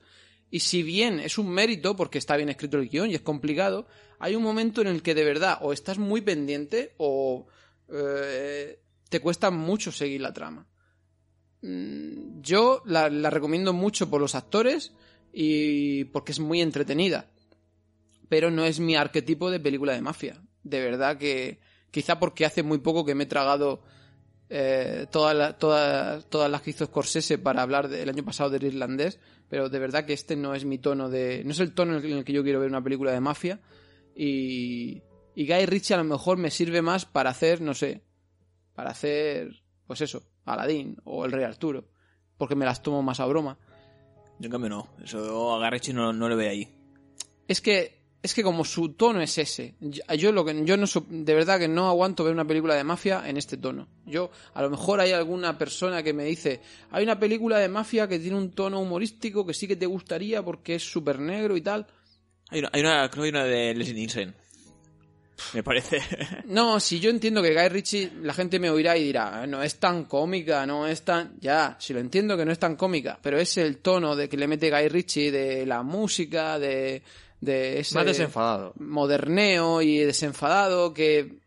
[0.51, 3.86] y si bien es un mérito porque está bien escrito el guion y es complicado,
[4.19, 7.47] hay un momento en el que de verdad o estás muy pendiente o
[7.89, 8.78] eh,
[9.09, 10.66] te cuesta mucho seguir la trama.
[11.62, 14.93] Mm, Yo la, la recomiendo mucho por los actores
[15.32, 17.31] y porque es muy entretenida.
[18.28, 20.43] Pero no es mi arquetipo de película de mafia.
[20.62, 23.82] De verdad que quizá porque hace muy poco que me he tragado
[24.48, 28.64] eh, todas, la- todas, todas las que hizo Scorsese para hablar del año pasado del
[28.64, 29.18] irlandés,
[29.48, 31.43] pero de verdad que este no es mi tono de...
[31.44, 33.20] No es el tono en el, en el que yo quiero ver una película de
[33.20, 33.60] mafia
[34.14, 35.02] y,
[35.35, 38.02] y Guy Ritchie a lo mejor me sirve más para hacer, no sé,
[38.74, 41.89] para hacer, pues eso, Aladdin o El Rey Arturo,
[42.36, 43.59] porque me las tomo más a broma.
[44.39, 44.89] Yo en cambio no.
[45.02, 46.68] Eso a Garrechi no, no lo veo ahí.
[47.48, 47.95] Es que
[48.27, 51.69] es que como su tono es ese, yo, lo que yo no de verdad que
[51.69, 53.86] no aguanto ver una película de mafia en este tono.
[54.05, 58.09] Yo a lo mejor hay alguna persona que me dice, hay una película de mafia
[58.09, 61.61] que tiene un tono humorístico que sí que te gustaría porque es súper negro y
[61.61, 61.86] tal.
[62.51, 64.35] Hay una, hay una, creo que hay una de Leslie Nielsen.
[65.53, 66.01] Me parece.
[66.47, 69.62] No, si yo entiendo que Guy Ritchie, la gente me oirá y dirá, "Ah, no
[69.62, 71.39] es tan cómica, no es tan...
[71.40, 74.36] Ya, si lo entiendo que no es tan cómica, pero es el tono de que
[74.36, 77.03] le mete Guy Ritchie, de la música, de,
[77.47, 77.94] de ese...
[77.94, 78.74] Más desenfadado.
[78.78, 81.39] moderneo y desenfadado que,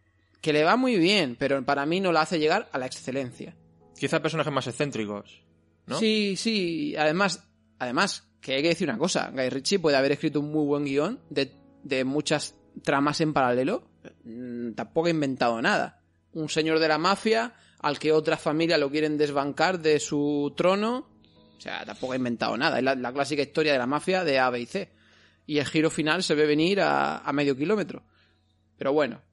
[0.41, 3.55] que le va muy bien, pero para mí no la hace llegar a la excelencia.
[3.95, 5.43] Quizá personajes más excéntricos.
[5.85, 5.99] ¿no?
[5.99, 7.47] Sí, sí, además,
[7.77, 10.85] además, que hay que decir una cosa, Guy Ritchie puede haber escrito un muy buen
[10.85, 11.51] guion de,
[11.83, 13.89] de muchas tramas en paralelo,
[14.23, 16.01] Mm, tampoco ha inventado nada.
[16.33, 21.07] Un señor de la mafia al que otras familias lo quieren desbancar de su trono,
[21.57, 24.39] o sea, tampoco ha inventado nada, es la, la clásica historia de la mafia de
[24.39, 24.91] A, B y C.
[25.49, 28.03] Y el giro final se ve venir a, a medio kilómetro.
[28.77, 29.23] Pero bueno,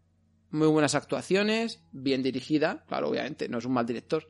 [0.48, 4.26] muy buenas actuaciones, bien dirigida, claro, obviamente, no es un mal director.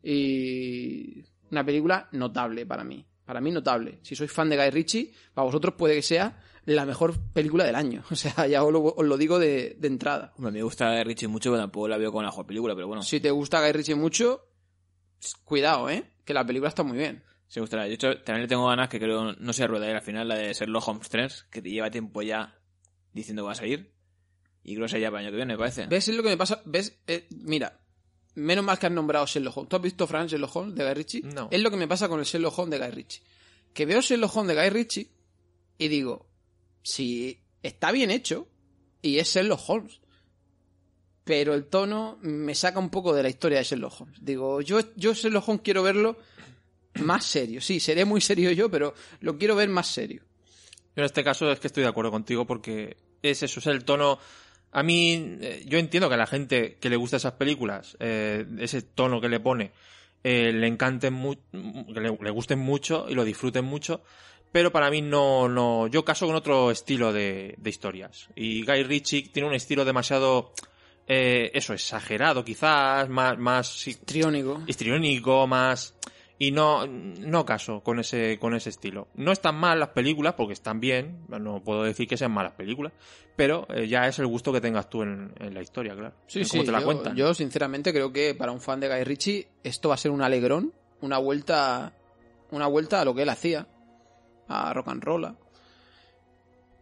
[0.00, 3.04] Y una película notable para mí.
[3.24, 3.98] Para mí notable.
[4.02, 7.74] Si sois fan de Guy Ritchie, para vosotros puede que sea la mejor película del
[7.74, 8.04] año.
[8.12, 10.32] O sea, ya os lo, os lo digo de, de entrada.
[10.36, 13.02] Hombre, me gusta Richie mucho, pero tampoco la veo con la mejor película, pero bueno.
[13.02, 14.52] Si te gusta Guy Ritchie mucho,
[15.42, 16.12] cuidado, ¿eh?
[16.24, 17.24] Que la película está muy bien.
[17.54, 17.84] Se gustará.
[17.84, 20.52] De hecho, también le tengo ganas que creo, no sé, rueda al final, la de
[20.52, 22.58] Sherlock Holmes 3, que te lleva tiempo ya
[23.12, 23.92] diciendo que va a salir.
[24.64, 25.86] Y creo que sería para el año que viene, me parece.
[25.86, 26.62] ¿Ves es lo que me pasa?
[26.64, 26.98] ¿Ves?
[27.06, 27.78] Eh, mira,
[28.34, 29.68] menos mal que has nombrado Sherlock Holmes.
[29.68, 31.22] ¿Tú has visto Fran Sherlock Holmes de Guy Ritchie?
[31.22, 31.46] No.
[31.48, 33.22] Es lo que me pasa con el Sherlock Holmes de Guy Ritchie.
[33.72, 35.08] Que veo Sherlock Holmes de Guy Ritchie
[35.78, 36.26] y digo,
[36.82, 38.48] si está bien hecho
[39.00, 40.00] y es Sherlock Holmes.
[41.22, 44.18] Pero el tono me saca un poco de la historia de Sherlock Holmes.
[44.20, 46.18] Digo, yo, yo Sherlock Holmes quiero verlo
[47.00, 47.60] más serio.
[47.60, 50.22] Sí, seré muy serio yo, pero lo quiero ver más serio.
[50.96, 53.84] Yo en este caso es que estoy de acuerdo contigo porque es eso, es el
[53.84, 54.18] tono...
[54.76, 58.44] A mí, eh, yo entiendo que a la gente que le gusta esas películas, eh,
[58.58, 59.70] ese tono que le pone,
[60.24, 64.02] eh, le encanten mu- le, le gusten mucho y lo disfruten mucho,
[64.50, 68.28] pero para mí no, no, yo caso con otro estilo de, de historias.
[68.34, 70.52] Y Guy Ritchie tiene un estilo demasiado,
[71.06, 74.60] eh, eso, exagerado quizás, más, más, sí, Triónico.
[74.66, 75.94] histriónico, más
[76.38, 79.08] y no no caso con ese con ese estilo.
[79.14, 82.92] No están mal las películas porque están bien, no puedo decir que sean malas películas,
[83.36, 86.14] pero eh, ya es el gusto que tengas tú en, en la historia, claro.
[86.26, 87.16] Sí, en sí, cómo te la yo, cuentan.
[87.16, 90.22] yo sinceramente creo que para un fan de Guy Ritchie esto va a ser un
[90.22, 91.92] alegrón, una vuelta,
[92.50, 93.68] una vuelta a lo que él hacía,
[94.48, 95.36] a rock and roll.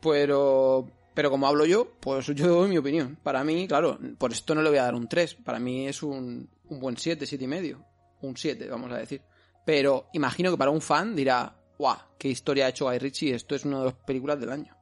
[0.01, 3.19] Pero, pero como hablo yo, pues yo doy mi opinión.
[3.23, 6.03] Para mí, claro, por esto no le voy a dar un 3, para mí es
[6.03, 7.85] un, un buen 7, 7 y medio,
[8.23, 9.23] un 7, vamos a decir.
[9.65, 13.55] Pero imagino que para un fan dirá, guau, qué historia ha hecho Guy Ritchie, esto
[13.55, 14.77] es una de las películas del año.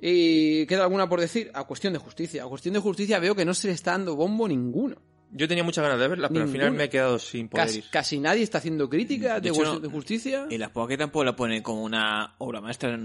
[0.00, 1.50] ¿Y queda alguna por decir?
[1.54, 2.44] A cuestión de justicia.
[2.44, 4.96] A cuestión de justicia veo que no se le está dando bombo ninguno.
[5.30, 7.78] Yo tenía muchas ganas de verla, pero al final me he quedado sin poder Casi,
[7.80, 7.84] ir.
[7.90, 9.88] casi nadie está haciendo críticas de, De hecho, cuestión no.
[9.88, 10.46] de justicia.
[10.48, 12.96] Y las pocas que tampoco la ponen como una obra maestra, una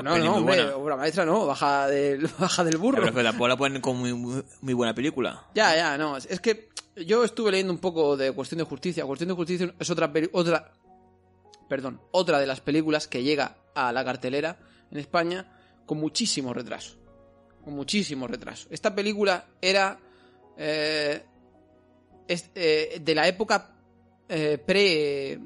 [0.00, 0.76] no, peli no, muy hombre, buena.
[0.76, 3.00] obra maestra no, baja del, baja del burro.
[3.02, 5.44] Pero, pero tampoco la ponen como muy, muy, muy buena película.
[5.54, 6.16] Ya, ya, no.
[6.16, 6.70] Es que
[7.06, 9.04] yo estuve leyendo un poco de Cuestión de Justicia.
[9.04, 10.72] Cuestión de Justicia es otra otra
[11.68, 14.58] perdón, otra de las películas que llega a la cartelera
[14.90, 15.52] en España
[15.86, 16.96] con muchísimo retraso.
[17.62, 18.68] Con muchísimo retraso.
[18.70, 19.98] Esta película era
[20.56, 21.22] eh,
[22.26, 23.74] es- eh, de la época
[24.28, 25.38] eh, pre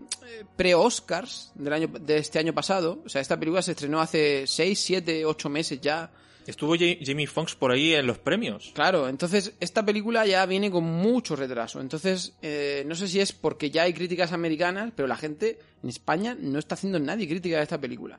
[0.57, 3.03] pre Oscars del año de este año pasado.
[3.05, 6.11] O sea, esta película se estrenó hace 6, 7, 8 meses ya.
[6.47, 8.73] Estuvo Ja- Jamie Foxx por ahí en los premios.
[8.75, 11.81] Claro, entonces esta película ya viene con mucho retraso.
[11.81, 15.89] Entonces, eh, no sé si es porque ya hay críticas americanas, pero la gente en
[15.89, 18.19] España no está haciendo nadie crítica de esta película.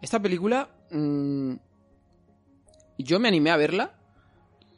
[0.00, 1.54] Esta película, mm,
[2.98, 3.94] yo me animé a verla.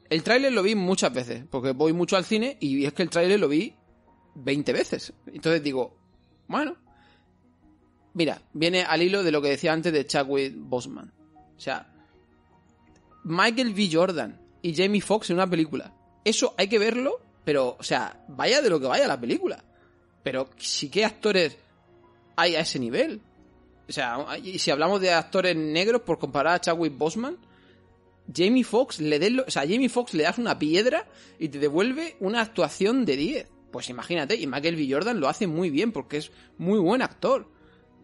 [0.09, 3.11] El tráiler lo vi muchas veces, porque voy mucho al cine y es que el
[3.11, 3.75] tráiler lo vi
[4.35, 5.13] 20 veces.
[5.27, 5.97] Entonces digo,
[6.49, 6.77] bueno,
[8.15, 11.13] mira, viene al hilo de lo que decía antes de Chadwick Boseman.
[11.57, 11.93] O sea,
[13.25, 13.89] Michael B.
[13.93, 15.95] Jordan y Jamie Foxx en una película.
[16.25, 19.65] Eso hay que verlo, pero, o sea, vaya de lo que vaya la película.
[20.23, 21.57] Pero sí que actores
[22.37, 23.21] hay a ese nivel.
[23.89, 27.39] O sea, y si hablamos de actores negros por comparar a Chadwick Boseman,
[28.33, 31.07] Jamie Foxx le des o sea, Jamie Foxx le das una piedra
[31.39, 33.49] y te devuelve una actuación de 10.
[33.73, 34.89] Pues imagínate, y Michael B.
[34.91, 37.49] Jordan lo hace muy bien porque es muy buen actor.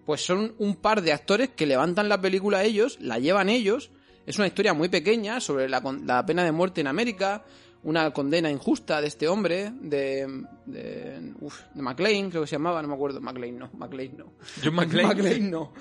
[0.04, 3.90] Pues son un par de actores que levantan la película ellos, la llevan ellos.
[4.26, 7.44] Es una historia muy pequeña sobre la, la pena de muerte en América,
[7.84, 10.26] una condena injusta de este hombre, de,
[10.66, 14.32] de, uf, de McLean, creo que se llamaba, no me acuerdo, McLean no, McLean no.
[14.64, 15.06] John McClane.
[15.14, 15.72] McLean no.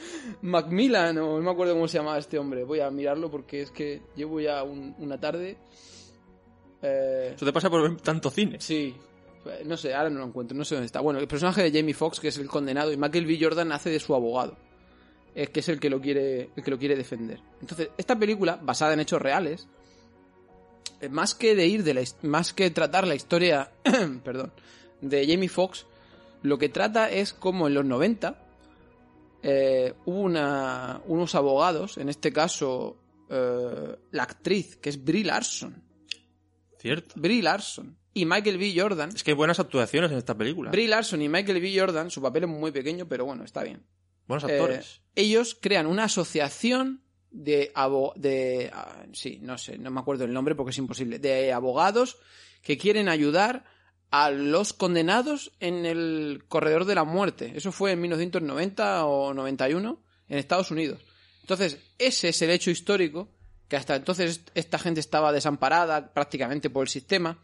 [0.44, 2.64] Macmillan o no me acuerdo cómo se llamaba este hombre.
[2.64, 5.58] Voy a mirarlo porque es que llevo ya un- una tarde.
[6.82, 8.58] Eh, Eso te pasa por ver tanto cine.
[8.60, 8.94] sí.
[9.48, 11.00] Eh, No sé, ahora no lo encuentro, no sé dónde está.
[11.02, 13.38] Bueno, el personaje de Jamie Foxx, que es el condenado, y Michael B.
[13.42, 14.58] Jordan hace de su abogado.
[15.36, 17.42] Es que es el que lo quiere, el que lo quiere defender.
[17.62, 19.68] Entonces, esta película, basada en hechos reales,
[21.02, 23.70] eh, más que de ir de la, más que tratar la historia,
[24.24, 24.54] perdón,
[25.02, 25.86] de Jamie Foxx,
[26.42, 28.42] lo que trata es como en los 90
[29.48, 32.98] eh, hubo una, unos abogados, en este caso
[33.30, 35.84] eh, la actriz, que es Brie Larson.
[36.80, 37.14] Cierto.
[37.16, 38.74] Brie Larson y Michael B.
[38.76, 39.10] Jordan.
[39.10, 40.72] Es que hay buenas actuaciones en esta película.
[40.72, 41.80] Brie Larson y Michael B.
[41.80, 43.84] Jordan, su papel es muy pequeño, pero bueno, está bien.
[44.28, 45.02] Buenos Eh, actores.
[45.16, 50.34] ellos crean una asociación de, abo- de ah, sí, no sé, no me acuerdo el
[50.34, 52.18] nombre porque es imposible, de abogados
[52.62, 53.66] que quieren ayudar
[54.12, 57.52] a los condenados en el corredor de la muerte.
[57.56, 61.02] Eso fue en 1990 o 91 en Estados Unidos.
[61.42, 63.30] Entonces, ese es el hecho histórico
[63.68, 67.40] que hasta entonces esta gente estaba desamparada prácticamente por el sistema.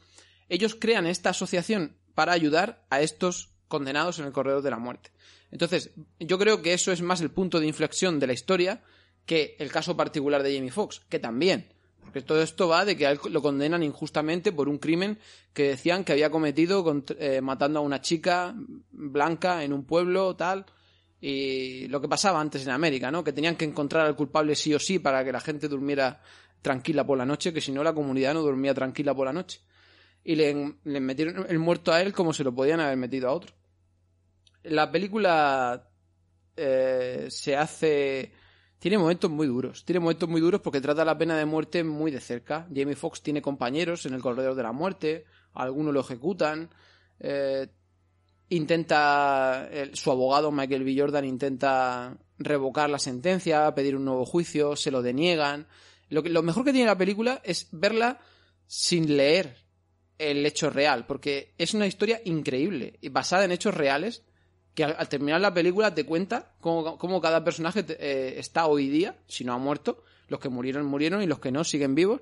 [0.50, 5.12] Ellos crean esta asociación para ayudar a estos condenados en el corredor de la muerte.
[5.52, 8.82] Entonces, yo creo que eso es más el punto de inflexión de la historia
[9.26, 11.68] que el caso particular de Jamie Foxx, que también.
[12.02, 15.20] Porque todo esto va de que a él lo condenan injustamente por un crimen
[15.54, 16.84] que decían que había cometido
[17.20, 18.56] eh, matando a una chica
[18.92, 20.66] blanca en un pueblo, tal.
[21.20, 23.24] Y lo que pasaba antes en América, ¿no?
[23.24, 26.22] Que tenían que encontrar al culpable sí o sí para que la gente durmiera
[26.62, 29.62] tranquila por la noche, que si no la comunidad no dormía tranquila por la noche.
[30.24, 33.34] Y le, le metieron el muerto a él como se lo podían haber metido a
[33.34, 33.54] otro.
[34.64, 35.90] La película
[36.56, 38.32] eh, se hace...
[38.80, 39.86] Tiene momentos muy duros.
[39.86, 42.68] Tiene momentos muy duros porque trata la pena de muerte muy de cerca.
[42.74, 45.26] Jamie Foxx tiene compañeros en el corredor de la muerte.
[45.54, 46.70] Algunos lo ejecutan.
[47.20, 47.68] eh,
[48.50, 49.70] intenta...
[49.94, 50.96] su abogado, Michael B.
[50.98, 55.68] Jordan, intenta revocar la sentencia, pedir un nuevo juicio, se lo deniegan.
[56.10, 58.20] Lo, que, lo mejor que tiene la película es verla
[58.68, 59.58] sin leer
[60.18, 64.24] el hecho real, porque es una historia increíble basada en hechos reales
[64.74, 68.88] que al, terminar la película te cuenta cómo, cómo cada personaje te- eh, está hoy
[68.90, 72.22] día, si no ha muerto, los que murieron murieron y los que no siguen vivos.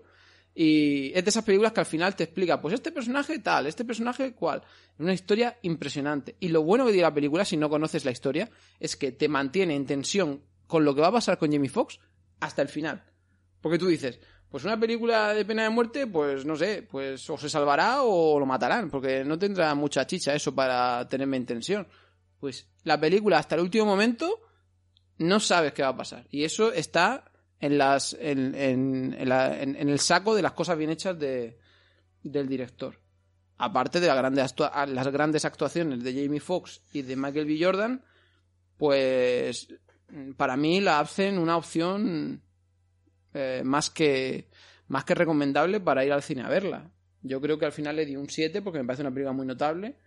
[0.56, 3.86] Y es de esas películas que al final te explica, pues este personaje tal, este
[3.86, 4.64] personaje cual.
[4.98, 6.36] Una historia impresionante.
[6.40, 8.50] Y lo bueno que tiene la película, si no conoces la historia,
[8.80, 12.00] es que te mantiene en tensión con lo que va a pasar con Jamie Foxx
[12.40, 13.04] hasta el final.
[13.62, 14.20] Porque tú dices,
[14.50, 18.40] pues una película de pena de muerte, pues no sé, pues o se salvará o
[18.40, 21.88] lo matarán, porque no tendrá mucha chicha eso para tenerme en tensión.
[22.40, 24.40] Pues la película hasta el último momento
[25.18, 26.26] no sabes qué va a pasar.
[26.30, 29.16] Y eso está en las en, en-
[29.90, 31.58] el saco de las cosas bien hechas de,
[32.24, 33.00] del director.
[33.58, 37.58] Aparte de las grandes actuaciones de Jamie Foxx y de Michael B.
[37.62, 38.02] Jordan,
[38.78, 39.68] pues
[40.38, 42.42] para mí la hacen una opción
[43.34, 44.50] eh, más que
[44.88, 46.90] más que recomendable para ir al cine a verla.
[47.22, 49.46] Yo creo que al final le di un 7 porque me parece una película muy
[49.46, 49.98] notable.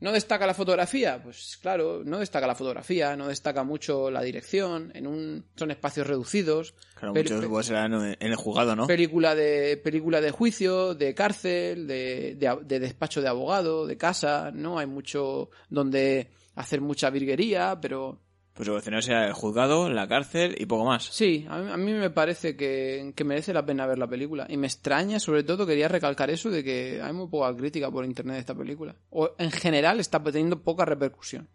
[0.00, 1.22] ¿No destaca la fotografía?
[1.22, 6.06] Pues claro, no destaca la fotografía, no destaca mucho la dirección, en un son espacios
[6.06, 8.86] reducidos, Claro, muchos pues, serán en el juzgado, ¿no?
[8.86, 14.50] película de película de juicio, de cárcel, de, de, de despacho de abogado, de casa,
[14.52, 18.20] no hay mucho donde hacer mucha virguería, pero
[18.54, 21.04] Pues el escenario será el juzgado, la cárcel y poco más.
[21.04, 24.46] Sí, a mí, a mí me parece que, que merece la pena ver la película.
[24.48, 28.04] Y me extraña, sobre todo, quería recalcar eso de que hay muy poca crítica por
[28.04, 28.96] internet de esta película.
[29.10, 31.48] O en general está teniendo poca repercusión.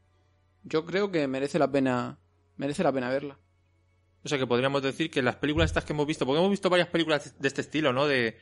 [0.64, 2.18] Yo creo que merece la pena,
[2.58, 3.38] merece la pena verla.
[4.24, 6.72] O sea que podríamos decir que las películas estas que hemos visto, porque hemos visto
[6.72, 8.08] varias películas de este estilo, ¿no?
[8.08, 8.40] De,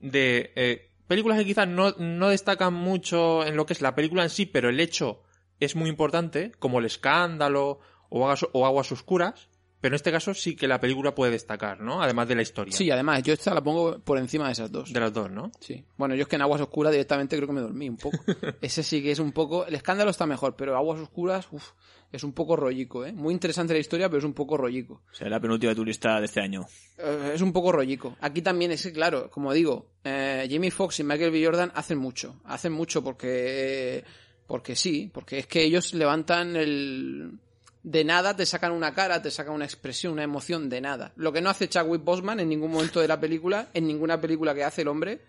[0.00, 4.24] de eh, películas que quizás no, no destacan mucho en lo que es la película
[4.24, 5.22] en sí, pero el hecho
[5.60, 9.50] es muy importante, como el escándalo o aguas, o aguas oscuras,
[9.80, 12.02] pero en este caso sí que la película puede destacar, ¿no?
[12.02, 12.76] Además de la historia.
[12.76, 14.92] Sí, además, yo esta la pongo por encima de esas dos.
[14.92, 15.50] De las dos, ¿no?
[15.60, 15.82] Sí.
[15.96, 18.18] Bueno, yo es que en Aguas Oscuras directamente creo que me dormí un poco.
[18.60, 19.64] Ese sí que es un poco...
[19.64, 21.70] El escándalo está mejor, pero Aguas Oscuras, uff,
[22.12, 23.12] es un poco rollico, ¿eh?
[23.12, 25.00] Muy interesante la historia, pero es un poco rollico.
[25.12, 26.66] Será la penúltima de tu lista de este año.
[26.98, 28.16] Eh, es un poco rollico.
[28.20, 31.42] Aquí también es que, claro, como digo, eh, Jamie Foxx y Michael B.
[31.42, 32.38] Jordan hacen mucho.
[32.44, 34.04] Hacen mucho porque...
[34.50, 37.38] Porque sí, porque es que ellos levantan el...
[37.84, 41.12] De nada te sacan una cara, te sacan una expresión, una emoción, de nada.
[41.14, 44.52] Lo que no hace Chadwick Boseman en ningún momento de la película, en ninguna película
[44.52, 45.20] que hace el hombre,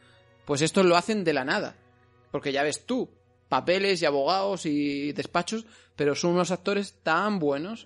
[0.43, 1.75] pues esto lo hacen de la nada.
[2.31, 3.07] Porque ya ves tú,
[3.47, 7.85] papeles y abogados y despachos, pero son unos actores tan buenos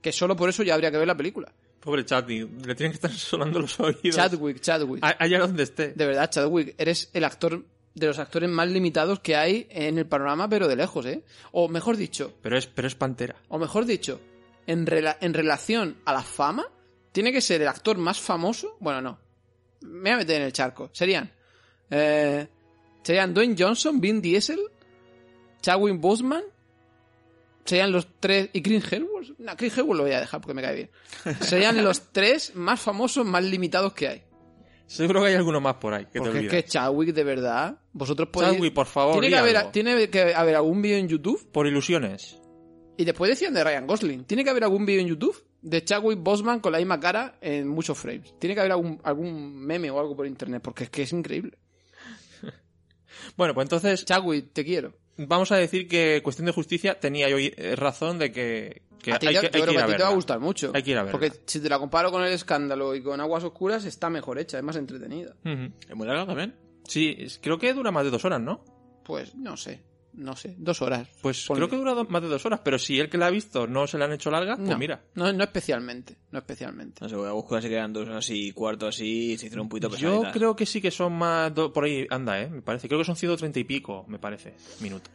[0.00, 1.52] que solo por eso ya habría que ver la película.
[1.80, 4.14] Pobre Chadwick, le tienen que estar sonando los oídos.
[4.14, 5.02] Chadwick, Chadwick.
[5.04, 5.94] A- Allá donde esté.
[5.94, 7.64] De verdad, Chadwick, eres el actor
[7.96, 11.24] de los actores más limitados que hay en el panorama, pero de lejos, ¿eh?
[11.52, 13.34] O mejor dicho, Pero es, pero es Pantera.
[13.48, 14.20] o mejor dicho,
[14.66, 16.66] en, rela- en relación a la fama,
[17.10, 18.76] tiene que ser el actor más famoso.
[18.80, 19.18] Bueno, no.
[19.80, 20.90] Me voy a meter en el charco.
[20.92, 21.32] Serían.
[21.90, 22.46] eh,
[23.02, 24.60] serían Dwayne Johnson, Vin Diesel,
[25.62, 26.42] Chadwick Boseman.
[27.64, 28.50] Serían los tres.
[28.52, 29.38] ¿Y Chris Hemsworth?
[29.38, 30.90] No, Chris Hemsworth lo voy a dejar porque me cae bien.
[31.40, 34.22] Serían los tres más famosos, más limitados que hay.
[34.86, 36.54] Seguro que hay alguno más por ahí que te Porque es olvidas.
[36.54, 38.52] que Chadwick, de verdad, vosotros podéis...
[38.54, 39.70] Chadwick, por favor, tiene que, haber, algo.
[39.72, 42.38] tiene que haber algún vídeo en YouTube, Por ilusiones.
[42.96, 46.20] y después decían de Ryan Gosling, tiene que haber algún vídeo en YouTube de Chadwick
[46.22, 48.34] Boseman con la misma cara en muchos frames.
[48.38, 51.58] Tiene que haber algún, algún meme o algo por internet, porque es que es increíble.
[53.36, 54.92] Bueno, pues entonces Chadwick, te quiero.
[55.16, 59.18] Vamos a decir que Cuestión de Justicia tenía yo eh, razón de que, que a
[59.18, 60.14] ti, hay, te- que, yo hay creo que ir a a ti te va a
[60.14, 60.72] gustar mucho.
[60.74, 61.18] Hay que ir a verla.
[61.18, 64.58] Porque si te la comparo con El Escándalo y con Aguas Oscuras, está mejor hecha,
[64.58, 65.34] es más entretenida.
[65.44, 66.54] ¿Es muy larga también?
[66.88, 68.64] Sí, creo que dura más de dos horas, ¿no?
[69.04, 69.82] Pues no sé,
[70.16, 71.08] no sé, dos horas.
[71.22, 71.60] Pues Ponle.
[71.60, 73.66] creo que dura do- más de dos horas, pero si el que la ha visto
[73.66, 75.02] no se la han hecho larga, pues no, mira.
[75.14, 76.98] no, no especialmente, no especialmente.
[77.02, 79.88] No sé, voy a buscar si quedan dos así, cuarto así, se hicieron un poquito
[79.90, 80.32] Yo pesaditas.
[80.32, 81.54] creo que sí que son más...
[81.54, 82.48] do- por ahí anda, ¿eh?
[82.48, 82.88] Me parece.
[82.88, 85.12] Creo que son 130 y pico, me parece, minutos.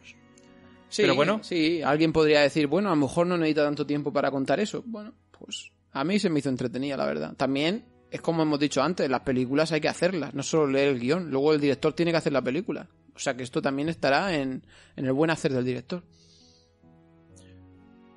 [0.88, 1.40] Sí, Pero bueno.
[1.42, 4.82] Sí, alguien podría decir, bueno, a lo mejor no necesita tanto tiempo para contar eso.
[4.86, 7.34] Bueno, pues a mí se me hizo entretenida, la verdad.
[7.34, 11.00] También es como hemos dicho antes, las películas hay que hacerlas, no solo leer el
[11.00, 11.30] guion.
[11.30, 12.86] Luego el director tiene que hacer la película.
[13.14, 14.64] O sea que esto también estará en,
[14.96, 16.02] en el buen hacer del director.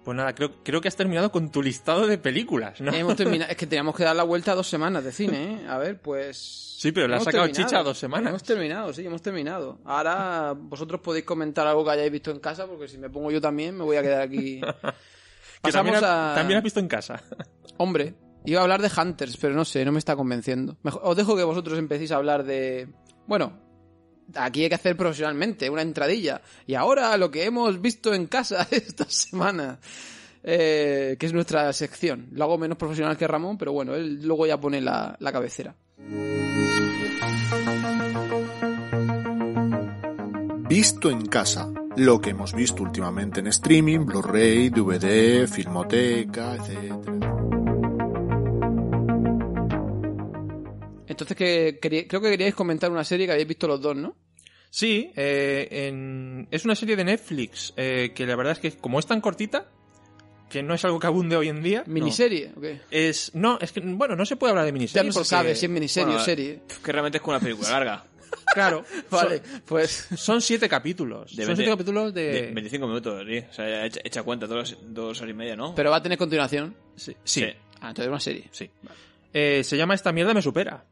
[0.04, 2.94] Pues nada, creo, creo que has terminado con tu listado de películas, ¿no?
[2.94, 5.68] Hemos terminado, es que teníamos que dar la vuelta a dos semanas de cine, ¿eh?
[5.68, 6.76] A ver, pues...
[6.78, 7.68] Sí, pero le has sacado terminado.
[7.68, 8.30] chicha a dos semanas.
[8.30, 9.80] Hemos terminado, sí, hemos terminado.
[9.84, 13.42] Ahora vosotros podéis comentar algo que hayáis visto en casa, porque si me pongo yo
[13.42, 14.62] también me voy a quedar aquí...
[15.62, 16.36] También, Pasamos has- a...
[16.36, 17.24] también has visto en casa.
[17.78, 18.14] Hombre,
[18.46, 20.78] iba a hablar de Hunters, pero no sé, no me está convenciendo.
[20.84, 22.88] Mejor- os dejo que vosotros empecéis a hablar de...
[23.26, 23.65] Bueno,
[24.34, 26.42] aquí hay que hacer profesionalmente, una entradilla.
[26.66, 29.80] Y ahora lo que hemos visto en casa esta semana,
[30.44, 32.28] eh, que es nuestra sección.
[32.32, 35.76] Lo hago menos profesional que Ramón, pero bueno, él luego ya pone la, la cabecera.
[40.68, 41.72] Visto en casa.
[41.98, 47.65] Lo que hemos visto últimamente en streaming, Blu-ray, DVD, Filmoteca, etc.
[51.16, 54.16] Entonces, que, quería- creo que queríais comentar una serie que habéis visto los dos, ¿no?
[54.70, 59.00] Sí, eh, en- es una serie de Netflix eh, que la verdad es que como
[59.00, 59.70] es tan cortita,
[60.50, 62.52] que no es algo que abunde hoy en día, ¿Miniserie?
[62.56, 62.82] ¿o qué?
[62.92, 65.30] es no, es que bueno, no se puede hablar de Ya miniserie no se porque-
[65.30, 66.62] sabe si es miniserie Bueno, o serie.
[66.84, 68.06] Que realmente es como una película larga.
[68.54, 70.08] Claro, Vale, son, pues...
[70.18, 71.36] son siete capítulos.
[71.36, 73.38] De son 20 siete capítulos de, De 25 minutos, sí.
[73.50, 75.74] O sea, echa, echa cuenta, dos, dos horas y media, ¿no?
[75.74, 76.76] Pero va a tener continuación.
[76.96, 77.46] sí, sí, Sí.
[77.82, 78.44] Ah, entonces es una serie.
[78.52, 78.70] sí.
[79.34, 80.84] Eh, se llama Esta mierda me supera.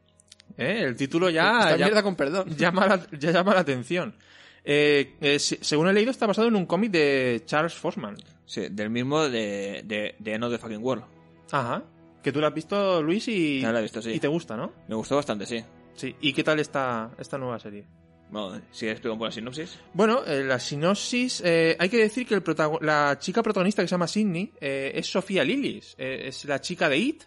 [0.56, 0.82] ¿Eh?
[0.84, 2.48] El título ya, Esta ya- mierda con perdón.
[2.56, 4.16] llama la, ya llama la atención.
[4.64, 8.16] Eh, eh, se- según he leído, está basado en un cómic de Charles Fosman.
[8.46, 11.04] Sí, del mismo de, de, de End of the Fucking World.
[11.50, 11.82] Ajá.
[12.22, 14.12] Que tú lo has visto, Luis, y, Ya la he visto, sí.
[14.12, 14.72] y te gusta, ¿no?
[14.88, 15.62] Me gustó bastante, sí.
[15.94, 16.14] Sí.
[16.20, 17.84] ¿Y qué tal esta, esta nueva serie?
[18.30, 19.78] Bueno, si explico un poco la sinopsis.
[19.92, 22.42] Bueno, eh, la sinopsis, eh, hay que decir que el
[22.80, 26.88] la chica protagonista que se llama Sidney eh, es Sofía Lillis, eh, es la chica
[26.88, 27.22] de It,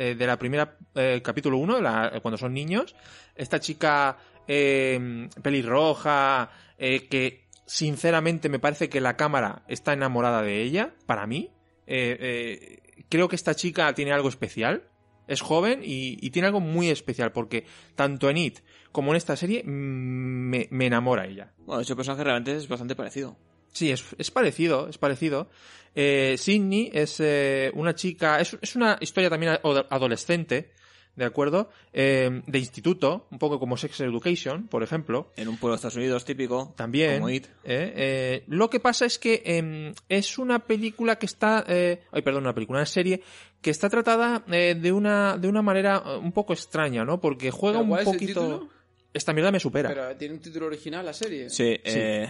[0.00, 1.78] eh, de la primera eh, capítulo 1,
[2.22, 2.96] cuando son niños.
[3.36, 4.16] Esta chica
[4.48, 11.26] eh, pelirroja, eh, que sinceramente me parece que la cámara está enamorada de ella, para
[11.26, 11.52] mí.
[11.86, 14.88] Eh, eh, creo que esta chica tiene algo especial.
[15.28, 17.64] Es joven y, tiene algo muy especial porque
[17.94, 18.58] tanto en It
[18.90, 21.52] como en esta serie mm, me, me enamora ella.
[21.58, 23.36] Bueno, ese personaje realmente es bastante parecido.
[23.72, 25.48] Sí, es, es parecido, es parecido.
[25.94, 30.70] Eh, Sidney es eh, una chica, es, es una historia también ado- adolescente,
[31.16, 31.70] ¿de acuerdo?
[31.92, 35.32] Eh, de instituto, un poco como Sex Education, por ejemplo.
[35.36, 36.72] En un pueblo de Estados Unidos típico.
[36.76, 37.14] También.
[37.14, 37.46] Como It.
[37.64, 42.22] eh, eh, lo que pasa es que em, es una película que está, eh, ay,
[42.22, 43.22] perdón, una película, una serie
[43.60, 47.20] que está tratada eh, de una de una manera eh, un poco extraña, ¿no?
[47.20, 48.68] Porque juega ¿Pero un es poquito.
[49.12, 49.88] Esta mierda me supera.
[49.88, 51.50] Pero tiene un título original la serie.
[51.50, 52.28] Sí, eh...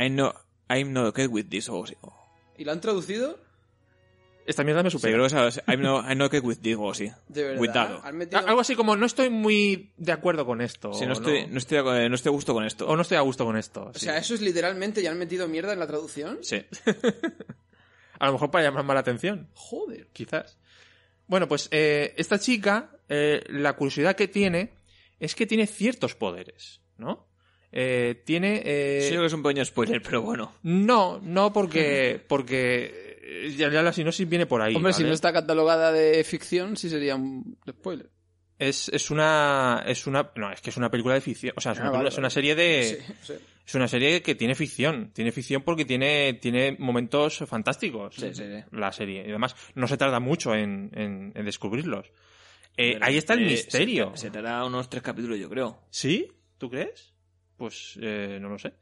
[0.00, 0.36] I'm not,
[0.68, 1.68] I'm not okay with this.
[1.68, 2.14] O, o-
[2.56, 3.38] ¿Y lo han traducido?
[4.46, 5.12] Esta mierda me Sí, supera.
[5.14, 7.12] creo que es I'm not, I'm not okay with this o así.
[7.28, 7.60] De verdad.
[7.60, 8.00] With that.
[8.04, 10.92] Han metido- A- Algo así como no estoy muy de acuerdo con esto.
[10.94, 12.88] Sí, no o estoy, no estoy, no estoy a gusto con esto.
[12.88, 13.86] O no estoy a gusto con esto.
[13.86, 14.06] O sí.
[14.06, 16.38] sea, eso es literalmente ya han metido mierda en la traducción.
[16.42, 16.64] Sí.
[18.18, 19.48] A lo mejor para llamar más la atención.
[19.54, 20.08] Joder.
[20.12, 20.58] Quizás.
[21.26, 24.72] Bueno, pues eh, esta chica, eh, la curiosidad que tiene
[25.20, 27.26] es que tiene ciertos poderes, ¿no?
[27.72, 28.62] Eh, tiene...
[28.64, 30.52] eh, Sí, creo que es un pequeño spoiler, pero bueno.
[30.62, 32.20] No, no porque...
[32.28, 34.74] porque eh, ya, ya la sinopsis viene por ahí.
[34.74, 38.10] Hombre, si no está catalogada de ficción, sí sería un spoiler.
[38.58, 39.84] es, es una...
[39.86, 40.30] Es una...
[40.36, 41.52] No, es que es una película de ficción.
[41.56, 42.82] O sea, es una, Ah, película- vale, es una serie de...
[43.06, 43.32] Sí, sí.
[43.66, 45.12] Es una serie que tiene ficción.
[45.14, 48.16] Tiene ficción porque tiene, tiene momentos fantásticos.
[48.16, 48.64] Sí, sí, sí.
[48.72, 49.22] La serie.
[49.24, 52.08] Y además, no se tarda mucho en, en- en descubrirlos.
[52.76, 54.10] Eh, Pero, ahí está el eh, misterio.
[54.16, 55.78] Se, se tarda unos tres capítulos, yo creo.
[55.90, 56.32] ¿Sí?
[56.58, 57.09] ¿Tú crees?
[57.60, 58.72] Pues eh, no lo sé.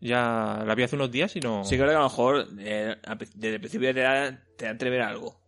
[0.00, 1.62] Ya la vi hace unos días y no...
[1.64, 2.96] Sí, creo que a lo mejor eh,
[3.36, 5.40] desde el principio te da, te da entrever algo.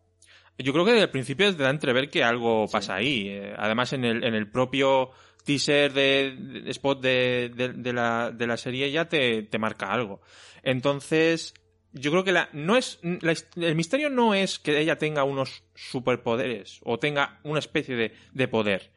[0.56, 3.28] Yo creo que desde el principio te da entrever que algo pasa ahí.
[3.28, 5.10] Eh, además, en el, en el propio
[5.44, 9.92] teaser de, de- spot de, de- de la, de la serie ya te, te marca
[9.92, 10.20] algo.
[10.62, 11.52] Entonces,
[11.92, 15.64] yo creo que la, no es, la el misterio no es que ella tenga unos
[15.74, 18.92] superpoderes o tenga una especie de, de poder.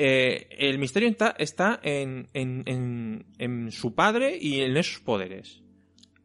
[0.00, 5.60] Eh, el misterio está, está en, en, en, en su padre y en esos poderes.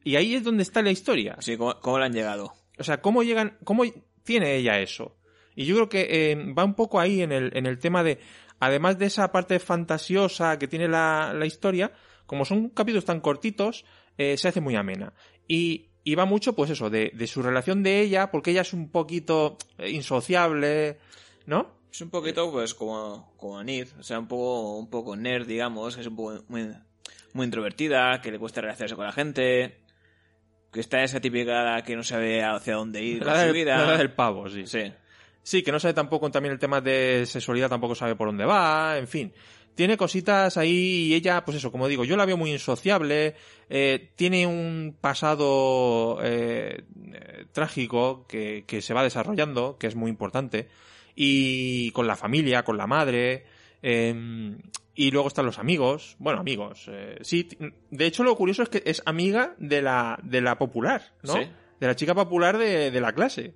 [0.03, 1.37] Y ahí es donde está la historia.
[1.39, 2.53] Sí, ¿cómo, cómo le han llegado?
[2.77, 3.83] O sea, ¿cómo llegan, cómo
[4.23, 5.17] tiene ella eso?
[5.55, 8.19] Y yo creo que eh, va un poco ahí en el, en el tema de,
[8.59, 11.91] además de esa parte fantasiosa que tiene la, la historia,
[12.25, 13.85] como son capítulos tan cortitos,
[14.17, 15.13] eh, se hace muy amena.
[15.47, 18.73] Y, y va mucho, pues eso, de, de su relación de ella, porque ella es
[18.73, 20.99] un poquito eh, insociable,
[21.45, 21.82] ¿no?
[21.93, 25.93] Es un poquito, pues, como, como Nid, o sea, un poco, un poco nerd, digamos,
[25.93, 26.67] que es un poco muy,
[27.33, 29.77] muy introvertida, que le cuesta relacionarse con la gente,
[30.71, 33.85] que está esa típica que no sabe hacia dónde ir con La su del, vida.
[33.85, 34.65] la del pavo, sí.
[34.65, 34.91] Sí.
[35.43, 38.97] Sí, que no sabe tampoco también el tema de sexualidad, tampoco sabe por dónde va,
[38.97, 39.31] en fin.
[39.75, 43.35] Tiene cositas ahí y ella, pues eso, como digo, yo la veo muy insociable,
[43.69, 50.09] eh, tiene un pasado eh, eh, trágico que, que se va desarrollando, que es muy
[50.09, 50.69] importante,
[51.15, 53.45] y con la familia, con la madre,
[53.81, 54.55] eh,
[54.95, 57.47] y luego están los amigos, bueno, amigos, eh, sí,
[57.89, 61.33] de hecho lo curioso es que es amiga de la, de la popular, ¿no?
[61.33, 61.47] Sí.
[61.79, 63.53] De la chica popular de, de la clase.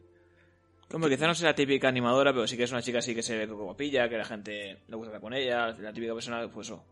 [0.90, 3.22] Como quizá no sea la típica animadora, pero sí que es una chica así que
[3.22, 6.48] se ve como pilla, que la gente le gusta estar con ella, la típica persona,
[6.50, 6.84] pues eso.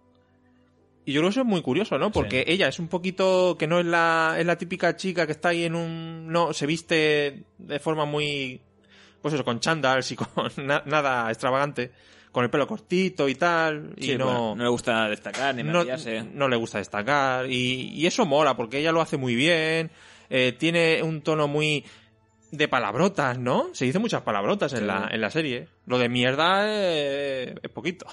[1.06, 2.12] Y yo creo que eso es muy curioso, ¿no?
[2.12, 2.52] Porque Sí.
[2.54, 5.64] ella es un poquito que no es la, es la típica chica que está ahí
[5.64, 6.28] en un...
[6.28, 8.60] No, se viste de forma muy...
[9.26, 10.28] Pues eso, con chandals y con
[10.68, 11.92] na- nada extravagante.
[12.32, 13.96] Con el pelo cortito y tal.
[13.98, 16.22] Y no, bueno, no le gusta destacar ni maquillarse.
[16.32, 17.50] no le gusta destacar.
[17.50, 19.90] Y, y eso mola, porque ella lo hace muy bien.
[20.30, 21.84] eh, tiene un tono muy
[22.52, 23.70] de palabrotas, ¿no?
[23.74, 25.70] Se dice muchas palabrotas en, la, en la serie.
[25.88, 28.06] Lo de mierda eh, es poquito.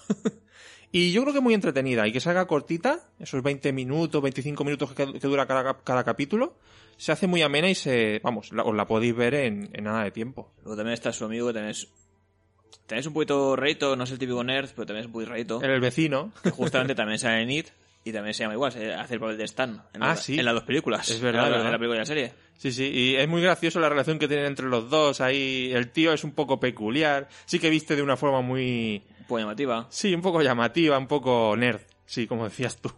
[0.93, 2.07] y yo creo que es muy entretenida.
[2.09, 6.57] Y que salga cortita, esos 20 minutos, 25 minutos que, que dura cada capítulo,
[7.03, 8.21] se hace muy amena y se...
[8.23, 10.53] Vamos, la- os la podéis ver en, en nada de tiempo.
[10.63, 11.55] Luego también está su amigo que.
[11.55, 15.33] También es un poquito reito, no es el típico nerd, pero también es un poquito
[15.33, 15.63] reito.
[15.63, 16.33] El vecino.
[16.43, 17.69] Que justamente también sale en It
[18.05, 20.39] y también se llama igual, se hace el papel de Stan en, Ah, la- sí.
[20.39, 21.09] en las dos películas.
[21.11, 21.67] Es verdad, En la, verdad.
[21.67, 22.33] en la película y la serie.
[22.57, 25.21] Sí, sí, y es muy gracioso la relación que tienen entre los dos.
[25.21, 27.29] Ahí el tío es un poco peculiar.
[27.47, 29.03] Sí que viste de una forma muy...
[29.21, 29.87] Un poco llamativa.
[29.91, 31.81] Sí, un poco llamativa, un poco nerd.
[32.07, 32.91] Sí, como decías tú.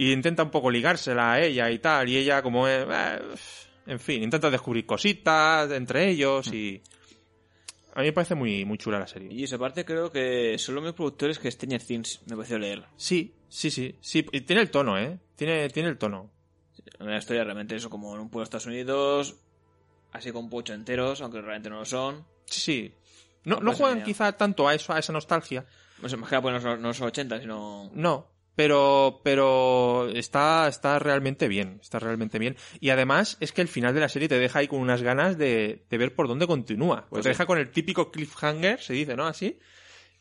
[0.00, 2.08] Y intenta un poco ligársela a ella y tal.
[2.08, 2.66] Y ella como...
[2.66, 3.18] es, eh,
[3.86, 6.82] en fin, intenta descubrir cositas entre ellos y...
[7.92, 9.28] A mí me parece muy, muy chula la serie.
[9.30, 12.86] Y esa parte creo que son los mismos productores que Stranger Things, me pareció leer.
[12.96, 13.94] Sí, sí, sí.
[14.00, 14.24] sí.
[14.32, 15.18] Y tiene el tono, ¿eh?
[15.36, 16.30] Tiene, tiene el tono.
[16.98, 19.36] La historia realmente eso como en un pueblo de Estados Unidos,
[20.12, 22.24] así con pocho enteros, aunque realmente no lo son.
[22.46, 22.94] Sí, sí.
[23.44, 25.66] No, No pasa juegan quizá tanto a eso, a esa nostalgia.
[26.00, 27.90] No sé, más que nada porque no no son 80, sino...
[27.92, 32.56] No, pero, pero está, está realmente bien, está realmente bien.
[32.78, 35.38] Y además es que el final de la serie te deja ahí con unas ganas
[35.38, 37.06] de, de ver por dónde continúa.
[37.08, 37.30] Pues te sí.
[37.30, 39.26] deja con el típico cliffhanger, se dice, ¿no?
[39.26, 39.58] Así.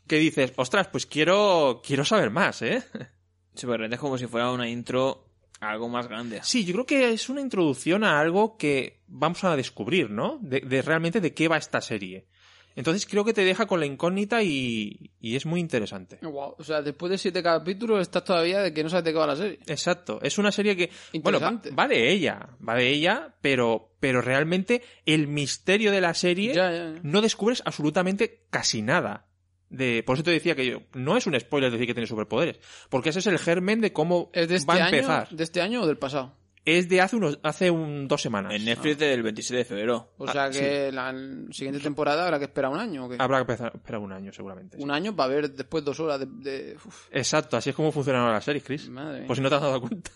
[0.07, 2.81] Que dices, ostras, pues quiero, quiero saber más, ¿eh?
[3.55, 5.25] Sí, porque realmente es como si fuera una intro
[5.59, 6.39] a algo más grande.
[6.41, 10.39] Sí, yo creo que es una introducción a algo que vamos a descubrir, ¿no?
[10.41, 12.29] De, de realmente de qué va esta serie.
[12.75, 16.19] Entonces creo que te deja con la incógnita y, y es muy interesante.
[16.23, 19.27] O sea, después de siete capítulos estás todavía de que no sabes de qué va
[19.27, 19.59] la serie.
[19.67, 20.89] Exacto, es una serie que
[21.21, 26.53] bueno va, de ella, va de ella, pero pero realmente el misterio de la serie
[26.53, 26.99] Ya, ya, ya.
[27.03, 29.25] no descubres absolutamente casi nada.
[29.69, 32.59] De, por eso te decía que yo, no es un spoiler decir que tiene superpoderes,
[32.89, 34.95] porque ese es el germen de cómo ¿Es de este va a año?
[34.95, 35.29] empezar.
[35.29, 36.33] ¿De este año o del pasado?
[36.65, 38.53] Es de hace unos hace un dos semanas.
[38.53, 40.13] En Netflix del 27 de febrero.
[40.17, 40.59] O Ah, sea sí.
[40.59, 41.13] que la
[41.51, 43.15] siguiente temporada habrá que esperar un año o qué?
[43.17, 44.77] Habrá que empezar, esperar un año seguramente.
[44.77, 46.77] Un año para ver después dos horas de...
[47.11, 48.89] Exacto, así es como funcionan ahora las series, Chris.
[48.89, 49.25] madre.
[49.25, 50.11] Por si no te has dado cuenta.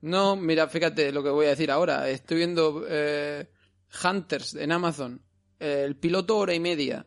[0.00, 2.08] No, mira, fíjate lo que voy a decir ahora.
[2.08, 3.48] Estoy viendo eh,
[4.04, 5.22] Hunters en Amazon,
[5.58, 7.06] el piloto hora y media,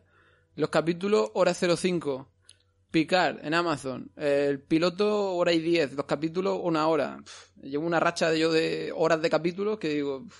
[0.56, 2.31] los capítulos hora 05,
[2.92, 7.18] Picard en Amazon, el piloto hora y 10, los capítulos una hora.
[7.24, 10.36] Pff, llevo una racha de yo de horas de capítulos que digo, pff,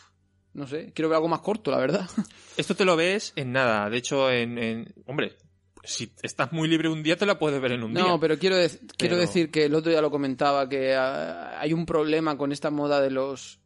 [0.52, 2.08] no sé, quiero ver algo más corto, la verdad.
[2.56, 3.88] Esto te lo ves en nada.
[3.90, 5.36] De hecho, en, en- hombre,
[5.82, 8.04] si estás muy libre un día te la puedes ver en un día.
[8.04, 8.56] No, pero quiero,
[8.96, 12.70] quiero decir que el otro día lo comentaba, que ah, hay un problema con esta
[12.70, 13.60] moda de los...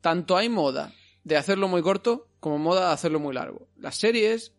[0.00, 0.92] Tanto hay moda
[1.24, 3.68] de hacerlo muy corto como moda de hacerlo muy largo.
[3.76, 4.54] Las series,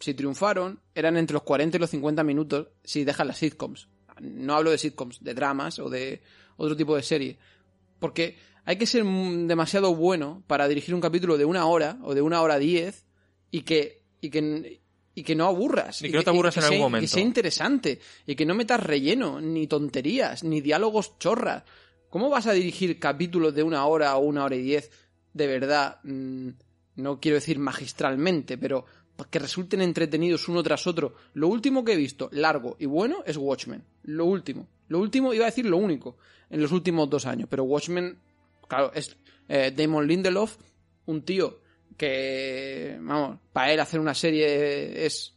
[0.00, 3.88] si triunfaron, eran entre los 40 y los 50 minutos si dejas las sitcoms.
[4.20, 6.22] No hablo de sitcoms, de dramas o de
[6.56, 7.38] otro tipo de serie.
[7.98, 12.22] Porque hay que ser demasiado bueno para dirigir un capítulo de una hora o de
[12.22, 13.06] una hora diez
[13.50, 14.80] y que, y que,
[15.14, 16.02] y que no aburras.
[16.02, 17.08] Y que no te aburras en sea- algún Que momento.
[17.08, 21.64] sea interesante y que no metas relleno, ni tonterías, ni diálogos chorras.
[22.10, 24.90] ¿Cómo vas a dirigir capítulos de una hora o una hora y diez
[25.34, 26.00] de verdad?
[26.04, 26.48] mm,
[26.96, 28.86] no quiero decir magistralmente, pero
[29.30, 31.14] que resulten entretenidos uno tras otro.
[31.34, 33.82] Lo último que he visto, largo y bueno, es Watchmen.
[34.04, 34.68] Lo último.
[34.88, 36.18] Lo último, iba a decir lo único,
[36.50, 37.48] en los últimos dos años.
[37.50, 38.18] Pero Watchmen,
[38.68, 39.16] claro, es
[39.48, 40.56] eh, Damon Lindelof,
[41.06, 41.60] un tío
[41.96, 45.34] que, vamos, para él hacer una serie es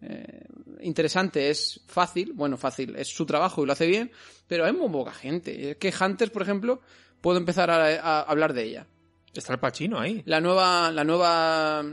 [0.00, 0.46] eh,
[0.80, 4.12] interesante, es fácil, bueno, fácil, es su trabajo y lo hace bien,
[4.46, 5.72] pero hay muy poca gente.
[5.72, 6.80] Es que Hunters, por ejemplo,
[7.20, 8.86] puedo empezar a, a hablar de ella.
[9.34, 10.22] Está el Pachino ahí.
[10.24, 11.84] La nueva, la nueva,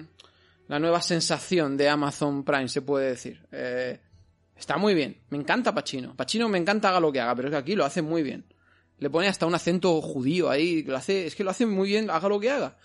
[0.67, 3.45] la nueva sensación de Amazon Prime, se puede decir.
[3.51, 3.99] Eh,
[4.55, 5.21] está muy bien.
[5.29, 6.15] Me encanta Pacino.
[6.15, 8.45] Pacino me encanta haga lo que haga, pero es que aquí lo hace muy bien.
[8.97, 10.83] Le pone hasta un acento judío ahí.
[10.83, 12.77] Lo hace, es que lo hace muy bien, haga lo que haga.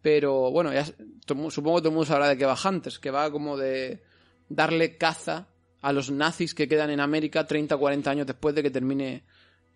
[0.00, 3.30] Pero bueno, ya, supongo que todo el mundo sabrá de qué va Hunters, que va
[3.30, 4.02] como de
[4.48, 5.48] darle caza
[5.80, 9.24] a los nazis que quedan en América 30 o 40 años después de que termine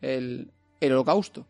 [0.00, 0.50] el,
[0.80, 1.46] el holocausto.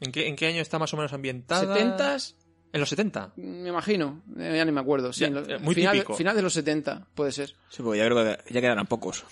[0.00, 1.76] ¿En qué, ¿En qué año está más o menos ambientada?
[1.76, 2.34] ¿70s?
[2.72, 3.32] En los 70.
[3.36, 5.12] Me imagino, eh, ya ni me acuerdo.
[5.12, 6.14] Sí, Ya, en los- eh, muy final, típico.
[6.14, 7.54] final de los 70, puede ser.
[7.70, 9.24] Sí, pues ya creo que ya quedarán pocos.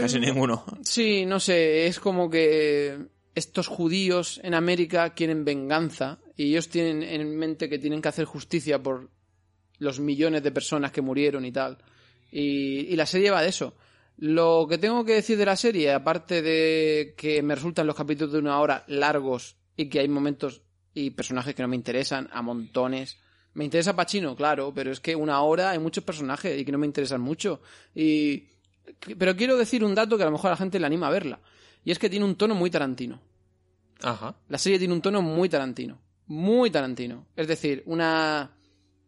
[0.00, 0.64] Casi ninguno.
[0.82, 2.96] Sí, no sé, es como que
[3.34, 8.24] estos judíos en América quieren venganza y ellos tienen en mente que tienen que hacer
[8.24, 9.10] justicia por
[9.78, 11.76] los millones de personas que murieron y tal.
[12.32, 13.76] Y, y la serie va de eso.
[14.16, 18.32] Lo que tengo que decir de la serie, aparte de que me resultan los capítulos
[18.32, 20.62] de una hora largos y que hay momentos
[20.96, 23.18] y personajes que no me interesan a montones.
[23.52, 26.78] Me interesa Pacino, claro, pero es que una hora hay muchos personajes y que no
[26.78, 27.60] me interesan mucho.
[27.94, 28.48] Y
[29.18, 31.10] pero quiero decir un dato que a lo mejor a la gente le anima a
[31.10, 31.38] verla.
[31.84, 33.20] Y es que tiene un tono muy tarantino.
[34.02, 34.36] Ajá.
[34.48, 36.00] La serie tiene un tono muy tarantino.
[36.28, 37.26] Muy tarantino.
[37.36, 38.56] Es decir, una...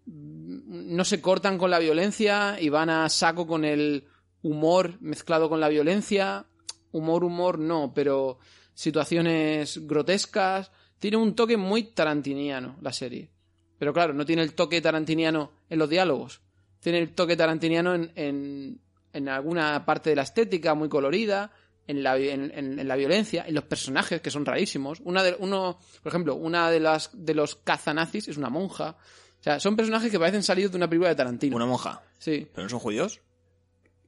[0.04, 4.04] No se cortan con la violencia y van a saco con el
[4.42, 6.44] humor mezclado con la violencia.
[6.92, 8.38] Humor, humor, no, pero
[8.74, 10.70] situaciones grotescas.
[10.98, 13.30] Tiene un toque muy tarantiniano la serie.
[13.78, 16.40] Pero claro, no tiene el toque tarantiniano en los diálogos.
[16.80, 18.80] Tiene el toque tarantiniano en, en,
[19.12, 21.52] en alguna parte de la estética muy colorida,
[21.86, 25.00] en la, en, en- en la violencia, en los personajes que son rarísimos.
[25.04, 28.96] Una de, uno, por ejemplo, una de las de los cazanazis es una monja.
[29.40, 31.54] O sea, son personajes que parecen salidos de una película de Tarantino.
[31.56, 32.02] Una monja.
[32.18, 32.48] Sí.
[32.52, 33.20] ¿Pero no son judíos?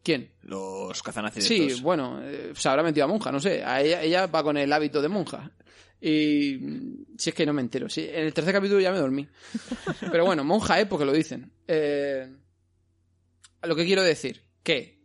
[0.02, 0.30] ¿Quién?
[0.42, 1.82] Los cazanazis Sí, estos.
[1.82, 3.62] bueno, eh, se habrá metido a monja, no sé.
[3.64, 5.50] A ella, ella va con el hábito de monja.
[6.00, 6.58] Y
[7.18, 7.88] si es que no me entero.
[7.88, 9.28] Sí, en el tercer capítulo ya me dormí.
[10.12, 10.86] Pero bueno, monja, ¿eh?
[10.86, 11.52] Porque lo dicen.
[11.68, 12.28] Eh,
[13.62, 14.98] lo que quiero decir, que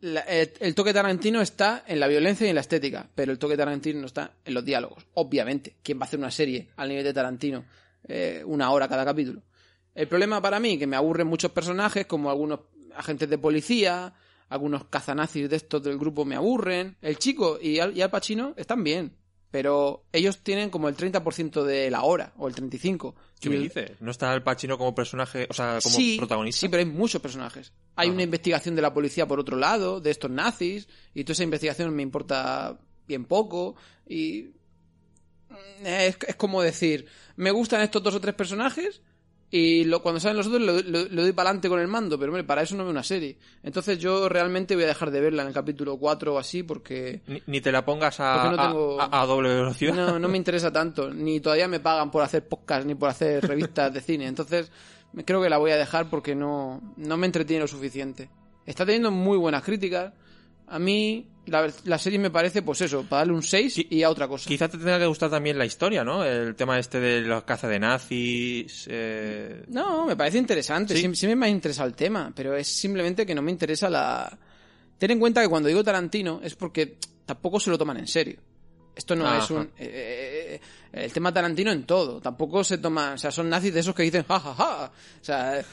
[0.00, 3.38] la- el, el toque tarantino está en la violencia y en la estética, pero el
[3.38, 5.06] toque tarantino no está en los diálogos.
[5.14, 7.64] Obviamente, ¿quién va a hacer una serie al nivel de Tarantino?
[8.08, 9.42] Eh, una hora cada capítulo.
[9.94, 12.60] El problema para mí, que me aburren muchos personajes, como algunos
[12.96, 14.14] agentes de policía,
[14.48, 16.96] algunos cazanazis de estos del grupo me aburren.
[17.02, 19.14] El chico y Al, y Al Pacino están bien,
[19.52, 23.14] pero ellos tienen como el 30% de la hora, o el 35%.
[23.38, 23.90] ¿Qué me dices?
[24.00, 26.60] ¿No está el Pachino como personaje, o sea, como sí, protagonista?
[26.60, 27.72] Sí, pero hay muchos personajes.
[27.96, 28.14] Hay Ajá.
[28.14, 31.94] una investigación de la policía por otro lado, de estos nazis, y toda esa investigación
[31.94, 33.76] me importa bien poco,
[34.08, 34.52] y
[35.50, 37.06] mm, es, es como decir,
[37.36, 39.02] me gustan estos dos o tres personajes,
[39.54, 42.18] y lo, cuando salen los otros le, le- le doy para adelante con el mando,
[42.18, 43.36] pero hombre, para eso no veo una serie.
[43.62, 47.20] Entonces yo realmente voy a dejar de verla en el capítulo 4 o así, porque
[47.26, 49.94] Ni, ni te la pongas a, no a- tengo- a- a doble velocidad.
[49.94, 53.46] no, no me interesa tanto, ni todavía me pagan por hacer podcast ni por hacer
[53.46, 54.26] revistas de cine.
[54.26, 54.72] Entonces,
[55.26, 58.30] creo que la voy a dejar porque no, no me entretiene lo suficiente.
[58.64, 60.14] Está teniendo muy buenas críticas.
[60.74, 63.86] A mí, la, la serie me parece, pues eso, para darle un 6 Sí.
[63.90, 64.48] y a otra cosa.
[64.48, 66.24] Quizá te tenga que gustar también la historia, ¿no?
[66.24, 68.86] El tema este de la caza de nazis.
[68.90, 70.94] eh, No, me parece interesante.
[70.96, 71.02] Sí.
[71.02, 74.38] Sí, sí me ha interesado el tema, pero es simplemente que no me interesa la.
[74.98, 76.96] Ten en cuenta que cuando digo Tarantino es porque
[77.26, 78.38] tampoco se lo toman en serio.
[78.94, 79.42] Esto no Ajá.
[79.44, 79.62] es un...
[79.78, 80.60] eh, eh,
[80.92, 82.20] el tema Tarantino en todo.
[82.20, 83.14] Tampoco se toma...
[83.14, 84.92] O sea, son nazis de esos que dicen ja, ja, ja.
[85.20, 85.64] O sea,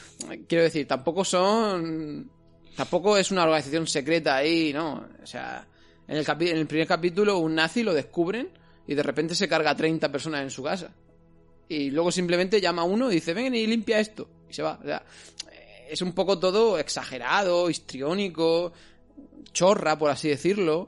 [0.48, 2.32] quiero decir, tampoco son...
[2.80, 5.06] Tampoco es una organización secreta ahí, ¿no?
[5.22, 5.68] O sea,
[6.07, 8.49] en el, capi- en el primer capítulo un nazi lo descubren
[8.88, 10.91] y de repente se carga a 30 personas en su casa.
[11.68, 14.27] Y luego simplemente llama a uno y dice, ven y limpia esto.
[14.49, 14.80] Y se va.
[14.81, 15.03] O sea,
[15.51, 18.72] eh, es un poco todo exagerado, histriónico,
[19.53, 20.80] chorra, por así decirlo.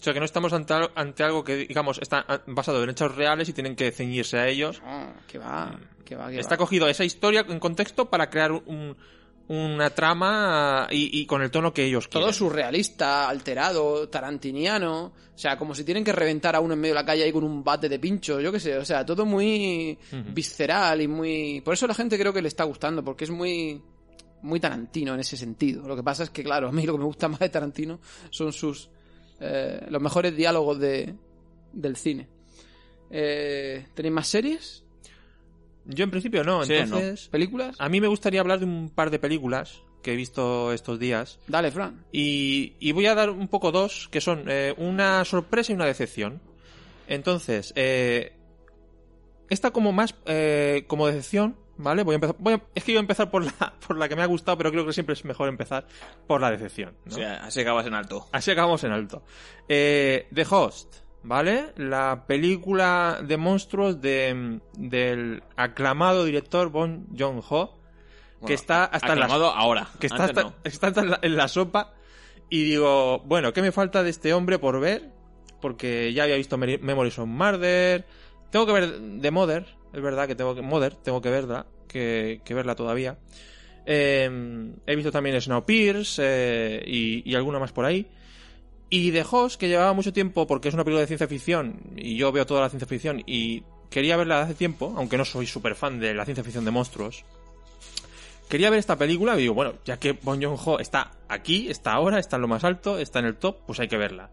[0.00, 2.90] O sea, que no estamos ante, al- ante algo que, digamos, está ah, basado en
[2.90, 4.80] hechos reales y tienen que ceñirse a ellos.
[4.84, 6.58] No, que va, que va, que Está va.
[6.58, 8.96] cogido esa historia en contexto para crear un-
[9.52, 12.24] una trama y, y con el tono que ellos quieren.
[12.24, 15.12] Todo surrealista, alterado, tarantiniano.
[15.34, 17.32] O sea, como si tienen que reventar a uno en medio de la calle ahí
[17.32, 18.76] con un bate de pincho, yo qué sé.
[18.76, 19.98] O sea, todo muy
[20.32, 21.60] visceral y muy...
[21.60, 23.80] Por eso la gente creo que le está gustando, porque es muy...
[24.42, 25.86] Muy Tarantino en ese sentido.
[25.86, 28.00] Lo que pasa es que, claro, a mí lo que me gusta más de Tarantino
[28.30, 28.88] son sus...
[29.40, 31.14] eh, los mejores diálogos de,
[31.72, 32.28] del cine.
[33.10, 34.81] Eh, ¿Tenéis más series?
[35.84, 37.28] Yo en principio no, Sí, entonces...
[37.28, 37.76] ¿Películas?
[37.78, 41.38] A mí me gustaría hablar de un par de películas que he visto estos días.
[41.46, 42.04] Dale, Fran.
[42.12, 45.86] Y, y voy a dar un poco dos, que son eh, una sorpresa y una
[45.86, 46.40] decepción.
[47.08, 48.32] Entonces, eh,
[49.48, 52.02] esta como más eh, como decepción, ¿vale?
[52.04, 54.16] Voy a empezar, voy a- es que iba a empezar por la, por la que
[54.16, 55.86] me ha gustado, pero creo que siempre es mejor empezar
[56.26, 56.94] por la decepción.
[57.04, 57.12] ¿no?
[57.12, 58.26] O sea, así acabas en alto.
[58.32, 59.22] Así acabamos en alto.
[59.68, 61.72] Eh, The Host, ¿vale?
[61.76, 67.78] La película de monstruos de, del aclamado director Bon Joon-ho,
[68.46, 69.88] que Bueno, está hasta en las aclamado ahora.
[70.00, 70.54] que está, Antes hasta, no.
[70.64, 71.94] está hasta en, la, en la sopa
[72.50, 75.10] y digo, bueno, ¿qué me falta de este hombre por ver?
[75.60, 78.04] Porque ya había visto Memories of Murder,
[78.50, 82.40] tengo que ver The Mother, es verdad que tengo que Mother, tengo que verla, que,
[82.44, 83.16] que verla todavía.
[83.86, 84.28] Eh,
[84.86, 88.08] he visto también Snowpiercer eh, y, y alguna más por ahí.
[88.94, 92.14] Y The Host, que llevaba mucho tiempo, porque es una película de ciencia ficción, y
[92.14, 95.74] yo veo toda la ciencia ficción, y quería verla hace tiempo, aunque no soy súper
[95.76, 97.24] fan de la ciencia ficción de monstruos.
[98.50, 102.18] Quería ver esta película y digo, bueno, ya que Bon Joon-ho está aquí, está ahora,
[102.18, 104.28] está en lo más alto, está en el top, pues hay que verla.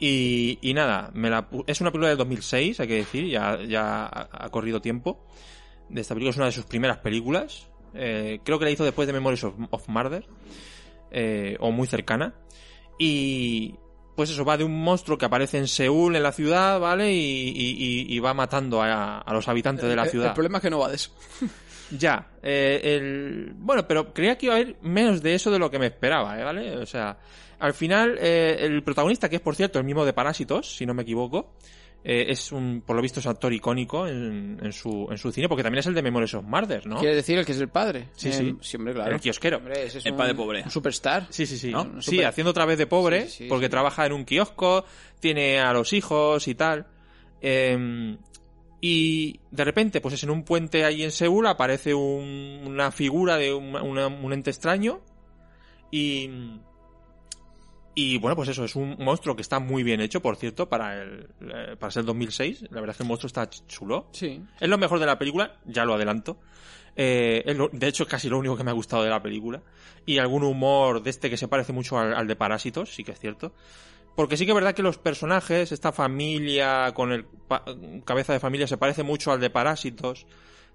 [0.00, 4.06] Y, y nada, me la, es una película del 2006, hay que decir, ya, ya
[4.06, 5.22] ha, ha corrido tiempo.
[5.90, 7.68] De esta película es una de sus primeras películas.
[7.92, 10.24] Eh, creo que la hizo después de Memories of, of Murder,
[11.10, 12.32] eh, o muy cercana.
[12.98, 13.74] Y
[14.14, 17.12] pues eso, va de un monstruo que aparece en Seúl, en la ciudad, ¿vale?
[17.12, 20.28] Y, y- y- y va matando a, a los habitantes de la El- ciudad.
[20.28, 21.10] El problema es que no va de eso.
[21.98, 23.52] Ya, eh, el...
[23.54, 26.40] bueno, pero creía que iba a haber menos de eso de lo que me esperaba,
[26.40, 26.42] ¿eh?
[26.42, 26.76] ¿vale?
[26.78, 27.18] O sea,
[27.58, 30.94] al final, eh, el protagonista, que es por cierto el mismo de Parásitos, si no
[30.94, 31.52] me equivoco,
[32.04, 35.30] eh, es un, por lo visto, es un actor icónico en, en su, en su
[35.30, 36.98] cine, porque también es el de Memories of Murder, ¿no?
[36.98, 38.08] Quiere decir el que es el padre.
[38.14, 38.56] Sí, Eh, sí.
[38.60, 39.14] Sí, hombre, claro.
[39.14, 39.58] El kiosquero.
[39.58, 40.62] Hombre, ese es El un- padre pobre.
[40.64, 41.26] Un superstar.
[41.30, 41.70] Sí, sí, sí.
[41.70, 42.00] ¿No?
[42.02, 43.70] Sí, haciendo otra vez de pobre, Sí, sí, porque sí.
[43.70, 44.84] trabaja en un kiosco,
[45.20, 46.86] tiene a los hijos y tal.
[47.40, 48.16] Eh,
[48.80, 53.36] y de repente, pues es en un puente ahí en Seúl, aparece un- una figura
[53.36, 55.00] de un, una- un ente extraño.
[55.90, 56.28] Y.
[57.94, 61.02] Y bueno, pues eso, es un monstruo que está muy bien hecho, por cierto, para
[61.02, 62.62] el eh, para ser 2006.
[62.70, 64.08] La verdad es que el monstruo está chulo.
[64.12, 64.40] Sí.
[64.60, 66.38] Es lo mejor de la película, ya lo adelanto.
[66.96, 69.62] Eh, es lo- de hecho, casi lo único que me ha gustado de la película.
[70.06, 73.12] Y algún humor de este que se parece mucho al, al de Parásitos, sí que
[73.12, 73.52] es cierto.
[74.16, 77.64] Porque sí que es verdad que los personajes, esta familia con el pa-
[78.04, 80.26] cabeza de familia, se parece mucho al de Parásitos.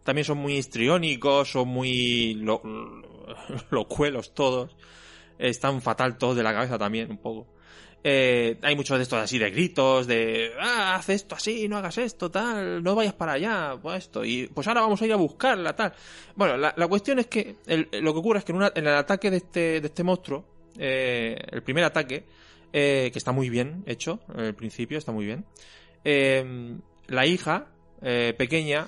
[0.03, 2.61] También son muy histriónicos, son muy lo-
[3.71, 4.75] locuelos todos.
[5.39, 7.47] Están fatal todos de la cabeza también, un poco.
[8.03, 11.97] Eh, hay muchos de estos así de gritos, de, ah, haz esto así, no hagas
[11.97, 15.17] esto, tal, no vayas para allá, pues esto, y pues ahora vamos a ir a
[15.17, 15.93] buscarla, tal.
[16.35, 19.37] Bueno, la, cuestión es que lo que ocurre es que en, en el ataque de
[19.37, 20.45] este, de este monstruo,
[20.77, 22.23] eh, el primer ataque,
[22.71, 25.45] eh, que está muy bien hecho, el principio está muy bien,
[26.03, 26.77] eh,
[27.07, 27.67] la hija
[27.99, 28.85] pequeña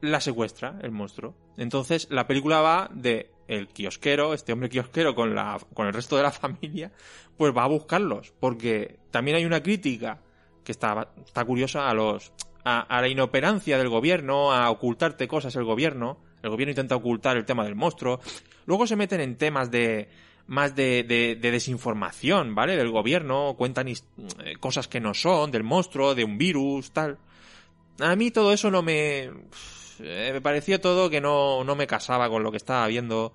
[0.00, 1.34] la secuestra el monstruo.
[1.58, 6.16] Entonces la película va de el kiosquero, este hombre kiosquero con la con el resto
[6.16, 6.92] de la familia,
[7.36, 10.20] pues va a buscarlos, porque también hay una crítica
[10.64, 12.32] que está está curiosa a los
[12.64, 16.18] a, la inoperancia del gobierno, a ocultarte cosas el gobierno.
[16.42, 18.20] El gobierno intenta ocultar el tema del monstruo.
[18.66, 20.08] Luego se meten en temas de
[20.48, 22.76] más de, de- de desinformación, ¿vale?
[22.76, 23.94] Del gobierno, cuentan eh,
[24.60, 27.18] cosas que no son, del monstruo, de un virus, tal.
[28.00, 29.30] A mí todo eso no me...
[30.00, 33.34] eh, me parecía todo que no, no me casaba con lo que estaba viendo.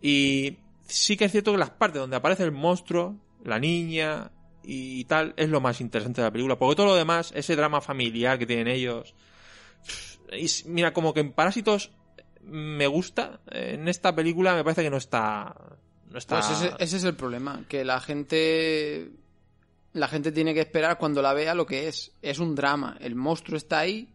[0.00, 4.30] Y sí que es cierto que las partes donde aparece el monstruo, la niña
[4.62, 6.58] y tal, es lo más interesante de la película.
[6.58, 9.14] Porque todo lo demás, ese drama familiar que tienen ellos...
[10.32, 11.90] Y mira, como que en Parásitos
[12.42, 15.54] me gusta, en esta película me parece que no está...
[16.10, 16.40] No está...
[16.40, 19.12] Pues ese, ese es el problema, que la gente
[19.92, 22.12] la gente tiene que esperar cuando la vea lo que es.
[22.22, 22.96] Es un drama.
[23.00, 24.08] El monstruo está ahí.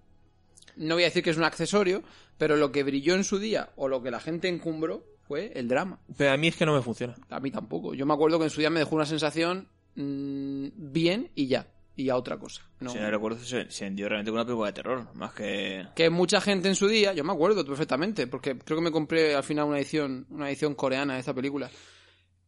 [0.77, 2.03] No voy a decir que es un accesorio,
[2.37, 5.67] pero lo que brilló en su día o lo que la gente encumbró fue el
[5.67, 5.99] drama.
[6.17, 7.15] Pero a mí es que no me funciona.
[7.29, 7.93] A mí tampoco.
[7.93, 11.67] Yo me acuerdo que en su día me dejó una sensación mm, bien y ya.
[11.95, 12.61] Y a otra cosa.
[12.79, 12.91] No.
[12.91, 15.87] Si no recuerdo, se, se vendió realmente como una película de terror, más que...
[15.95, 19.33] Que mucha gente en su día, yo me acuerdo perfectamente, porque creo que me compré
[19.33, 21.71] al final una edición, una edición coreana de esta película.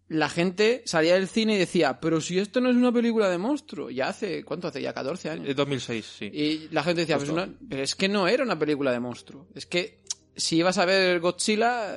[0.10, 3.38] La gente salía del cine y decía, pero si esto no es una película de
[3.38, 4.82] monstruo, ya hace, ¿cuánto hace?
[4.82, 5.48] Ya 14 años.
[5.48, 6.26] Es 2006, sí.
[6.34, 9.48] Y la gente decía, pues no- pero es que no era una película de monstruo.
[9.54, 10.00] Es que
[10.36, 11.96] si ibas a ver Godzilla,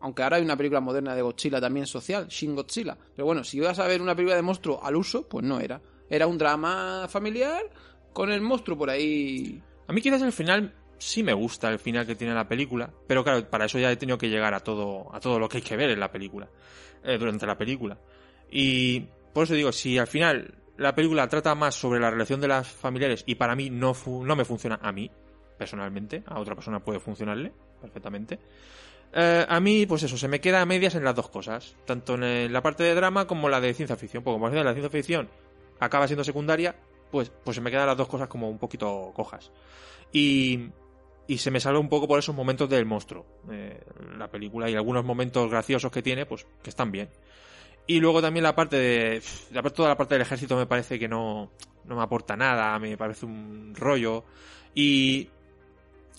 [0.00, 2.98] aunque ahora hay una película moderna de Godzilla también social, Shin Godzilla.
[3.16, 5.80] Pero bueno, si ibas a ver una película de monstruo al uso, pues no era.
[6.10, 7.62] Era un drama familiar
[8.12, 9.62] con el monstruo por ahí.
[9.86, 13.24] A mí quizás el final sí me gusta el final que tiene la película, pero
[13.24, 15.62] claro, para eso ya he tenido que llegar a todo, a todo lo que hay
[15.62, 16.48] que ver en la película,
[17.04, 17.98] eh, durante la película.
[18.50, 19.00] Y
[19.32, 22.68] por eso digo, si al final la película trata más sobre la relación de las
[22.68, 25.10] familiares y para mí no, fu- no me funciona a mí,
[25.58, 28.38] personalmente, a otra persona puede funcionarle perfectamente.
[29.12, 32.14] eh, a mí, pues eso, se me queda a medias en las dos cosas, tanto
[32.14, 35.28] en la parte de drama como la de ciencia ficción, porque como la ciencia ficción
[35.80, 36.74] acaba siendo secundaria,
[37.10, 39.50] pues, pues se me quedan las dos cosas como un poquito cojas.
[40.12, 40.70] Y,
[41.26, 43.26] y se me salva un poco por esos momentos del monstruo.
[43.50, 43.80] eh,
[44.18, 47.08] la película y algunos momentos graciosos que tiene, pues que están bien.
[47.86, 49.22] Y luego también la parte de.
[49.74, 51.50] Toda la parte del ejército me parece que no,
[51.84, 54.24] no me aporta nada, me parece un rollo.
[54.74, 55.28] Y.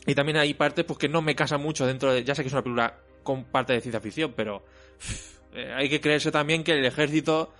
[0.05, 2.23] Y también hay partes pues, que no me casan mucho dentro de.
[2.23, 4.63] Ya sé que es una película con parte de ciencia ficción, pero.
[5.53, 7.53] eh, hay que creerse también que el ejército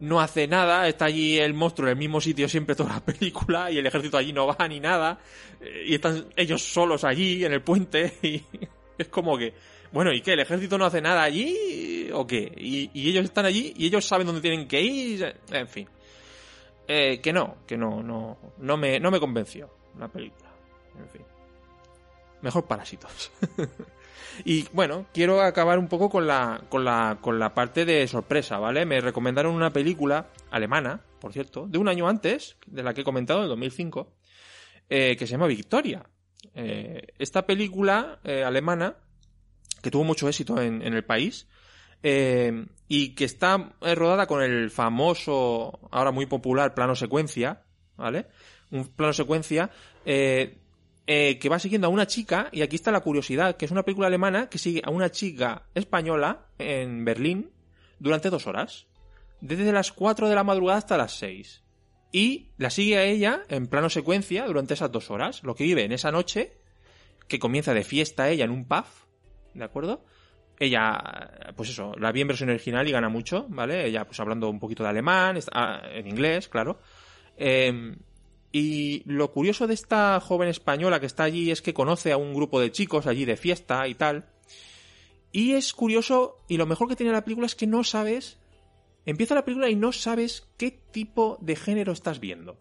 [0.00, 3.70] no hace nada, está allí el monstruo en el mismo sitio siempre toda la película
[3.70, 5.18] y el ejército allí no va ni nada
[5.60, 8.42] eh, y están ellos solos allí en el puente y
[8.98, 9.54] es como que,
[9.92, 10.32] bueno, ¿y qué?
[10.32, 12.52] ¿El ejército no hace nada allí o qué?
[12.56, 15.88] Y, y ellos están allí y ellos saben dónde tienen que ir, en fin.
[16.86, 20.50] Eh, que no, que no, no, no me, no me convenció la película.
[20.98, 21.22] En fin.
[22.42, 23.30] Mejor Parásitos.
[24.44, 28.58] Y bueno, quiero acabar un poco con la, con la, con la parte de sorpresa,
[28.58, 28.86] ¿vale?
[28.86, 33.04] Me recomendaron una película alemana, por cierto, de un año antes, de la que he
[33.04, 34.12] comentado, del 2005,
[34.88, 36.04] eh, que se llama Victoria.
[36.54, 38.96] Eh, esta película eh, alemana,
[39.82, 41.46] que tuvo mucho éxito en, en el país,
[42.02, 47.62] eh, y que está eh, rodada con el famoso, ahora muy popular, plano secuencia,
[47.96, 48.26] ¿vale?
[48.70, 49.70] Un plano secuencia
[50.04, 50.59] eh,
[51.12, 53.82] eh, que va siguiendo a una chica, y aquí está la curiosidad, que es una
[53.82, 57.50] película alemana que sigue a una chica española en Berlín
[57.98, 58.86] durante dos horas,
[59.40, 61.64] desde las 4 de la madrugada hasta las 6.
[62.12, 65.82] Y la sigue a ella en plano secuencia durante esas dos horas, lo que vive
[65.82, 66.52] en esa noche,
[67.26, 68.84] que comienza de fiesta ella en un pub,
[69.54, 70.04] ¿de acuerdo?
[70.60, 73.84] Ella, pues eso, la vi en versión original y gana mucho, ¿vale?
[73.84, 76.78] Ella, pues hablando un poquito de alemán, ah, en inglés, claro.
[77.36, 77.96] Eh,
[78.52, 82.34] y lo curioso de esta joven española que está allí es que conoce a un
[82.34, 84.28] grupo de chicos allí de fiesta y tal.
[85.32, 88.38] Y es curioso, y lo mejor que tiene la película es que no sabes.
[89.06, 92.58] Empieza la película y no sabes qué tipo de género estás viendo.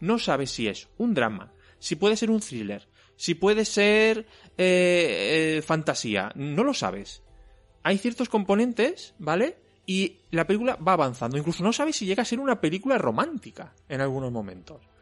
[0.00, 2.86] No sabes si es un drama, si puede ser un thriller,
[3.16, 4.26] si puede ser
[4.58, 6.32] eh, eh, fantasía.
[6.34, 7.22] No lo sabes.
[7.82, 9.56] Hay ciertos componentes, ¿vale?
[9.86, 11.38] Y la película va avanzando.
[11.38, 14.93] Incluso no sabes si llega a ser una película romántica en algunos momentos.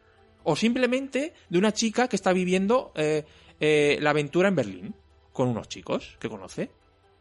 [0.45, 3.25] O simplemente de una chica que está viviendo eh,
[3.61, 4.95] eh, la aventura en Berlín
[5.33, 6.71] con unos chicos que conoce.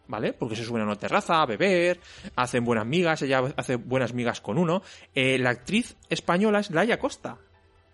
[0.07, 0.33] ¿Vale?
[0.33, 2.01] Porque se suben a una terraza a beber,
[2.35, 4.81] hacen buenas migas, ella hace buenas migas con uno.
[5.15, 7.37] Eh, la actriz española es Laia Costa.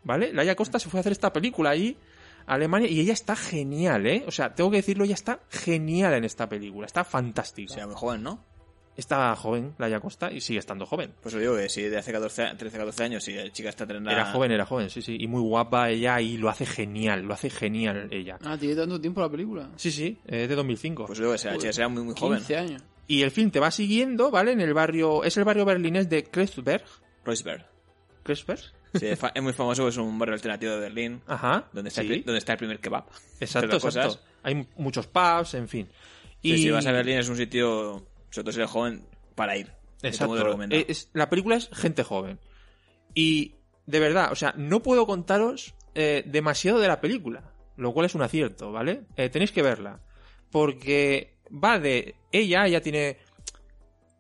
[0.04, 0.34] ¿Vale?
[0.34, 1.96] Laia Costa se fue a hacer esta película allí
[2.48, 4.24] a Alemania y ella está genial, ¿eh?
[4.26, 7.74] O sea, tengo que decirlo, ella está genial en esta película, está fantástica.
[7.74, 8.44] O sea, joven, ¿no?
[8.98, 11.14] Está joven Laia Costa y sigue estando joven.
[11.22, 13.86] Pues os digo que si de hace 14, 13, 14 años, si la chica está
[13.86, 14.10] teniendo...
[14.10, 15.18] Era joven, era joven, sí, sí.
[15.20, 18.40] Y muy guapa ella y lo hace genial, lo hace genial ella.
[18.44, 19.70] Ah, tiene tanto tiempo la película.
[19.76, 21.06] Sí, sí, es de 2005.
[21.06, 22.40] Pues os digo que la chica será muy, muy joven.
[22.40, 22.84] 15 años.
[23.08, 24.54] y el film te va siguiendo, ¿vale?
[24.54, 26.84] En el barrio, es el barrio berlinés de Kreuzberg.
[27.24, 27.66] Kreuzberg.
[28.24, 28.62] Kreuzberg.
[28.96, 31.68] Sí, es, muy famoso, es un barrio alternativo de Berlín, Ajá.
[31.72, 32.14] donde está, sí.
[32.14, 33.06] el, donde está el primer kebab.
[33.40, 33.80] Exacto, exacto.
[33.80, 34.20] cosas.
[34.44, 35.88] Hay muchos pubs, en fin.
[36.42, 39.06] Y si vas a Berlín es un sitio, sobre todo si eres joven,
[39.36, 39.68] para ir.
[39.68, 40.36] Mundo Exacto.
[40.76, 42.40] Eh, es- la película es gente joven.
[43.14, 43.56] Y
[43.86, 48.14] de verdad, o sea, no puedo contaros eh, demasiado de la película, lo cual es
[48.16, 49.06] un acierto, ¿vale?
[49.16, 50.02] Eh, tenéis que verla.
[50.52, 53.18] Porque va de ella, ella tiene.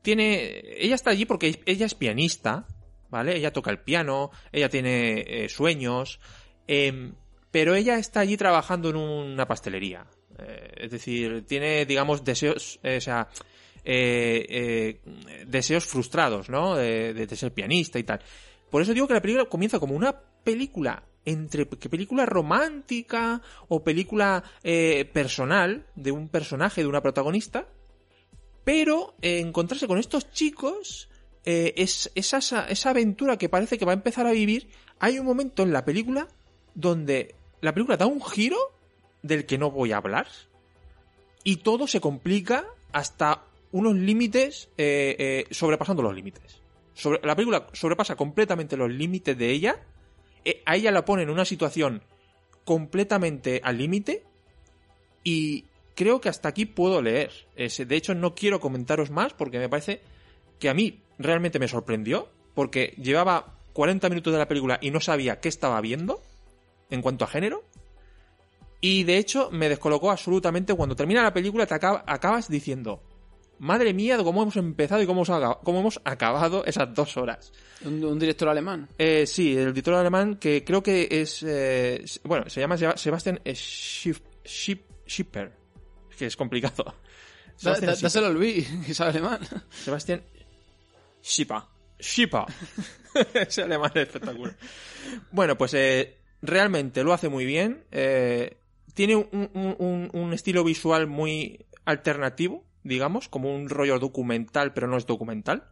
[0.01, 0.61] Tiene.
[0.77, 2.65] Ella está allí porque ella es pianista,
[3.09, 3.35] ¿vale?
[3.35, 6.19] Ella toca el piano, ella tiene eh, sueños.
[6.67, 7.13] em,
[7.51, 10.05] pero ella está allí trabajando en una pastelería.
[10.75, 12.79] Es decir, tiene, digamos, deseos.
[12.83, 13.27] o sea,
[13.89, 16.75] eh, eh, deseos frustrados, ¿no?
[16.75, 18.19] De, ser pianista y tal.
[18.69, 23.83] Por eso digo que la película comienza como una película entre que película romántica o
[23.83, 27.67] película eh, personal de un personaje, de una protagonista,
[28.65, 31.09] pero eh, encontrarse con estos chicos
[31.45, 34.67] eh, es, es esa, esa aventura que parece que va a empezar a vivir.
[34.99, 36.27] Hay un momento en la película
[36.75, 38.57] donde la película da un giro
[39.21, 40.27] del que no voy a hablar
[41.43, 46.61] y todo se complica hasta unos límites eh, eh, sobrepasando los límites.
[47.23, 49.79] La película sobrepasa completamente los límites de ella.
[50.45, 52.01] eh, a ella la pone en una situación
[52.63, 54.23] completamente al límite
[55.23, 55.65] y
[55.95, 57.31] creo que hasta aquí puedo leer.
[57.55, 60.01] Ese- de hecho, no quiero comentaros más porque me parece
[60.59, 64.99] que a mí realmente me sorprendió porque llevaba 40 minutos de la película y no
[65.01, 66.21] sabía qué estaba viendo
[66.89, 67.63] en cuanto a género.
[68.79, 73.01] Y de hecho me descolocó absolutamente cuando termina la película te acaba- acabas diciendo,
[73.59, 77.17] madre mía, de cómo hemos empezado y cómo hemos, acab- cómo hemos acabado esas dos
[77.17, 77.51] horas.
[77.85, 78.87] Un, un director alemán.
[78.97, 83.39] Eh, sí, el editor alemán que creo que es, eh, bueno, se llama Seba- Sebastian
[83.45, 85.51] Schiff- Schiff- Schipper,
[86.17, 86.95] que es complicado.
[87.61, 89.39] Dáselo a Luis, que sabe alemán.
[89.69, 90.21] Sebastian
[91.23, 91.69] Shipa.
[91.99, 92.45] Shipa.
[93.33, 94.55] Ese alemán es espectacular.
[95.31, 97.85] Bueno, pues eh, realmente lo hace muy bien.
[97.91, 98.57] eh,
[98.93, 104.97] tiene un- un- un estilo visual muy alternativo, digamos, como un rollo documental, pero no
[104.97, 105.69] es documental.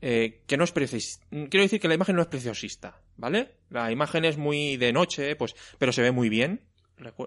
[0.00, 1.20] eh, que no es precis...
[1.30, 3.56] Quiero decir que la imagen no es preciosista, ¿vale?
[3.68, 6.60] La imagen es muy de noche, pues, pero se ve muy bien,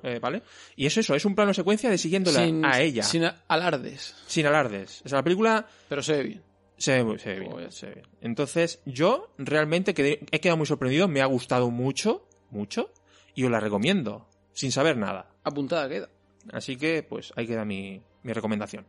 [0.03, 0.41] eh, ¿vale?
[0.77, 4.15] Y es eso, es un plano secuencia de siguiéndola sin, a ella, Sin sin, alardes.
[4.45, 5.01] alardes.
[5.05, 6.43] O sea, la película Pero se ve bien.
[6.77, 8.07] se ve, muy- se ve bien, se ve bien.
[8.21, 12.93] Entonces, yo realmente quedé- he quedado muy sorprendido, me ha gustado mucho, mucho,
[13.35, 15.29] y os la recomiendo, sin saber nada.
[15.43, 16.09] Apuntada queda.
[16.53, 18.85] Así que, pues, ahí queda mi, mi recomendación.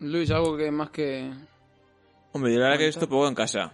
[0.00, 1.30] Luis, algo que más que...
[2.32, 3.72] Hombre, yo la verdad que he visto poco en casa.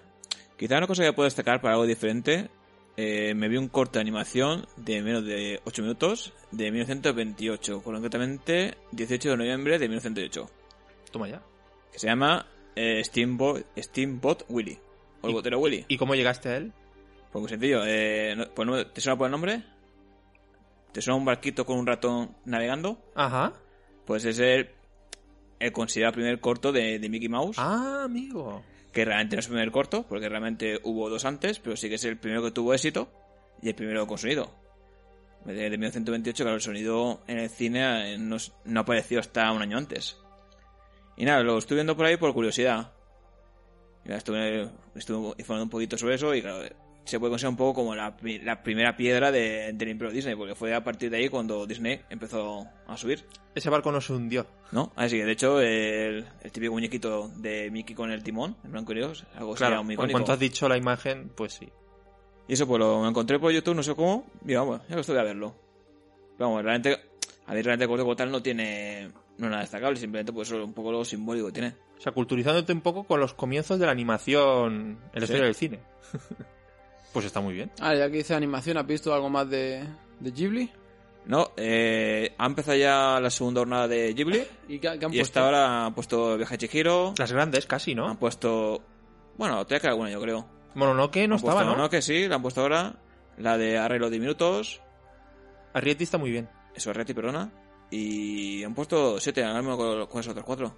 [0.56, 2.50] Quizá una cosa que puedo destacar para algo diferente.
[2.96, 8.78] eh, me vi un corto de animación de menos de 8 minutos de 1928, concretamente
[8.92, 10.50] 18 de noviembre de 1908,
[11.12, 11.42] Toma ya.
[11.92, 14.78] que se llama eh, Steamboat, Steamboat Willy,
[15.20, 15.84] o el ¿Y- botero Willy.
[15.88, 16.72] ¿Y cómo llegaste a él?
[17.30, 19.62] Pues muy sencillo, eh, no- pues no- ¿te suena por el nombre?
[20.92, 22.98] ¿Te suena un barquito con un ratón navegando?
[23.14, 23.52] Ajá.
[24.06, 24.70] Pues es el,
[25.58, 27.58] el considerado primer corto de, de Mickey Mouse.
[27.58, 28.62] Ah, amigo.
[28.92, 31.96] que realmente no es el primer corto, porque realmente hubo dos antes, pero sí que
[31.96, 33.08] es el primero que tuvo éxito
[33.62, 34.50] y el primero con sonido.
[35.44, 39.62] De, de 1928, claro, el sonido en el cine eh, no, no apareció hasta un
[39.62, 40.16] año antes.
[41.16, 42.92] Y nada, lo estuve viendo por ahí por curiosidad.
[44.04, 46.64] Y nada, estuve, estuve informando un poquito sobre eso y claro,
[47.06, 50.54] se puede considerar un poco como la, la primera piedra de, del imperio Disney, porque
[50.54, 53.24] fue a partir de ahí cuando Disney empezó a subir.
[53.54, 54.46] Ese barco no se hundió.
[54.72, 54.92] ¿No?
[54.96, 58.92] Así que de hecho el, el típico muñequito de Mickey con el timón, en blanco
[58.92, 60.12] y negro, algo Claro, muy en icónico.
[60.18, 61.68] cuanto has dicho la imagen, pues sí.
[62.48, 65.22] Y eso pues lo encontré por YouTube, no sé cómo, y vamos, ya estoy a
[65.22, 65.54] verlo.
[66.36, 66.92] Pero vamos, realmente,
[67.46, 70.72] a mí realmente corto como tal no tiene no nada destacable, simplemente pues eso, un
[70.72, 71.74] poco lo simbólico que tiene.
[71.98, 75.24] O sea, culturizándote un poco con los comienzos de la animación en la Sí.
[75.24, 75.80] historia del cine.
[77.12, 77.70] pues está muy bien.
[77.80, 79.84] Ah, ya que dice animación, ¿has visto algo más de,
[80.20, 80.70] de Ghibli?
[81.26, 85.00] No, eh, ha empezado ya la segunda jornada de Ghibli, ¿Y qué, qué han y
[85.00, 85.22] puesto?
[85.22, 88.18] esta ahora han puesto Viaje de Chihiro, Las grandes casi, han ¿no?
[88.18, 88.82] puesto...
[89.36, 90.46] Bueno, todavía queda alguna yo creo.
[90.74, 91.90] Mononoke no Han estaba, puesto, ¿no?
[91.90, 92.94] que sí, la han puesto ahora.
[93.38, 94.80] La de Arreglo de Minutos,
[95.74, 96.48] Arrietty está muy bien.
[96.74, 97.50] Eso es Reti, perdona.
[97.90, 100.74] Y han puesto 7, ahora mismo con, con esos otros 4.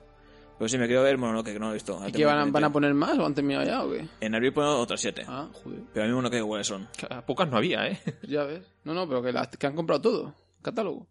[0.59, 2.01] Pero sí, me quiero ver Mononoke, que no lo he visto.
[2.07, 4.09] ¿Y qué van a, van a poner más o han terminado ya o qué?
[4.21, 5.25] En abril ponen otras 7.
[5.29, 5.81] Ah, joder.
[5.93, 6.89] Pero a mí Mononoke iguales son.
[7.11, 8.01] A Pocas no había, ¿eh?
[8.29, 8.65] Ya ves.
[8.85, 10.35] No, no, pero que, las, que han comprado todo.
[10.63, 11.07] Catálogo.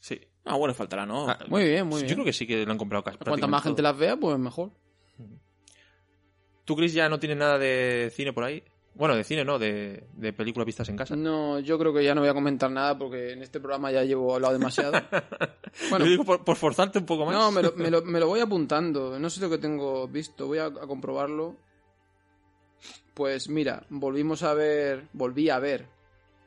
[0.00, 0.20] Sí.
[0.46, 1.28] Ah, bueno, faltará, ¿no?
[1.28, 2.14] Ah, Muy bien, muy Yo bien.
[2.14, 3.18] creo que sí que lo han comprado casi.
[3.18, 4.70] Cuanta más gente las vea, pues mejor.
[6.64, 8.62] ¿Tú, Chris, ya no tienes nada de cine por ahí?
[8.96, 9.58] Bueno, de cine, ¿no?
[9.58, 11.14] De, de películas vistas en casa.
[11.16, 14.02] No, yo creo que ya no voy a comentar nada porque en este programa ya
[14.04, 14.92] llevo hablado demasiado.
[15.90, 17.34] bueno, Yo digo por, por forzarte un poco más.
[17.34, 19.18] no, me lo, me, lo, me lo voy apuntando.
[19.18, 20.46] No sé lo que tengo visto.
[20.46, 21.56] Voy a, a comprobarlo.
[23.14, 25.86] Pues mira, volvimos a ver, volví a ver,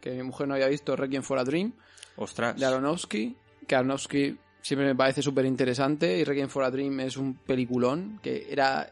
[0.01, 1.73] que mi mujer no había visto Requiem for a Dream,
[2.15, 2.55] Ostras.
[2.59, 3.35] de Aronofsky,
[3.67, 8.19] que Aronofsky siempre me parece súper interesante y Requiem for a Dream es un peliculón
[8.21, 8.88] que era...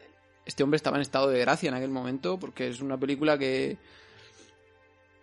[0.48, 3.76] Este hombre estaba en estado de gracia en aquel momento porque es una película que...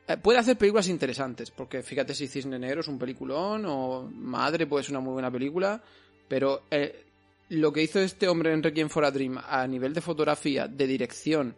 [0.07, 4.67] eh, Puede hacer películas interesantes, porque fíjate si Cisne Negro es un peliculón o Madre
[4.67, 5.81] puede ser una muy buena película,
[6.27, 7.03] pero eh,
[7.49, 10.85] lo que hizo este hombre en Requiem for a Dream a nivel de fotografía, de
[10.87, 11.55] dirección,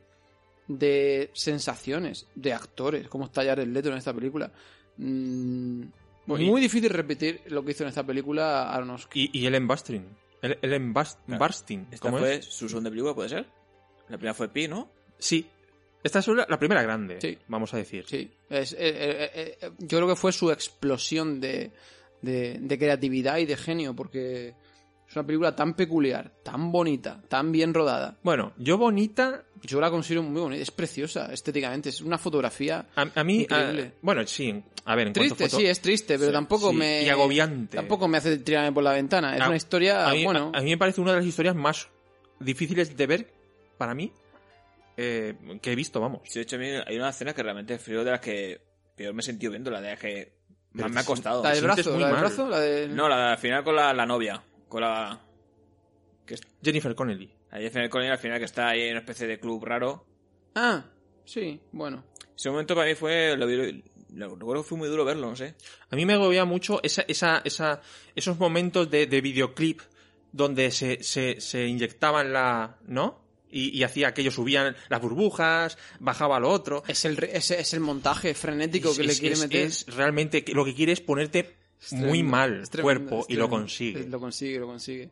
[0.68, 4.52] de sensaciones, de actores, como está Jared Leto en esta película,
[4.98, 5.81] mm,
[6.26, 9.30] muy difícil repetir lo que hizo en esta película Aronofsky.
[9.34, 10.06] Y, y Ellen Bastrin.
[10.41, 11.39] El, Ellen Bast- Claro.
[11.39, 11.88] Barstin.
[11.89, 12.45] Esta ¿Cómo fue es?
[12.45, 13.45] su segunda película, ¿puede ser?
[14.10, 14.90] La primera fue Pi, ¿no?
[15.18, 15.46] Sí.
[16.04, 17.38] Esta es la primera grande, Sí.
[17.48, 18.06] vamos a decir.
[18.08, 21.72] Sí, es, eh, eh, eh, yo creo que fue su explosión de,
[22.22, 24.50] de, de creatividad y de genio, porque
[25.10, 28.18] es una película tan peculiar, tan bonita, tan bien rodada.
[28.24, 33.08] Bueno, yo bonita, Yo la considero muy bonita, es preciosa estéticamente, es una fotografía a,
[33.16, 33.42] a mí...
[33.42, 33.84] Increíble.
[33.84, 36.76] a- bueno, sí, a ver, en triste, foto- sí, es triste, pero Sí, tampoco sí,
[36.78, 37.04] me...
[37.04, 37.76] y agobiante.
[37.76, 40.52] Tampoco me hace tirarme por la ventana, es A- una historia, mí, bueno...
[40.54, 41.90] a, a mí me parece una de las historias más
[42.40, 43.34] difíciles de ver,
[43.78, 44.12] para mí,
[44.98, 46.22] eh, que he visto, vamos.
[46.26, 48.62] Sí, de hecho, a mí hay una escena que realmente fue de las que
[48.95, 50.34] peor me he sentido viendo, la de las que
[50.74, 51.44] Pero más me ha costado.
[51.44, 52.88] la del brazo, la del brazo, la.
[52.88, 55.22] No, la de al final con la, la novia, con la...
[56.26, 57.32] Que es, Jennifer Connelly.
[57.52, 59.64] ahí al final con ella, al final que está ahí en una especie de club
[59.64, 60.06] raro.
[60.56, 60.84] Ah,
[61.26, 62.04] sí, bueno.
[62.36, 63.38] Ese momento para mí fue...
[63.38, 63.84] Lo, vi-
[64.14, 65.56] lo- recuerdo que fue muy duro verlo, no sé.
[65.90, 67.82] A mí me agobia mucho esa, esa, esa,
[68.16, 69.82] esos momentos de, de videoclip
[70.32, 72.78] donde se, se, se inyectaban la...
[72.88, 73.27] ¿no?
[73.52, 76.84] Y, y hacía aquello, subían las burbujas, bajaba lo otro.
[76.88, 79.65] Es el, re- es, es el montaje frenético que Es- le quiere es- meter.
[79.68, 81.56] es realmente que lo que quiere es ponerte
[81.91, 84.06] muy mal tremendo, cuerpo y lo consigue.
[84.07, 85.10] Lo consigue, lo consigue.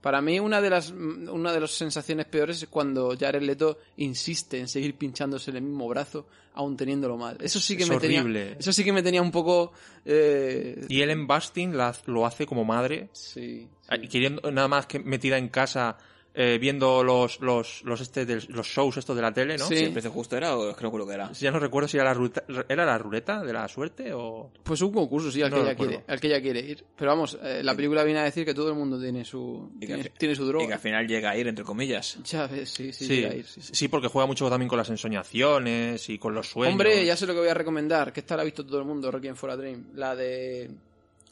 [0.00, 4.58] Para mí una de las una de las sensaciones peores es cuando Jared Leto insiste
[4.58, 7.36] en seguir pinchándose en el mismo brazo aún teniéndolo mal.
[7.40, 8.40] Eso sí que Es me horrible.
[8.44, 9.72] tenía eso sí que me tenía un poco
[10.04, 14.98] eh, Y Ellen Bastin la- lo hace como madre, sí, ah, queriendo nada más que
[15.00, 15.98] metida en casa
[16.40, 19.66] eh, viendo los los los este del- los shows estos de la tele, ¿no?
[19.66, 19.76] Sí.
[19.76, 21.32] Si el precio justo era o es que recuerdo que era.
[21.32, 24.80] Ya no recuerdo si era la ruleta, era la ruleta de la suerte o Pues
[24.82, 26.84] un concurso, sí, al, No que lo ella quiere, al que ella quiere ir.
[26.96, 29.80] Pero vamos, eh, la película viene a decir que todo el mundo tiene su, Y
[29.80, 30.66] que tiene, al fi- tiene su Y droga.
[30.68, 32.18] que al final llega a ir, entre comillas.
[32.22, 33.70] Ya ves, sí, sí, sí, llega a ir, sí, sí.
[33.74, 36.72] sí, porque juega mucho también con las ensoñaciones y con los sueños.
[36.72, 38.84] Hombre, ya sé lo que voy a recomendar, que esta la ha visto todo el
[38.84, 39.88] mundo, Requiem for a Dream.
[39.94, 40.70] La de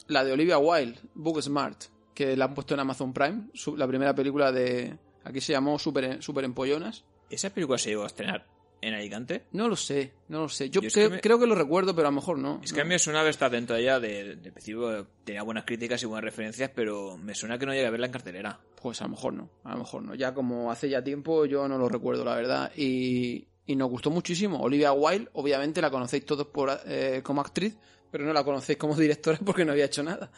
[0.07, 1.77] la de Olivia Wilde, Book Smart,
[2.17, 5.77] que la han puesto en Amazon Prime, su- la primera película de aquí se llamó
[5.77, 7.05] Super Super Empollonas.
[7.29, 8.47] ¿Esa película se llegó a estrenar
[8.81, 9.43] en Alicante?
[9.51, 10.71] No lo sé, no lo sé.
[10.71, 12.59] Yo creo, que me- creo que lo recuerdo, pero a lo mejor no.
[12.63, 15.05] Es que a mí me suena haber estado atento a ella de, de principio.
[15.23, 18.13] Tenía buenas críticas y buenas referencias, pero me suena que no llegué a verla en
[18.13, 18.59] cartelera.
[18.81, 20.15] Pues a lo mejor no, a lo mejor no.
[20.15, 22.71] Ya como hace ya tiempo yo no lo recuerdo, la verdad.
[22.75, 24.59] Y, y nos gustó muchísimo.
[24.61, 27.77] Olivia Wilde, obviamente la conocéis todos por, eh, como actriz,
[28.09, 30.31] pero no la conocéis como directora porque no había hecho nada.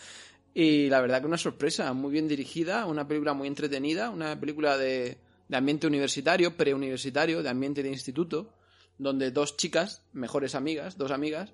[0.60, 4.78] Y la verdad que una sorpresa, muy bien dirigida, una película muy entretenida, una película
[4.78, 5.18] de,
[5.48, 8.52] de ambiente universitario, preuniversitario, de ambiente de instituto,
[8.98, 11.54] donde dos chicas, mejores amigas, dos amigas,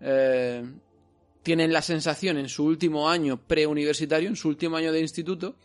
[0.00, 0.64] eh,
[1.42, 5.56] tienen la sensación en su último año preuniversitario, en su último año de instituto,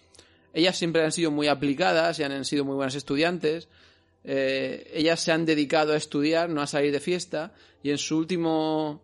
[0.52, 3.68] ellas siempre han sido muy aplicadas y han sido muy buenas estudiantes.
[4.24, 7.54] eh, ellas se han dedicado a estudiar, no a salir de fiesta.
[7.84, 9.02] Y en su último,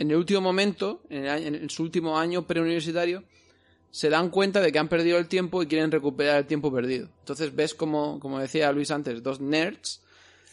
[0.00, 3.22] en el último momento, en, el en su último año preuniversitario,
[3.90, 7.10] se dan cuenta de que han perdido el tiempo y quieren recuperar el tiempo perdido.
[7.18, 10.00] Entonces ves como, como decía Luis antes, dos nerds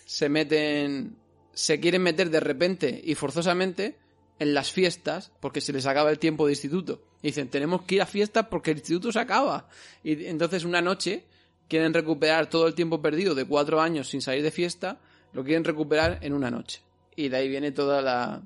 [0.06, 1.16] se meten,
[1.54, 3.96] se quieren meter de repente y forzosamente
[4.38, 7.02] en las fiestas porque se les acaba el tiempo de instituto.
[7.22, 9.70] Y dicen, tenemos que ir a fiestas porque el instituto se acaba.
[10.04, 11.24] Y entonces una noche
[11.70, 15.00] quieren recuperar todo el tiempo perdido de cuatro años sin salir de fiesta,
[15.32, 16.82] lo quieren recuperar en una noche.
[17.16, 18.44] Y de ahí viene toda la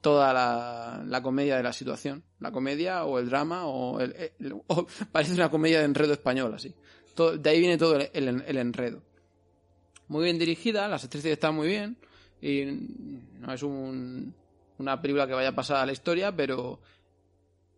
[0.00, 2.22] toda la, la comedia de la situación.
[2.40, 6.54] La comedia o el drama o, el, el- o parece una comedia de enredo español
[6.54, 6.74] así.
[7.14, 9.02] Todo- de ahí viene todo el, enredo.
[10.08, 11.96] Muy bien dirigida, las actrices están muy bien
[12.40, 12.64] y
[13.40, 14.34] no es un-
[14.78, 16.80] una película que vaya a pasar a la historia, pero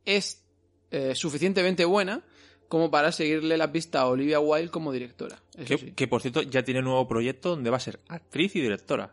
[0.04, 0.44] es
[0.90, 2.22] eh, suficientemente buena
[2.68, 5.40] como para seguirle la pista a Olivia Wilde como directora.
[5.66, 5.92] Que, sí.
[5.92, 9.12] que, por cierto ya tiene nuevo proyecto donde va a ser actriz y directora.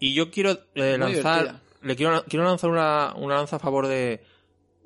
[0.00, 1.62] Y yo quiero eh, lanzar, divertida.
[1.84, 4.22] Le quiero, quiero lanzar una, una lanza a favor de,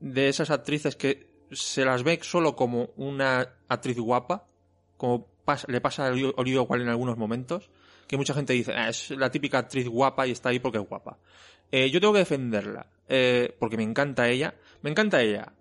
[0.01, 4.45] de esas actrices que se las ve solo como una actriz guapa,
[4.97, 7.71] como pas- le pasa a Oli- Olivia Wilde en algunos momentos,
[8.07, 10.89] que mucha gente dice, "Ah, es la típica actriz guapa y está ahí porque es
[10.89, 11.19] guapa.
[11.71, 15.53] Eh, yo tengo que defenderla, eh, porque me encanta ella, me encanta ella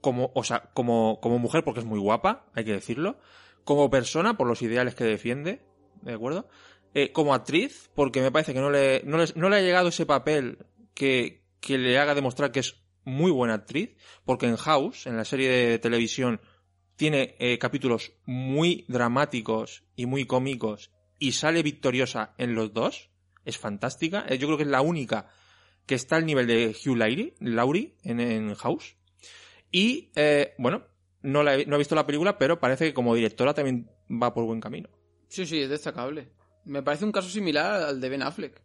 [0.00, 3.18] como, o sea, como, como mujer porque es muy guapa, hay que decirlo,
[3.64, 5.60] como persona por los ideales que defiende,
[6.02, 6.48] ¿de acuerdo?
[6.94, 9.88] Eh, como actriz, porque me parece que no le, no, les- no le ha llegado
[9.90, 10.58] ese papel
[10.94, 13.90] que, que le haga demostrar que es muy buena actriz,
[14.24, 16.40] porque en House, en la serie de televisión,
[16.96, 23.10] tiene eh, capítulos muy dramáticos y muy cómicos y sale victoriosa en los dos.
[23.44, 24.24] Es fantástica.
[24.28, 25.28] Eh, yo creo que es la única
[25.86, 28.96] que está al nivel de Hugh Laurie, Laurie en, en House.
[29.70, 30.84] Y, eh, bueno,
[31.22, 34.34] no, la he, no he visto la película, pero parece que como directora también va
[34.34, 34.88] por buen camino.
[35.28, 36.28] Sí, sí, es destacable.
[36.64, 38.62] Me parece un caso similar al de Ben Affleck.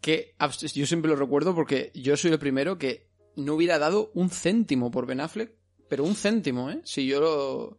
[0.00, 0.34] Que
[0.74, 4.90] yo siempre lo recuerdo porque yo soy el primero que no hubiera dado un céntimo
[4.90, 5.52] por Ben Affleck
[5.88, 6.80] pero un céntimo, ¿eh?
[6.84, 7.78] Si yo lo...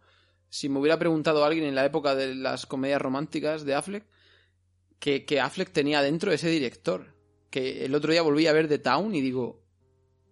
[0.50, 4.06] Si me hubiera preguntado alguien en la época de las comedias románticas de Affleck,
[5.00, 7.16] que, que Affleck tenía dentro ese director.
[7.50, 9.62] Que el otro día volví a ver The Town y digo,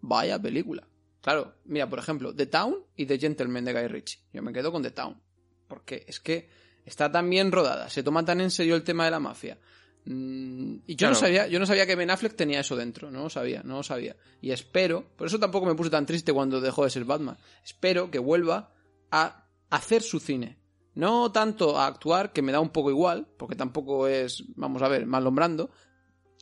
[0.02, 0.88] vaya película.
[1.22, 4.20] Claro, mira, por ejemplo, The Town y The Gentleman de Guy Ritchie.
[4.32, 5.22] Yo me quedo con The Town.
[5.68, 6.50] Porque es que
[6.86, 9.58] está tan bien rodada, se toma tan en serio el tema de la mafia.
[10.06, 13.24] Mm, y yo no sabía, yo no sabía que Ben Affleck tenía eso dentro, no
[13.24, 14.16] lo sabía, no lo sabía.
[14.42, 17.38] Y espero, por eso tampoco me puse tan triste cuando dejó de ser Batman.
[17.64, 18.72] Espero que vuelva
[19.12, 20.60] a hacer su cine.
[20.94, 24.88] No tanto a actuar, que me da un poco igual, porque tampoco es, vamos a
[24.88, 25.72] ver, Marlon Brando,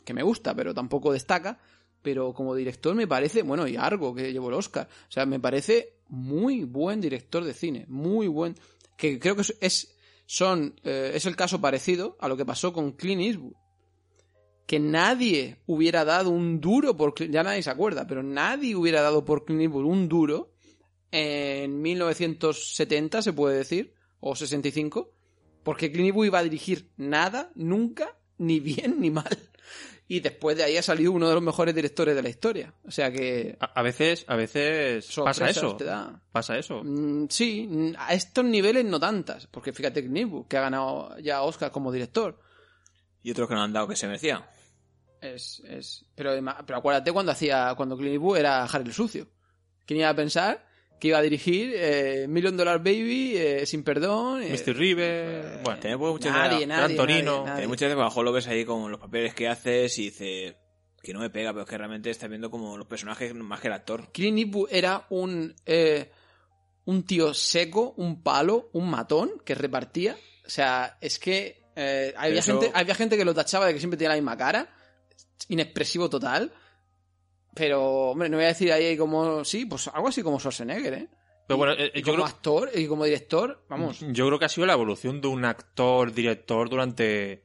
[0.05, 1.59] que me gusta, pero tampoco destaca.
[2.01, 4.89] Pero como director me parece, bueno, y Argo, que llevó el Oscar.
[5.07, 7.85] O sea, me parece muy buen director de cine.
[7.87, 8.55] Muy buen.
[8.97, 9.92] Que creo que es-
[10.25, 13.53] son, eh, es el caso parecido a lo que pasó con Clint Eastwood.
[14.65, 19.25] Que nadie hubiera dado un duro por ya nadie se acuerda, pero nadie hubiera dado
[19.25, 20.53] por Clint Eastwood un duro
[21.11, 25.11] en 1970, se puede decir, o 65,
[25.63, 29.37] porque Clint Eastwood iba a dirigir nada, nunca, ni bien ni mal.
[30.07, 32.73] Y después de ahí ha salido uno de los mejores directores de la historia.
[32.85, 35.75] O sea que A, a veces, a veces pasa eso.
[35.77, 36.21] te da.
[36.31, 36.81] Pasa eso.
[36.83, 41.17] Mm, sí, mm, a estos niveles no tantas, porque fíjate Clint Eastwood, que ha ganado
[41.19, 42.39] ya Oscar como director.
[43.23, 44.45] Y otros que no han dado que se merecía.
[45.21, 46.31] Es, es, pero,
[46.65, 49.27] pero acuérdate cuando hacía, cuando Clint Eastwood era Harry el Sucio.
[49.85, 50.67] ¿Quién iba a pensar
[51.03, 54.41] que iba a dirigir eh, Million Dollar Baby, eh, Sin Perdón?
[54.41, 54.73] eh, Mr.
[54.73, 58.63] River, bueno, También puede muchas nadie, nadie, Torino, nadie, muchas veces bajo lo ves ahí
[58.63, 60.55] con los papeles que haces y dices
[61.01, 63.67] que no me pega, pero es que realmente estás viendo como los personajes más que
[63.67, 64.11] el actor.
[64.13, 66.09] Clint Eastwood era un, eh,
[66.85, 70.15] un tío seco, un palo, un matón que repartía.
[70.45, 73.79] O sea, es que eh, había, Eso- gente, había gente que lo tachaba de que
[73.79, 74.69] siempre tenía la misma cara,
[75.49, 76.53] inexpresivo total.
[77.55, 79.43] Pero, hombre, no voy a decir ahí como.
[79.45, 81.07] Sí, pues algo así como Schwarzenegger, ¿eh?
[81.47, 83.99] Pero bueno, eh, Y yo como creo, actor y como director, vamos.
[84.11, 87.43] yo creo que ha sido la evolución de un actor, director durante.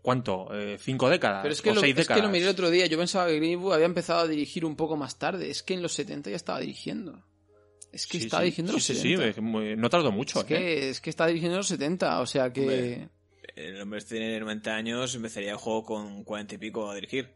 [0.00, 0.48] ¿Cuánto?
[0.54, 1.42] Eh, ¿Cinco décadas?
[1.42, 2.86] Pero es que, o lo, seis es que lo miré el otro día.
[2.86, 5.50] Yo pensaba que Eastwood había empezado a dirigir un poco más tarde.
[5.50, 7.20] Es que en los 70 ya estaba dirigiendo.
[7.90, 9.24] Es que Sí, estaba sí, dirigiendo en sí, los sí, 70.
[9.24, 10.38] sí, es muy- no tardó mucho.
[10.38, 10.48] es, ¿eh?
[10.48, 12.20] que, es que está dirigiendo en los 70.
[12.20, 12.60] O sea que.
[12.60, 13.08] Hombre.
[13.56, 17.34] El hombre tiene 90 años, empezaría el juego con 40 y pico a dirigir.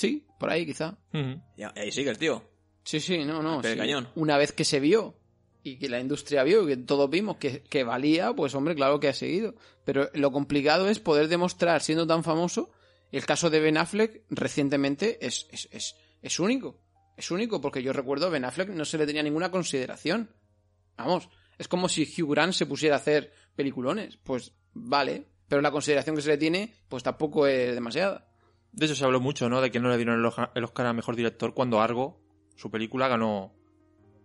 [0.00, 0.96] Sí, por ahí quizá.
[1.12, 2.42] Y ahí sigue el tío.
[2.82, 3.62] Sí, sí, no, no.
[3.62, 3.76] Sí.
[3.76, 4.08] cañón.
[4.14, 5.14] Una vez que se vio
[5.62, 8.98] y que la industria vio y que todos vimos que, que valía, pues hombre, claro
[8.98, 9.56] que ha seguido.
[9.84, 12.70] Pero lo complicado es poder demostrar, siendo tan famoso,
[13.12, 16.80] el caso de Ben Affleck recientemente es, es, es, es único.
[17.18, 20.30] Es único porque yo recuerdo a Ben Affleck no se le tenía ninguna consideración.
[20.96, 21.28] Vamos,
[21.58, 24.16] es como si Hugh Grant se pusiera a hacer peliculones.
[24.16, 28.29] Pues vale, pero la consideración que se le tiene, pues tampoco es demasiada.
[28.72, 29.60] De hecho, se habló mucho, ¿no?
[29.60, 30.18] De que no le dieron
[30.54, 32.20] el Oscar a Mejor Director cuando Argo,
[32.56, 33.52] su película, ganó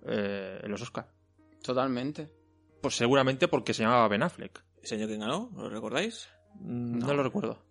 [0.05, 1.09] eh, los Oscar.
[1.63, 2.31] Totalmente.
[2.81, 4.63] Pues seguramente porque se llamaba Ben Affleck.
[4.81, 5.49] ¿Ese año que ganó?
[5.55, 6.27] ¿Lo recordáis?
[6.59, 7.13] Mm, No, No.
[7.15, 7.65] lo recuerdo.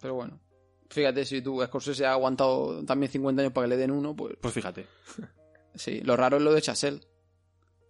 [0.00, 0.40] Pero bueno.
[0.88, 4.36] Fíjate, si tú, Scorsese ha aguantado también 50 años para que le den uno, pues
[4.40, 4.86] Pues fíjate.
[5.74, 6.00] sí.
[6.00, 7.00] Lo raro es lo de Chazelle.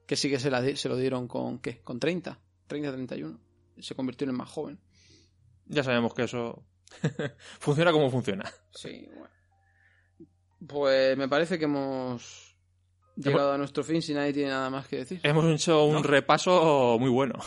[0.07, 1.81] Que sí que se, la di- se lo dieron con, ¿qué?
[1.82, 2.39] Con 30.
[2.66, 3.39] 30, 31.
[3.78, 4.81] Se convirtió en el más joven.
[5.66, 6.65] Ya sabemos que eso
[7.58, 8.50] funciona como funciona.
[8.70, 9.30] Sí, bueno.
[10.66, 12.56] Pues me parece que hemos
[13.16, 15.20] llegado a nuestro fin si nadie tiene nada más que decir.
[15.22, 16.02] Hemos hecho un ¿No?
[16.02, 17.38] repaso muy bueno.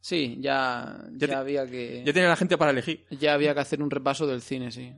[0.00, 2.02] Sí, ya, ya, había que...
[2.04, 3.06] Ya tiene la gente para elegir.
[3.10, 4.92] Ya había que hacer un repaso del cine, sí.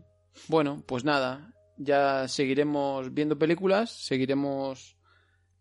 [0.48, 4.96] Bueno, pues nada, ya seguiremos viendo películas, seguiremos...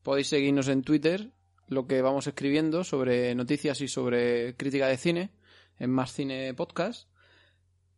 [0.01, 1.31] Podéis seguirnos en Twitter,
[1.67, 5.31] lo que vamos escribiendo sobre noticias y sobre crítica de cine,
[5.77, 7.09] en Más Cine Podcast.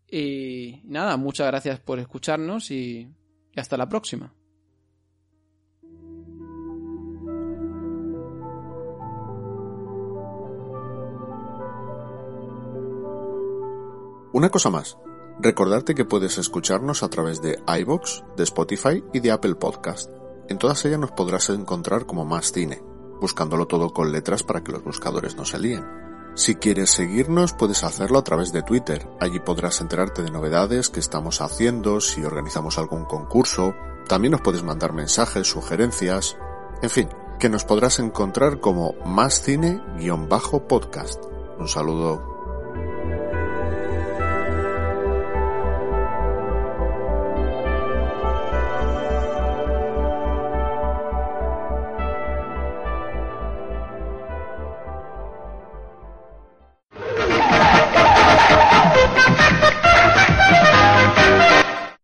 [0.09, 3.09] Y nada, muchas gracias por escucharnos y,
[3.55, 4.33] hasta la próxima.
[14.33, 14.97] Una cosa más,
[15.39, 20.09] recordarte que puedes escucharnos a través de iBox, de Spotify y de Apple Podcast.
[20.49, 22.81] En todas ellas nos podrás encontrar como más cine,
[23.21, 26.04] buscándolo todo con letras para que los buscadores no se líen.
[26.35, 30.99] Si quieres seguirnos puedes hacerlo a través de Twitter, allí podrás enterarte de novedades que
[30.99, 33.73] estamos haciendo, si organizamos algún concurso,
[34.09, 36.35] también nos puedes mandar mensajes, sugerencias,
[36.81, 37.09] en fin,
[37.39, 41.23] que nos podrás encontrar como más cine-podcast.
[41.57, 42.34] Un saludo.